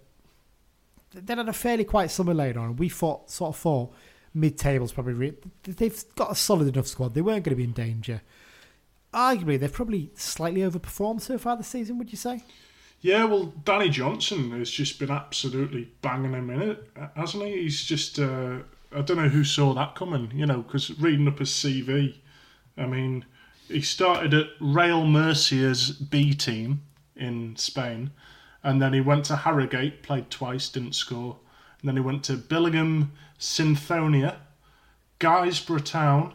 [1.14, 2.76] they had a fairly quiet summer later on.
[2.76, 3.94] We thought, sort of thought,
[4.34, 5.14] mid tables probably.
[5.14, 7.14] Re- they've got a solid enough squad.
[7.14, 8.22] They weren't going to be in danger.
[9.14, 11.98] Arguably, they've probably slightly overperformed so far this season.
[11.98, 12.44] Would you say?
[13.02, 17.64] Yeah, well, Danny Johnson has just been absolutely banging him in it, hasn't he?
[17.64, 18.60] He's just, uh,
[18.96, 22.18] I don't know who saw that coming, you know, because reading up his CV,
[22.78, 23.26] I mean,
[23.72, 26.84] he started at Real Murcia's B team
[27.16, 28.12] in Spain,
[28.64, 31.38] and then he went to Harrogate, played twice, didn't score,
[31.80, 34.38] and then he went to Billingham Synthonia,
[35.20, 36.34] Guisborough Town,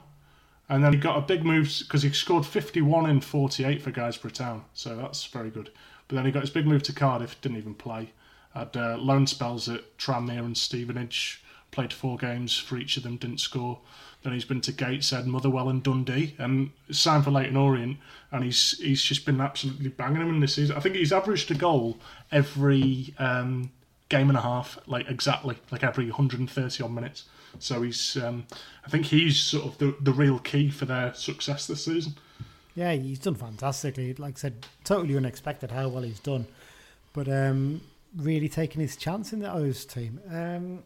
[0.69, 4.33] and then he got a big move because he scored 51 in 48 for Guisborough
[4.33, 5.71] Town, so that's very good.
[6.09, 8.11] But then he got his big move to Cardiff, didn't even play.
[8.55, 13.17] Had uh, loan spells at Tranmere and Stevenage, played four games for each of them,
[13.17, 13.81] didn't score.
[14.27, 17.99] Then he's been to Gateshead, Motherwell, and Dundee, and signed for Leyton Orient,
[18.33, 20.77] and he's he's just been absolutely banging them in this season.
[20.77, 22.01] I think he's averaged a goal
[22.33, 23.71] every um,
[24.09, 27.27] game and a half, like exactly, like every 130 odd minutes.
[27.61, 28.49] So he's, um,
[28.85, 32.15] I think he's sort of the the real key for their success this season.
[32.75, 34.13] Yeah, he's done fantastically.
[34.15, 36.49] Like I said, totally unexpected how well he's done,
[37.13, 37.81] but um,
[38.17, 40.19] really taking his chance in the O's team.
[40.29, 40.83] Um,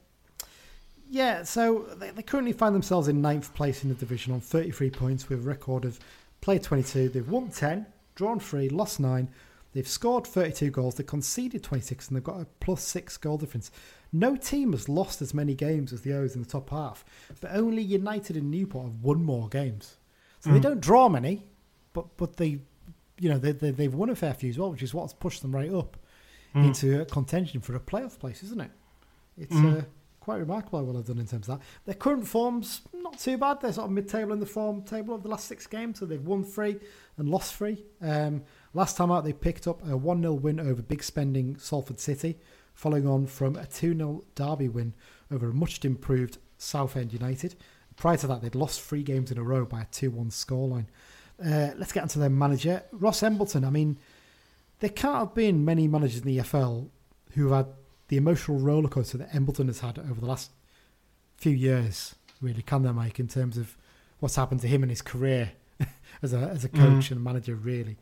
[1.11, 4.91] yeah, so they, they currently find themselves in ninth place in the division on 33
[4.91, 5.99] points with a record of
[6.41, 7.09] played 22.
[7.09, 7.85] They've won 10,
[8.15, 9.29] drawn 3, lost 9.
[9.73, 10.95] They've scored 32 goals.
[10.95, 13.73] They conceded 26 and they've got a plus 6 goal difference.
[14.13, 17.05] No team has lost as many games as the O's in the top half,
[17.41, 19.97] but only United and Newport have won more games.
[20.41, 20.63] So they hmm.
[20.63, 21.45] don't draw many,
[21.93, 22.61] but but they,
[23.19, 25.43] you know, they, they they've won a fair few as well, which is what's pushed
[25.43, 25.97] them right up
[26.53, 26.65] hmm.
[26.65, 28.71] into contention for a playoff place, isn't it?
[29.37, 29.77] It's hmm.
[29.79, 29.81] uh,
[30.21, 31.67] quite remarkable what they've done in terms of that.
[31.87, 33.61] Their current form's not too bad.
[33.61, 36.25] They're sort of mid-table in the form table of the last six games, so they've
[36.25, 36.77] won three
[37.17, 37.85] and lost three.
[38.01, 38.45] Um,
[38.75, 42.39] last time out, they picked up a one 0 win over big spending Salford City,
[42.75, 44.95] following on from a two 0 Derby win
[45.33, 47.57] over a much improved Southend United.
[47.97, 50.87] Prior to that, they'd lost three games in a row by a 2 1 scoreline.
[51.43, 53.65] Uh, let's get onto their manager, Ross Embleton.
[53.65, 53.99] I mean,
[54.81, 56.89] there can't have been many managers in the EFL
[57.33, 57.75] who have had
[58.11, 60.51] the emotional rollercoaster that Embleton has had over the last
[61.37, 63.77] few years, really, can there, Mike, in terms of
[64.19, 65.53] what's happened to him and his career
[66.23, 67.97] as a as a coach and manager, really.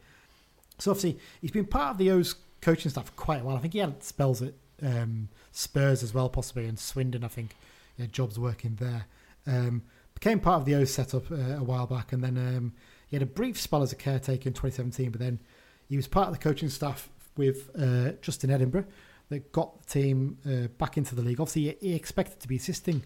[0.79, 3.57] So obviously, he's been part of the O's coaching staff for quite a while.
[3.57, 7.23] I think he had spells at um, Spurs as well, possibly, and Swindon.
[7.23, 7.55] I think
[7.99, 9.05] yeah, jobs working there.
[9.47, 9.83] Um,
[10.15, 12.73] became part of the O's setup uh, a while back, and then um,
[13.09, 15.11] he had a brief spell as a caretaker in 2017.
[15.11, 15.39] But then
[15.87, 18.87] he was part of the coaching staff with uh, Justin Edinburgh
[19.29, 21.41] that got the team uh, back into the league.
[21.41, 23.05] Obviously, he, he expected to be assisting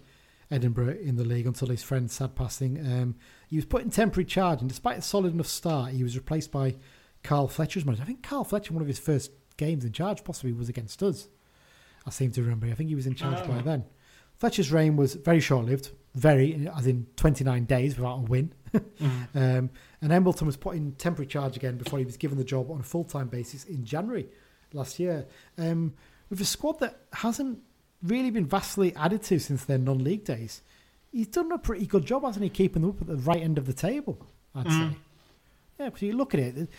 [0.50, 2.78] Edinburgh in the league until his friend's sad passing.
[2.78, 3.16] Um,
[3.48, 6.52] he was put in temporary charge, and despite a solid enough start, he was replaced
[6.52, 6.76] by
[7.22, 8.02] Carl Fletcher's manager.
[8.02, 11.28] I think Carl Fletcher, one of his first games in charge, possibly was against us.
[12.06, 12.66] I seem to remember.
[12.66, 13.84] I think he was in charge by then.
[14.36, 18.52] Fletcher's reign was very short-lived, very as in 29 days without a win.
[19.34, 19.70] um,
[20.00, 22.80] and Embleton was put in temporary charge again before he was given the job on
[22.80, 24.28] a full-time basis in January
[24.72, 25.26] last year.
[25.56, 25.94] Um,
[26.32, 27.58] with a squad that hasn't
[28.02, 30.62] really been vastly added to since their non-league days,
[31.12, 33.58] he's done a pretty good job, hasn't he, keeping them up at the right end
[33.58, 34.26] of the table?
[34.54, 34.96] I'd say.
[35.78, 36.70] Yeah, because you look at it,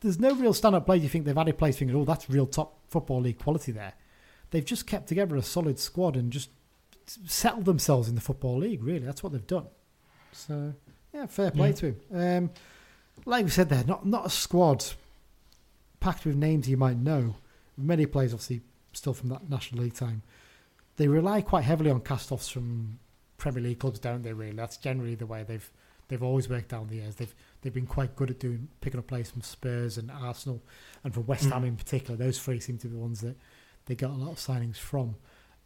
[0.00, 2.80] there's no real stand-up players you think they've added players thinking, oh, that's real top
[2.88, 3.92] football league quality there.
[4.50, 6.50] They've just kept together a solid squad and just
[7.06, 8.82] settled themselves in the football league.
[8.82, 9.68] Really, that's what they've done.
[10.32, 10.74] So
[11.14, 12.00] yeah, fair play to him.
[12.12, 12.50] Um,
[13.24, 14.84] like we said there, not not a squad
[16.00, 17.36] packed with names you might know.
[17.76, 18.62] Many players, obviously,
[18.92, 20.22] still from that National League time.
[20.96, 22.98] They rely quite heavily on cast-offs from
[23.38, 24.32] Premier League clubs, don't they?
[24.32, 25.70] Really, that's generally the way they've
[26.08, 27.14] they've always worked down the years.
[27.14, 30.62] They've they've been quite good at doing picking up players from Spurs and Arsenal,
[31.04, 32.16] and from West Ham in particular.
[32.16, 33.36] Those three seem to be the ones that
[33.86, 35.16] they got a lot of signings from.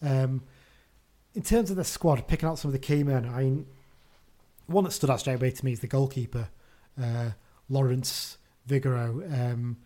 [0.01, 0.43] Um,
[1.35, 3.67] in terms of the squad, picking out some of the key men, I mean,
[4.67, 6.49] one that stood out straight away to me is the goalkeeper,
[7.03, 7.31] uh,
[7.69, 8.39] Lawrence
[8.69, 9.79] Vigouroux, um,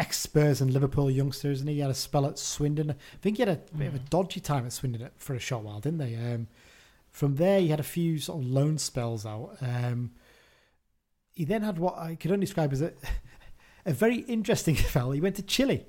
[0.00, 1.78] ex Spurs and Liverpool youngster, isn't he?
[1.78, 2.90] Had a spell at Swindon.
[2.90, 5.62] I think he had a bit of a dodgy time at Swindon for a short
[5.62, 6.16] while, didn't they?
[6.16, 6.48] Um,
[7.12, 9.56] from there, he had a few sort of loan spells out.
[9.60, 10.12] Um,
[11.34, 12.92] he then had what I could only describe as a,
[13.86, 15.10] a very interesting spell.
[15.10, 15.86] He went to Chile.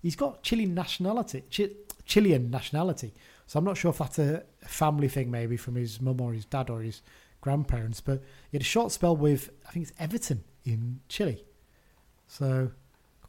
[0.00, 3.14] He's got Chilean nationality, Ch- Chilean nationality.
[3.46, 6.44] So I'm not sure if that's a family thing, maybe from his mum or his
[6.44, 7.02] dad or his
[7.40, 8.00] grandparents.
[8.00, 11.44] But he had a short spell with, I think it's Everton in Chile.
[12.26, 12.72] So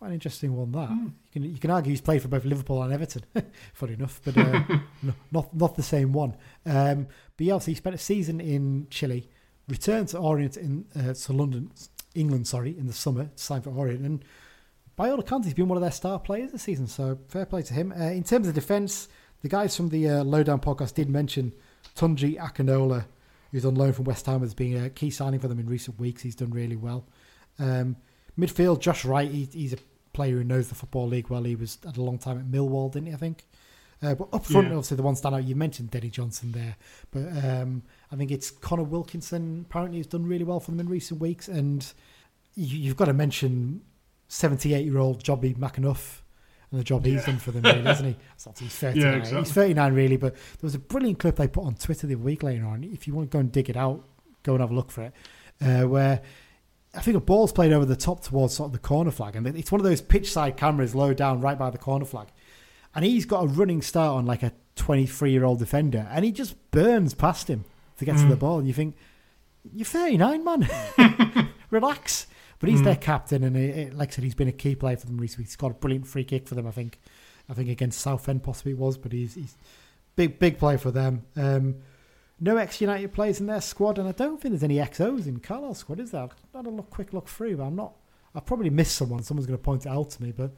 [0.03, 0.69] quite an interesting one.
[0.73, 3.23] That you can you can argue he's played for both Liverpool and Everton.
[3.73, 4.61] Funny enough, but uh,
[5.01, 6.35] no, not not the same one.
[6.65, 7.07] Um,
[7.37, 9.29] but yeah, obviously he spent a season in Chile,
[9.69, 11.71] returned to Orient in uh, to London,
[12.15, 14.25] England, sorry, in the summer to sign for Orient, and
[14.97, 16.85] by all accounts he's been one of their star players this season.
[16.85, 17.93] So fair play to him.
[17.97, 19.07] Uh, in terms of defence,
[19.41, 21.53] the guys from the uh, Lowdown podcast did mention
[21.95, 23.05] Tunji Akinola,
[23.53, 25.97] who's on loan from West Ham, as being a key signing for them in recent
[25.97, 26.23] weeks.
[26.23, 27.07] He's done really well.
[27.57, 27.95] Um,
[28.37, 29.77] midfield, Josh Wright, he, he's a
[30.13, 31.43] player who knows the Football League well.
[31.43, 33.45] He was at a long time at Millwall, didn't he, I think?
[34.01, 34.73] Uh, but up front, Yeah.
[34.73, 36.75] obviously, the one standout, you mentioned Denny Johnson there.
[37.11, 40.89] But um, I think it's Conor Wilkinson, apparently, who's done really well for them in
[40.89, 41.47] recent weeks.
[41.47, 41.85] And
[42.55, 43.81] you, you've got to mention
[44.27, 46.19] 78 year old Jobi McAnuff
[46.71, 48.15] and the job he's done for them, really, hasn't he?
[48.45, 49.01] Not- he's 39.
[49.11, 49.39] Yeah, exactly.
[49.43, 50.17] He's 39, really.
[50.17, 52.83] But there was a brilliant clip they put on Twitter the week later on.
[52.83, 54.03] If you want to go and dig it out,
[54.43, 55.13] go and have a look for it.
[55.61, 56.21] Uh, where
[56.95, 59.47] I think a ball's played over the top towards sort of the corner flag, and
[59.47, 62.27] it's one of those pitch side cameras low down right by the corner flag.
[62.95, 66.31] And he's got a running start on like a 23 year old defender, and he
[66.31, 67.65] just burns past him
[67.97, 68.59] to get to the ball.
[68.59, 68.95] And you think,
[69.73, 70.69] you're 39, man.
[71.71, 72.27] Relax.
[72.59, 74.95] But he's their captain, and it, it- like I said, he's been a key player
[74.95, 75.45] for them recently.
[75.45, 76.99] He's got a brilliant free kick for them, I think.
[77.49, 79.57] I think against Southend possibly it was, but he's he's
[80.15, 81.23] big big player for them.
[81.35, 81.75] Um,
[82.43, 85.39] no ex United players in their squad, and I don't think there's any XOs in
[85.39, 86.23] Carlisle's squad, is there?
[86.23, 87.93] I've had a look, quick look through, but I'm not.
[88.35, 89.23] I've probably missed someone.
[89.23, 90.51] Someone's going to point it out to me, but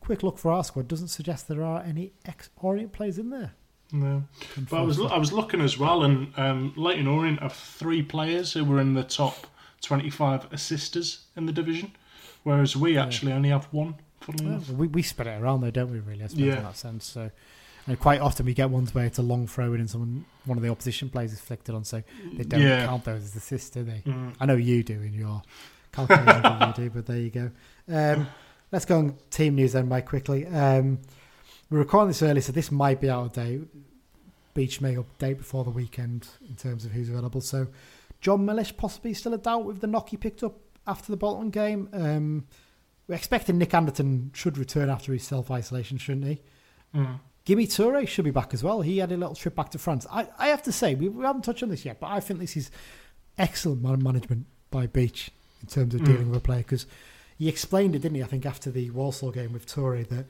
[0.00, 3.52] quick look for our squad doesn't suggest there are any ex Orient players in there.
[3.92, 4.24] No.
[4.68, 8.52] But I was I was looking as well, and um, Leyton Orient have three players
[8.52, 9.46] who were in the top
[9.82, 11.92] 25 assisters in the division,
[12.42, 13.94] whereas we actually only have one.
[14.42, 16.00] Well, we, we spread it around though, don't we?
[16.00, 16.56] Really, I suppose Yeah.
[16.56, 17.04] in that sense.
[17.06, 17.30] So,
[17.86, 20.58] and quite often we get ones where it's a long throw in and someone, one
[20.58, 22.02] of the opposition players is flicked it on, so
[22.34, 22.86] they don't Yeah.
[22.86, 24.02] count those as assists, do they?
[24.06, 24.34] Mm.
[24.40, 25.42] I know you do in your
[25.92, 27.50] calculations, that you do, but there you go.
[27.88, 28.26] Um,
[28.72, 30.46] let's go on team news then, Mike, quickly.
[30.46, 30.98] Um,
[31.70, 33.62] we're recording this early, so this might be out of date.
[34.54, 37.40] Beech may update before the weekend in terms of who's available.
[37.40, 37.66] So,
[38.20, 40.54] Jon Mellish possibly still a doubt with the knock he picked up
[40.86, 41.88] after the Bolton game.
[41.92, 42.46] Um,
[43.08, 46.40] we're expecting Nick Anderton should return after his self isolation, shouldn't he?
[46.94, 47.18] Mm.
[47.46, 48.80] Gime Toure should be back as well.
[48.80, 50.06] He had a little trip back to France.
[50.10, 52.40] I, I have to say, we, we haven't touched on this yet, but I think
[52.40, 52.70] this is
[53.36, 55.30] excellent man- management by Beech
[55.60, 56.06] in terms of Mm.
[56.06, 56.86] dealing with a player because
[57.38, 58.22] he explained it, didn't he?
[58.22, 60.26] I think after the Walsall game with Toure that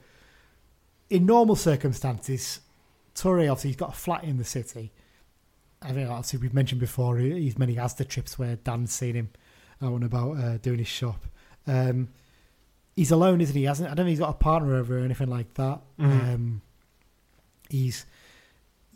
[1.11, 2.61] in normal circumstances,
[3.15, 4.91] Toure obviously he's got a flat in the city.
[5.82, 9.28] I think obviously we've mentioned before he's many has the trips where Dan's seen him
[9.82, 11.27] out and about uh, doing his shop.
[11.66, 12.09] Um,
[12.97, 13.65] he's alone, isn't he?
[13.65, 15.81] Hasn't I don't think he's got a partner over or anything like that.
[16.01, 16.35] Mhm.
[16.35, 16.62] Um,
[17.69, 18.07] he's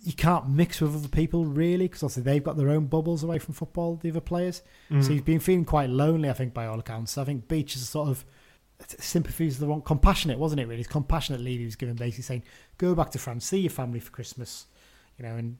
[0.02, 3.38] you can't mix with other people really because obviously they've got their own bubbles away
[3.40, 3.96] from football.
[3.96, 5.02] The other players, Mm.
[5.02, 6.30] so he's been feeling quite lonely.
[6.30, 7.18] I think by all accounts.
[7.18, 8.24] I think Beech is sort of
[8.86, 10.66] sympathy is the wrong compassionate, wasn't it?
[10.66, 12.42] Really, his compassionate leave he was given, basically saying,
[12.78, 14.66] "Go back to France, see your family for Christmas,
[15.18, 15.56] you know, and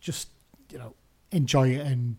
[0.00, 0.28] just
[0.70, 0.94] you know
[1.32, 2.16] enjoy it and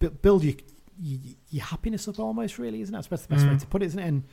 [0.00, 0.54] bu- build your
[1.00, 1.18] your,
[1.48, 3.08] your happiness up." Almost, really, isn't that?
[3.08, 3.60] That's the best way Mm.
[3.60, 4.06] to put it, isn't it?
[4.06, 4.24] And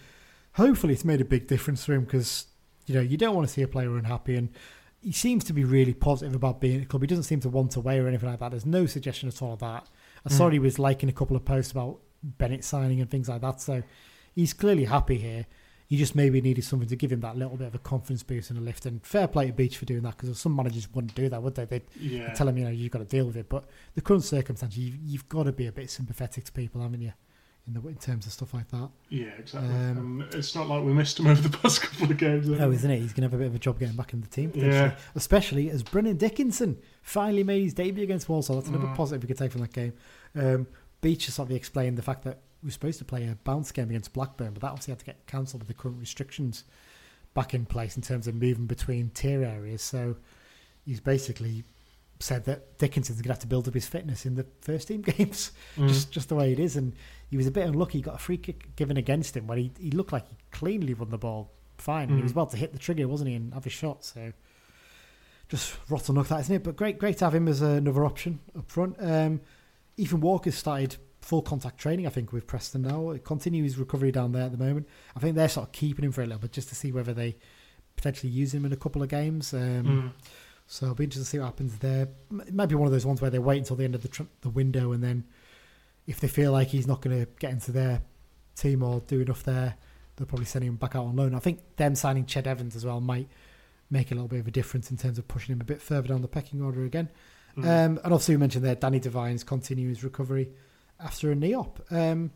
[0.54, 2.48] hopefully, it's made a big difference for him because
[2.88, 4.50] you know you don't want to see a player unhappy and.
[5.02, 7.02] He seems to be really positive about being at the club.
[7.02, 8.52] He doesn't seem to want away or anything like that.
[8.52, 9.88] There's no suggestion at all of that.
[10.26, 10.54] I saw Mm.
[10.54, 13.62] he was liking a couple of posts about Bennett signing and things like that.
[13.62, 13.82] So
[14.36, 15.46] he's clearly happy here.
[15.88, 18.50] He just maybe needed something to give him that little bit of a confidence boost
[18.52, 18.86] and a lift.
[18.86, 21.56] And fair play to Beech for doing that because some managers wouldn't do that, would
[21.56, 21.66] they?
[21.66, 22.34] They'd Yeah.
[22.34, 23.48] tell him, you know, you've got to deal with it.
[23.50, 27.02] But the current circumstances, you've, you've got to be a bit sympathetic to people, haven't
[27.02, 27.14] you?
[27.68, 28.90] In the in terms of stuff like that.
[29.10, 29.70] Yeah, exactly.
[29.70, 32.50] Um, and it's not like we missed him over the past couple of games.
[32.50, 32.98] Oh, isn't it?
[33.00, 34.52] He's going to have a bit of a job getting back in the team.
[34.56, 34.96] Yeah.
[35.14, 38.56] Especially as Brennan Dickinson finally made his debut against Walsall.
[38.56, 38.96] That's another Mm.
[38.96, 39.94] positive we could take from that game.
[40.36, 40.66] Um,
[41.02, 43.72] Beech has sort of explained the fact that we were supposed to play a bounce
[43.72, 46.64] game against Blackburn, but that obviously had to get cancelled with the current restrictions
[47.36, 49.84] back in place in terms of moving between tier areas.
[49.84, 50.16] So
[50.86, 51.64] he's basically
[52.20, 55.02] said that Dickinson's going to have to build up his fitness in the first team
[55.18, 55.88] games, Mm.
[55.88, 56.76] just just the way it is.
[56.76, 56.94] And
[57.30, 58.00] he was a bit unlucky.
[58.00, 60.94] He got a free kick given against him where he, he looked like he cleanly
[60.94, 62.10] won the ball fine.
[62.10, 62.24] He Mm.
[62.24, 64.04] was about to hit the trigger, wasn't he, and have a shot.
[64.04, 64.34] So
[65.48, 66.64] just rotten luck, that isn't it?
[66.64, 68.96] But great, great to have him as another option up front.
[69.00, 69.42] Um,
[69.98, 73.16] Ethan Walker's started full contact training, I think, with Preston now.
[73.24, 74.88] Continue his recovery down there at the moment.
[75.16, 77.14] I think they're sort of keeping him for a little bit just to see whether
[77.14, 77.36] they
[77.96, 79.54] potentially use him in a couple of games.
[79.54, 80.12] Um, Mm.
[80.72, 82.08] So it'll be interesting to see what happens there.
[82.46, 84.08] It might be one of those ones where they wait until the end of the
[84.08, 85.24] tr- the window, and then
[86.06, 88.04] if they feel like he's not going to get into their
[88.56, 89.76] team or do enough there,
[90.16, 91.34] they'll probably send him back out on loan.
[91.34, 93.28] I think them signing Ched Evans as well might
[93.90, 96.08] make a little bit of a difference in terms of pushing him a bit further
[96.10, 97.10] down the pecking order again.
[97.58, 100.50] Um, and obviously, we mentioned there Danny Devine's continuing his recovery
[101.00, 101.82] after a knee op.
[101.90, 102.30] Um,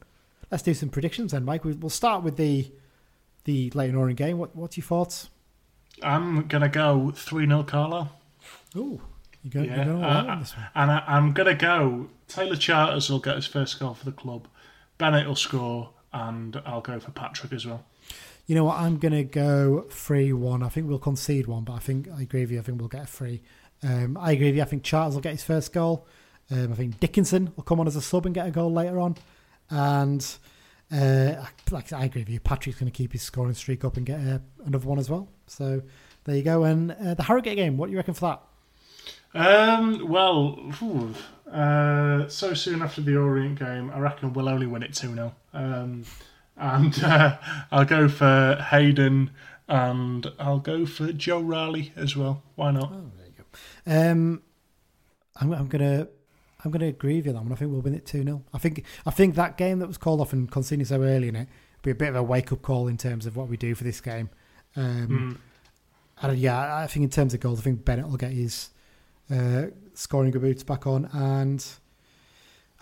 [0.49, 1.63] let's do some predictions then, Mike.
[1.63, 2.71] We- We'll start with the
[3.43, 4.39] the Leyton Orient game.
[4.39, 5.29] What what's your thoughts?
[6.01, 8.11] I'm gonna go three 0 Carlisle.
[8.75, 9.01] Ooh,
[9.43, 10.65] you go, Yeah, going all uh, this one.
[10.75, 12.09] and I, I'm gonna go.
[12.27, 14.47] Taylor Charters will get his first goal for the club.
[14.97, 17.85] Bennett will score, and I'll go for Patrick as well.
[18.45, 18.77] You know what?
[18.77, 20.63] I'm going to go 3 1.
[20.63, 22.59] I think we'll concede one, but I think I agree with you.
[22.59, 23.41] I think we'll get a free.
[23.81, 24.61] Um, I agree with you.
[24.61, 26.07] I think Charters will get his first goal.
[26.51, 28.99] Um, I think Dickinson will come on as a sub and get a goal later
[28.99, 29.15] on.
[29.69, 30.25] And
[30.91, 34.05] uh, like I agree with you, Patrick's going to keep his scoring streak up and
[34.05, 35.29] get uh, another one as well.
[35.47, 35.81] So
[36.25, 36.63] there you go.
[36.65, 38.41] And uh, the Harrogate game, what do you reckon for that?
[39.33, 40.59] Um, well,
[41.51, 45.35] uh, so soon after the Orient game, I reckon we'll only win it 2 0.
[45.53, 46.03] Um,
[46.55, 47.37] and uh,
[47.71, 49.31] I'll go for Hayden
[49.67, 52.43] and I'll go for Joe Riley as well.
[52.55, 52.91] Why not?
[53.85, 54.41] Um,
[55.35, 56.07] I'm, I'm gonna
[56.63, 57.51] I'm gonna agree with you on that one.
[57.51, 59.97] I think we'll win it two 0 I think I think that game that was
[59.97, 61.47] called off and conceding so early in it
[61.83, 63.83] be a bit of a wake up call in terms of what we do for
[63.83, 64.29] this game.
[64.75, 65.39] Um,
[66.21, 68.69] and yeah, I think in terms of goals, I think Bennett will get his
[69.31, 71.65] uh, scoring boots back on, and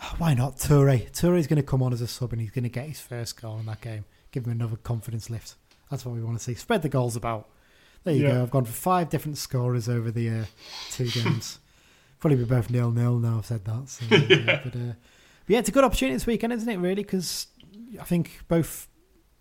[0.01, 1.11] oh, why not Toure?
[1.11, 3.41] Toure's going to come on as a sub, and he's going to get his first
[3.41, 4.05] goal in that game.
[4.31, 5.55] Give him another confidence lift.
[5.89, 6.53] That's what we want to see.
[6.53, 7.49] Spread the goals about.
[8.03, 8.31] There you Yeah.
[8.33, 8.41] go.
[8.43, 10.45] I've gone for five different scorers over the uh,
[10.91, 11.59] two games.
[12.19, 13.39] Probably be both nil nil now.
[13.39, 13.89] I've said that.
[13.89, 14.61] So, yeah.
[14.63, 14.93] But, uh,
[15.45, 16.77] but yeah, it's a good opportunity this weekend, isn't it?
[16.77, 17.47] Really, because
[17.99, 18.87] I think both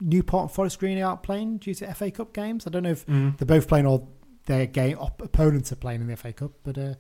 [0.01, 2.67] Newport and Forest Green are out playing due to FA Cup games.
[2.67, 4.09] I don't know if they're both playing or
[4.47, 6.95] their game op- opponents are playing in the FA Cup, but uh,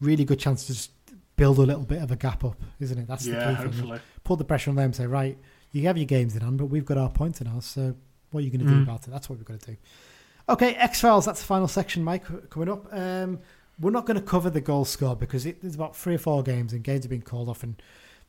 [0.00, 0.90] really good chance to just
[1.36, 3.06] build a little bit of a gap up, isn't it?
[3.06, 3.64] That's the Yeah, key thing.
[3.72, 4.00] hopefully.
[4.24, 4.92] Put the pressure on them.
[4.92, 5.38] Say right,
[5.72, 7.64] you have your games in hand, but we've got our points in ours.
[7.64, 7.94] So
[8.30, 8.82] what are you going to do Mm.
[8.84, 9.10] about it?
[9.10, 9.76] That's what we've got to do.
[10.48, 11.24] Okay, X Files.
[11.24, 12.24] That's the final section, Mike.
[12.50, 12.86] Coming up.
[12.92, 13.38] Um,
[13.80, 16.42] we're not going to cover the goal score because it, there's about three or four
[16.42, 17.80] games and games have been called off and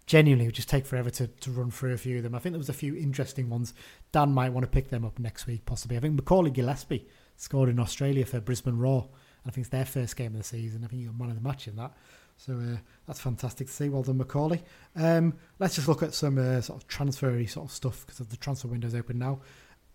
[0.05, 2.33] genuinely it would just take forever to, to run through a few of them.
[2.35, 3.73] I think there was a few interesting ones.
[4.11, 5.97] Dan might want to pick them up next week, possibly.
[5.97, 7.07] I think Macaulay Gillespie
[7.37, 9.01] scored in Australia for Brisbane Roar.
[9.43, 10.83] And I think it's their first game of the season.
[10.83, 11.93] I think you got man of the match in that.
[12.37, 13.89] So uh, that's fantastic to see.
[13.89, 14.63] Well done, Macaulay.
[14.95, 18.37] Um, let's just look at some uh, sort of transfery sort of stuff because the
[18.37, 19.39] transfer window's open now.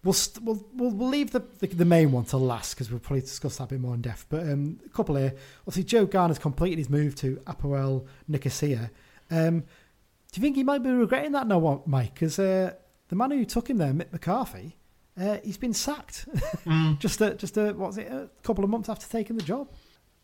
[0.05, 3.01] We'll, st- we'll, we'll, we'll leave the, the, the main one to last because we'll
[3.01, 4.27] probably discuss that a bit more in depth.
[4.29, 5.35] But um, a couple here.
[5.63, 8.91] Obviously, Joe Garner's completed his move to Apoel Nicosia.
[9.31, 12.15] Um, do you think he might be regretting that now, Mike?
[12.15, 12.75] Because uh,
[13.09, 14.77] the man who took him there, Mick McCarthy,
[15.21, 16.27] uh, he's been sacked.
[16.99, 19.69] just a, just a, what was it, a couple of months after taking the job.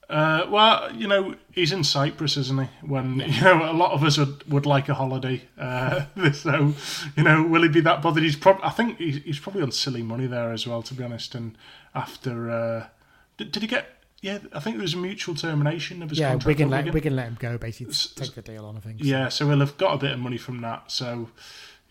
[0.09, 2.69] Uh, well, you know, he's in Cyprus, isn't he?
[2.87, 5.43] When you know a lot of us would, would like a holiday.
[5.59, 6.75] Uh, so,
[7.17, 8.23] you know, will he be that bothered?
[8.23, 11.03] He's prob- I think he's, he's probably on silly money there as well, to be
[11.05, 11.35] honest.
[11.35, 11.57] And
[11.95, 12.87] after, uh,
[13.39, 13.87] did, did he get?
[14.21, 16.47] Yeah, I think there was a mutual termination of his Yeah, contract.
[16.47, 16.95] Wigan let, Wigan.
[16.95, 19.01] Wigan let him go, basically, take the deal on, I think.
[19.01, 19.05] so.
[19.07, 20.91] Yeah, so he'll have got a bit of money from that.
[20.91, 21.29] So,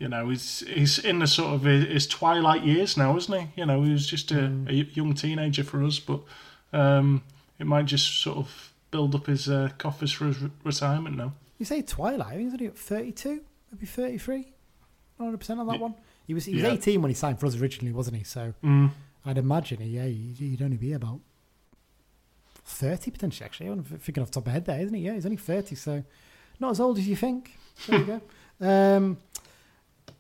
[0.04, 3.46] you know, he's he's in the sort of his, his twilight years now, isn't he?
[3.62, 4.70] You know, he was just a, Mm.
[4.70, 6.20] a young teenager for us, but
[6.74, 7.22] um,
[7.60, 11.32] it might just sort of build up his uh, coffers for his re- retirement now.
[11.58, 14.52] You say Twilight, he's only at 32, maybe 33,
[15.20, 15.96] 100% on that one.
[16.28, 16.72] He was, he was yeah.
[16.74, 18.24] 18 when he signed for us originally, wasn't he?
[18.24, 18.92] So Mm.
[19.26, 21.22] I'd imagine, yeah, he'd he'd only be about
[22.66, 23.68] 30 potentially, actually.
[23.68, 25.02] I'm thinking off the top of my head there, isn't he?
[25.04, 26.04] Yeah, he's only 30, so
[26.60, 27.58] not as old as you think.
[27.88, 28.22] There you go.
[28.62, 29.18] Um,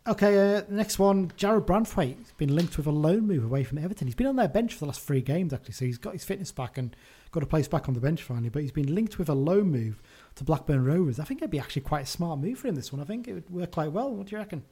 [0.07, 1.29] okay, uh, next one.
[1.37, 4.07] Jarrad Branthwaite has been linked with a loan move away from Everton.
[4.07, 6.23] He's been on their bench for the last three games, actually, so he's got his
[6.23, 6.95] fitness back and
[7.31, 8.49] got a place back on the bench finally.
[8.49, 10.01] But he's been linked with a loan move
[10.35, 11.19] to Blackburn Rovers.
[11.19, 13.01] I think it'd be actually quite a smart move for him, this one.
[13.01, 14.11] I think it would work quite well.
[14.13, 14.63] What do you reckon?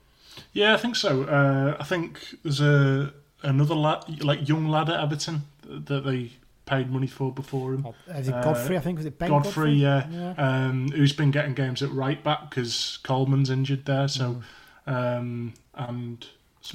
[0.54, 1.24] Yeah, I think so.
[1.24, 3.14] Uh, I think there's a
[3.44, 6.32] another lad, like young lad at Everton that they
[6.66, 7.86] paid money for before him.
[7.88, 8.78] Oh, is it Uh, Godfrey?
[8.78, 10.34] I think was it Ben Godfrey, yeah, Yeah.
[10.38, 14.08] Um, who's been getting games at right back because Coleman's injured there.
[14.08, 14.42] So,
[14.88, 16.26] um, and.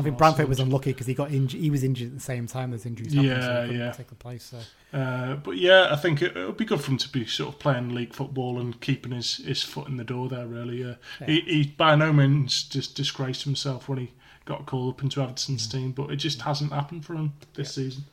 [0.01, 1.61] I think Branthwaite was unlucky because he got injured.
[1.61, 3.93] He was injured at the same time as injuries happened, so Yeah, he couldn't yeah.
[3.93, 4.43] take the place.
[4.43, 4.99] So.
[4.99, 7.61] Uh, but yeah, I think it, would be good for him to be sort of
[7.61, 10.45] playing league football and keeping his, his foot in the door there.
[10.45, 14.12] Really, uh, he, he by no means just disgraced himself when he
[14.45, 18.05] got called up into Everton's team, but it just hasn't happened for him this season.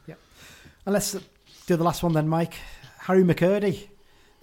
[0.86, 1.14] And let's
[1.66, 2.56] do the last one then, Mike.
[3.00, 3.88] Harry McKirdy.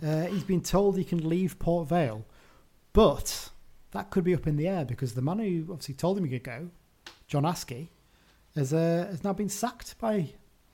[0.03, 2.25] Uh, he's been told he can leave Port Vale,
[2.93, 3.51] but
[3.93, 6.31] that could be up in the air because the man who obviously told him he
[6.31, 6.69] could go,
[7.27, 7.89] John Askey,
[8.57, 10.31] has, uh, has now been sacked by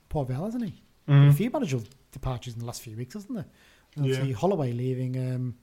[0.09, 0.81] Port Vale, hasn't he?
[1.07, 3.45] A few managerial departures in the last few weeks, hasn't there?
[3.95, 4.01] Yeah.
[4.01, 5.55] Obviously, Holloway leaving um,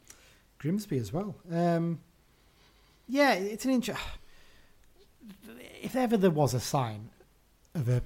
[0.58, 1.34] Grimsby as well.
[1.52, 2.00] Um,
[3.08, 4.00] yeah, it's an interest.
[5.82, 7.10] If ever there was a sign
[7.74, 8.02] of a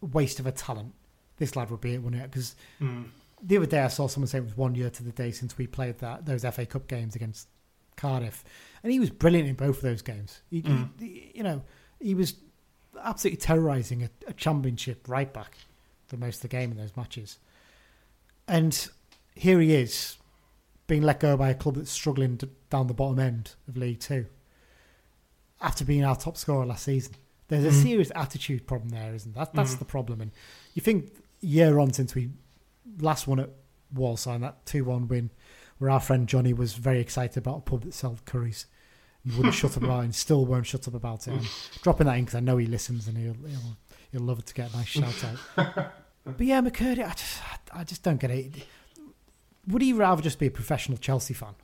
[0.00, 0.92] waste of a talent,
[1.38, 2.30] this lad would be it, wouldn't it?
[2.30, 3.06] Because Mm.
[3.42, 5.56] the other day I saw someone say it was one year to the day since
[5.58, 7.48] we played that those FA Cup games against
[7.96, 8.44] Cardiff,
[8.82, 10.40] and he was brilliant in both of those games.
[10.50, 10.88] He, Mm.
[11.00, 11.62] he- you know,
[12.00, 12.34] he was
[13.02, 15.56] absolutely terrorising a, a championship right back
[16.06, 17.38] for most of the game in those matches.
[18.48, 18.88] And
[19.34, 20.16] here he is,
[20.86, 24.00] being let go by a club that's struggling to, down the bottom end of League
[24.00, 24.26] Two
[25.60, 27.14] after being our top scorer last season.
[27.48, 27.82] There's a Mm.
[27.82, 29.52] serious attitude problem there, isn't that?
[29.54, 29.78] That's Mm.
[29.78, 30.20] the problem.
[30.20, 30.32] And
[30.74, 32.30] you think year on since we
[32.98, 33.50] last won at
[33.94, 35.30] Walsall, and that 2 1 win,
[35.82, 38.66] where our friend Johnny was very excited about a pub that sold curries
[39.24, 41.32] and wouldn't shut up about it and still won't shut up about it.
[41.32, 41.40] I'm
[41.82, 43.76] dropping that in because I know he listens and he'll, he'll,
[44.12, 45.92] he'll love it to get a nice shout out.
[46.24, 47.42] but yeah, McKirdy, I just,
[47.74, 48.64] I just don't get it.
[49.66, 51.56] Would he rather just be a professional Chelsea fan?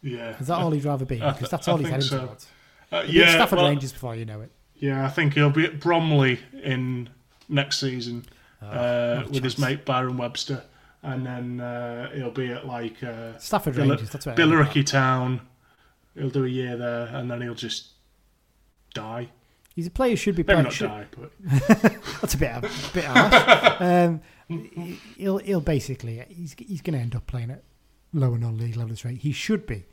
[0.00, 0.38] Yeah.
[0.38, 1.16] Is that all he'd rather be?
[1.18, 2.24] Because th- that's I all he's heading so.
[2.24, 2.46] towards.
[2.92, 4.52] Uh, yeah, Stafford well, Rangers before you know it.
[4.76, 7.08] yeah, I think he'll be at Bromley in
[7.48, 8.26] next season
[8.62, 10.62] uh, what a with his mate Byron Webster,
[11.06, 15.40] and then uh, he'll be at like uh, Stafford Bill- Rangers, that's heard Billericay Town.
[16.14, 17.92] He'll do a year there, and then he'll just
[18.94, 19.28] die.
[19.74, 20.62] He's a player who should be playing.
[20.64, 21.30] not should- die, but
[22.20, 22.60] That's a bit a
[22.94, 23.80] bit harsh.
[23.80, 27.62] um, he- he'll he'll basically he's he's going to end up playing at
[28.12, 29.18] lower non-league levels rate.
[29.18, 29.84] He should be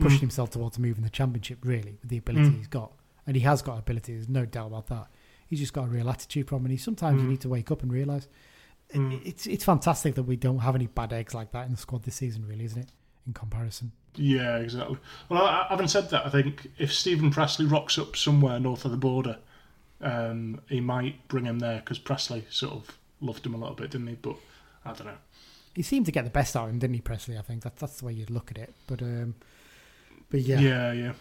[0.00, 0.22] pushing Mm.
[0.22, 2.56] himself towards moving the championship really with the ability Mm.
[2.58, 2.92] he's got,
[3.26, 4.14] and he has got ability.
[4.14, 5.06] There's no doubt about that.
[5.46, 7.30] He's just got a real attitude problem, and he sometimes you Mm.
[7.30, 8.26] need to wake up and realise
[8.94, 9.20] Mm.
[9.26, 12.04] it's it's fantastic that we don't have any bad eggs like that in the squad
[12.04, 12.88] this season, really, isn't it?
[13.26, 14.96] In comparison, Yeah, exactly.
[15.28, 18.90] Well, I, having said that, I think if Steven Pressley rocks up somewhere north of
[18.90, 19.36] the border,
[20.00, 23.90] um, he might bring him there because Pressley sort of loved him a little bit,
[23.90, 24.14] didn't he?
[24.14, 24.36] But
[24.86, 25.18] I don't know.
[25.74, 27.36] he seemed to get the best out of him, didn't he, Presley?
[27.36, 28.72] I think that's that's the way you'd look at it.
[28.86, 29.34] But um,
[30.30, 30.60] but yeah.
[30.60, 31.12] Yeah, yeah.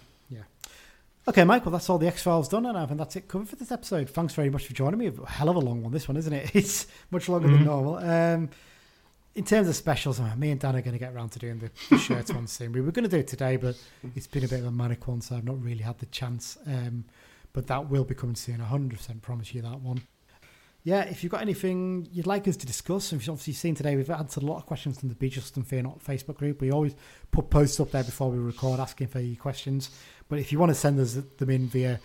[1.28, 3.50] Okay, Mike, well, that's all the X Files done, and I think that's it covered
[3.50, 4.10] for this episode.
[4.10, 5.08] Thanks very much for joining me.
[5.08, 6.52] A hell of a long one, this one, isn't it?
[6.56, 7.66] It's much longer than Mhm.
[7.66, 7.96] normal.
[7.98, 8.50] Um,
[9.36, 11.60] in terms of specials, uh, me and Dan are going to get around to doing
[11.60, 12.72] the, the shirts one soon.
[12.72, 13.76] We were going to do it today, but
[14.16, 16.58] it's been a bit of a manic one, so I've not really had the chance.
[16.66, 17.04] Um,
[17.52, 20.02] but that will be coming soon, 100% promise you that one.
[20.88, 23.98] Yeah, if you've got anything you'd like us to discuss, and you've obviously seen today,
[23.98, 26.62] we've answered a lot of questions from the Be Just and Fear Not Facebook group.
[26.62, 26.96] We always
[27.30, 29.90] put posts up there before we record asking for your questions.
[30.30, 32.00] But if you want to send us them in via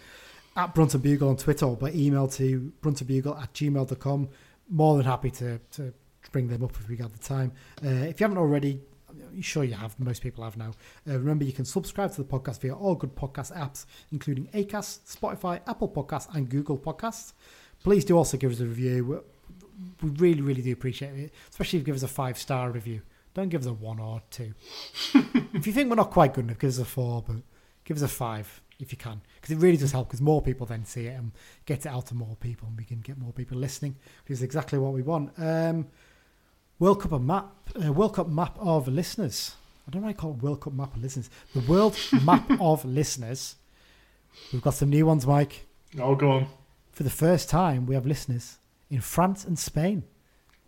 [0.56, 4.28] at Brunton Bugle on Twitter or by email to bruntonbugle at gmail.com,
[4.68, 5.94] more than happy to, to
[6.32, 7.52] bring them up if we got the time.
[7.84, 8.80] Uh, if you haven't already,
[9.10, 10.72] I'm sure you have, most people have now.
[11.08, 15.16] Uh, remember, you can subscribe to the podcast via all good podcast apps, including Acast,
[15.16, 17.32] Spotify, Apple Podcasts, and Google Podcasts.
[17.82, 19.24] Please do also give us a review.
[20.02, 23.02] We really, really do appreciate it, especially if you give us a five star review.
[23.34, 24.52] Don't give us a one or two.
[25.54, 27.36] if you think we're not quite good enough, give us a four, but
[27.84, 30.08] give us a five if you can, because it really does help.
[30.08, 31.32] Because more people then see it and
[31.64, 34.42] get it out to more people, and we can get more people listening, which is
[34.42, 35.32] exactly what we want.
[35.38, 35.86] Um,
[36.78, 37.52] World Cup of map,
[37.82, 39.54] uh, World Cup map of listeners.
[39.86, 41.30] I don't know why I call it World Cup map of listeners.
[41.54, 43.56] The World Map of listeners.
[44.52, 45.66] We've got some new ones, Mike.
[46.00, 46.46] I'll go on.
[46.92, 48.58] For the first time, we have listeners
[48.90, 50.04] in France and Spain.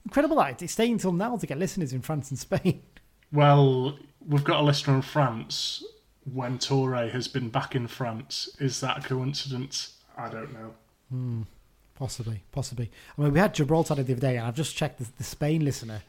[0.05, 2.83] Incredible that it's staying until now to get listeners in France and Spain.
[3.33, 5.83] Well, we've got a listener in France
[6.33, 8.49] when Toure has been back in France.
[8.61, 9.95] Is that a coincidence?
[10.17, 10.75] I don't know.
[11.11, 11.43] Hmm.
[11.97, 12.91] Possibly, possibly.
[13.17, 15.65] I mean, we had Gibraltar the other day, and I've just checked the, the Spain
[15.65, 16.03] listener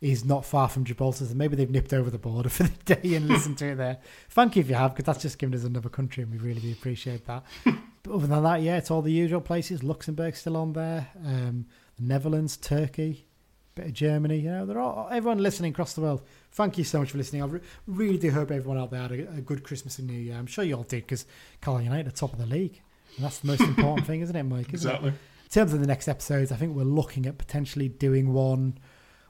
[0.00, 3.14] is not far from Gibraltar, so maybe they've nipped over the border for the day
[3.14, 3.98] and listened to it there.
[4.30, 6.60] Thank you if you have, because that's just given us another country, and we really
[6.60, 7.44] do appreciate that.
[8.06, 9.82] but other than that, yeah, it's all the usual places.
[9.82, 11.66] Luxembourg's still on there, um,
[11.96, 13.26] the Netherlands, Turkey,
[13.74, 14.38] bit of Germany.
[14.38, 16.22] You know, they're all everyone listening across the world.
[16.52, 17.42] Thank you so much for listening.
[17.42, 20.18] I re- really do hope everyone out there had a, a good Christmas and New
[20.18, 20.36] Year.
[20.36, 21.26] I'm sure you all did, because
[21.60, 22.80] Carlisle United are top of the league.
[23.16, 24.72] And that's the most important thing, isn't it, Mike?
[24.72, 24.94] Isn't it?
[24.94, 25.10] Exactly.
[25.10, 28.78] In terms of the next episodes, I think we're looking at potentially doing one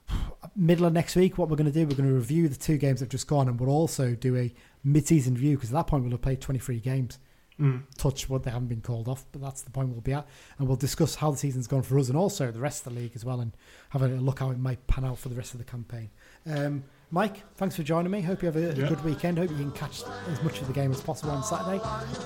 [0.57, 1.39] middle of next week.
[1.39, 3.27] What we're going to do, we're going to review the two games that have just
[3.27, 4.53] gone, and we'll also do a
[4.85, 7.19] mid-season review because at that point we'll have played 23 games.
[7.60, 7.84] Mm.
[7.96, 10.26] Touch what they haven't been called off, but that's the point we'll be at,
[10.58, 13.00] and we'll discuss how the season's gone for us and also the rest of the
[13.00, 13.52] league as well, and
[13.90, 16.10] have a look how it might pan out for the rest of the campaign.
[16.46, 18.20] Um, Mike, thanks for joining me.
[18.20, 18.88] Hope you have a, a Yeah.
[18.88, 19.38] good weekend.
[19.38, 21.80] Hope you can catch as much of the game as possible on Saturday.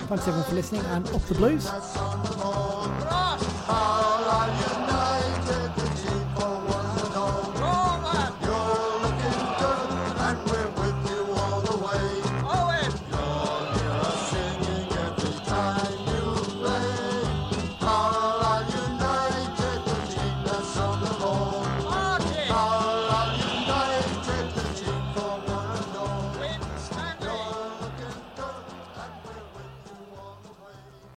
[0.07, 1.67] Thanks everyone for listening, and up the blues.
[1.67, 2.89] All
[3.69, 5.20] are united.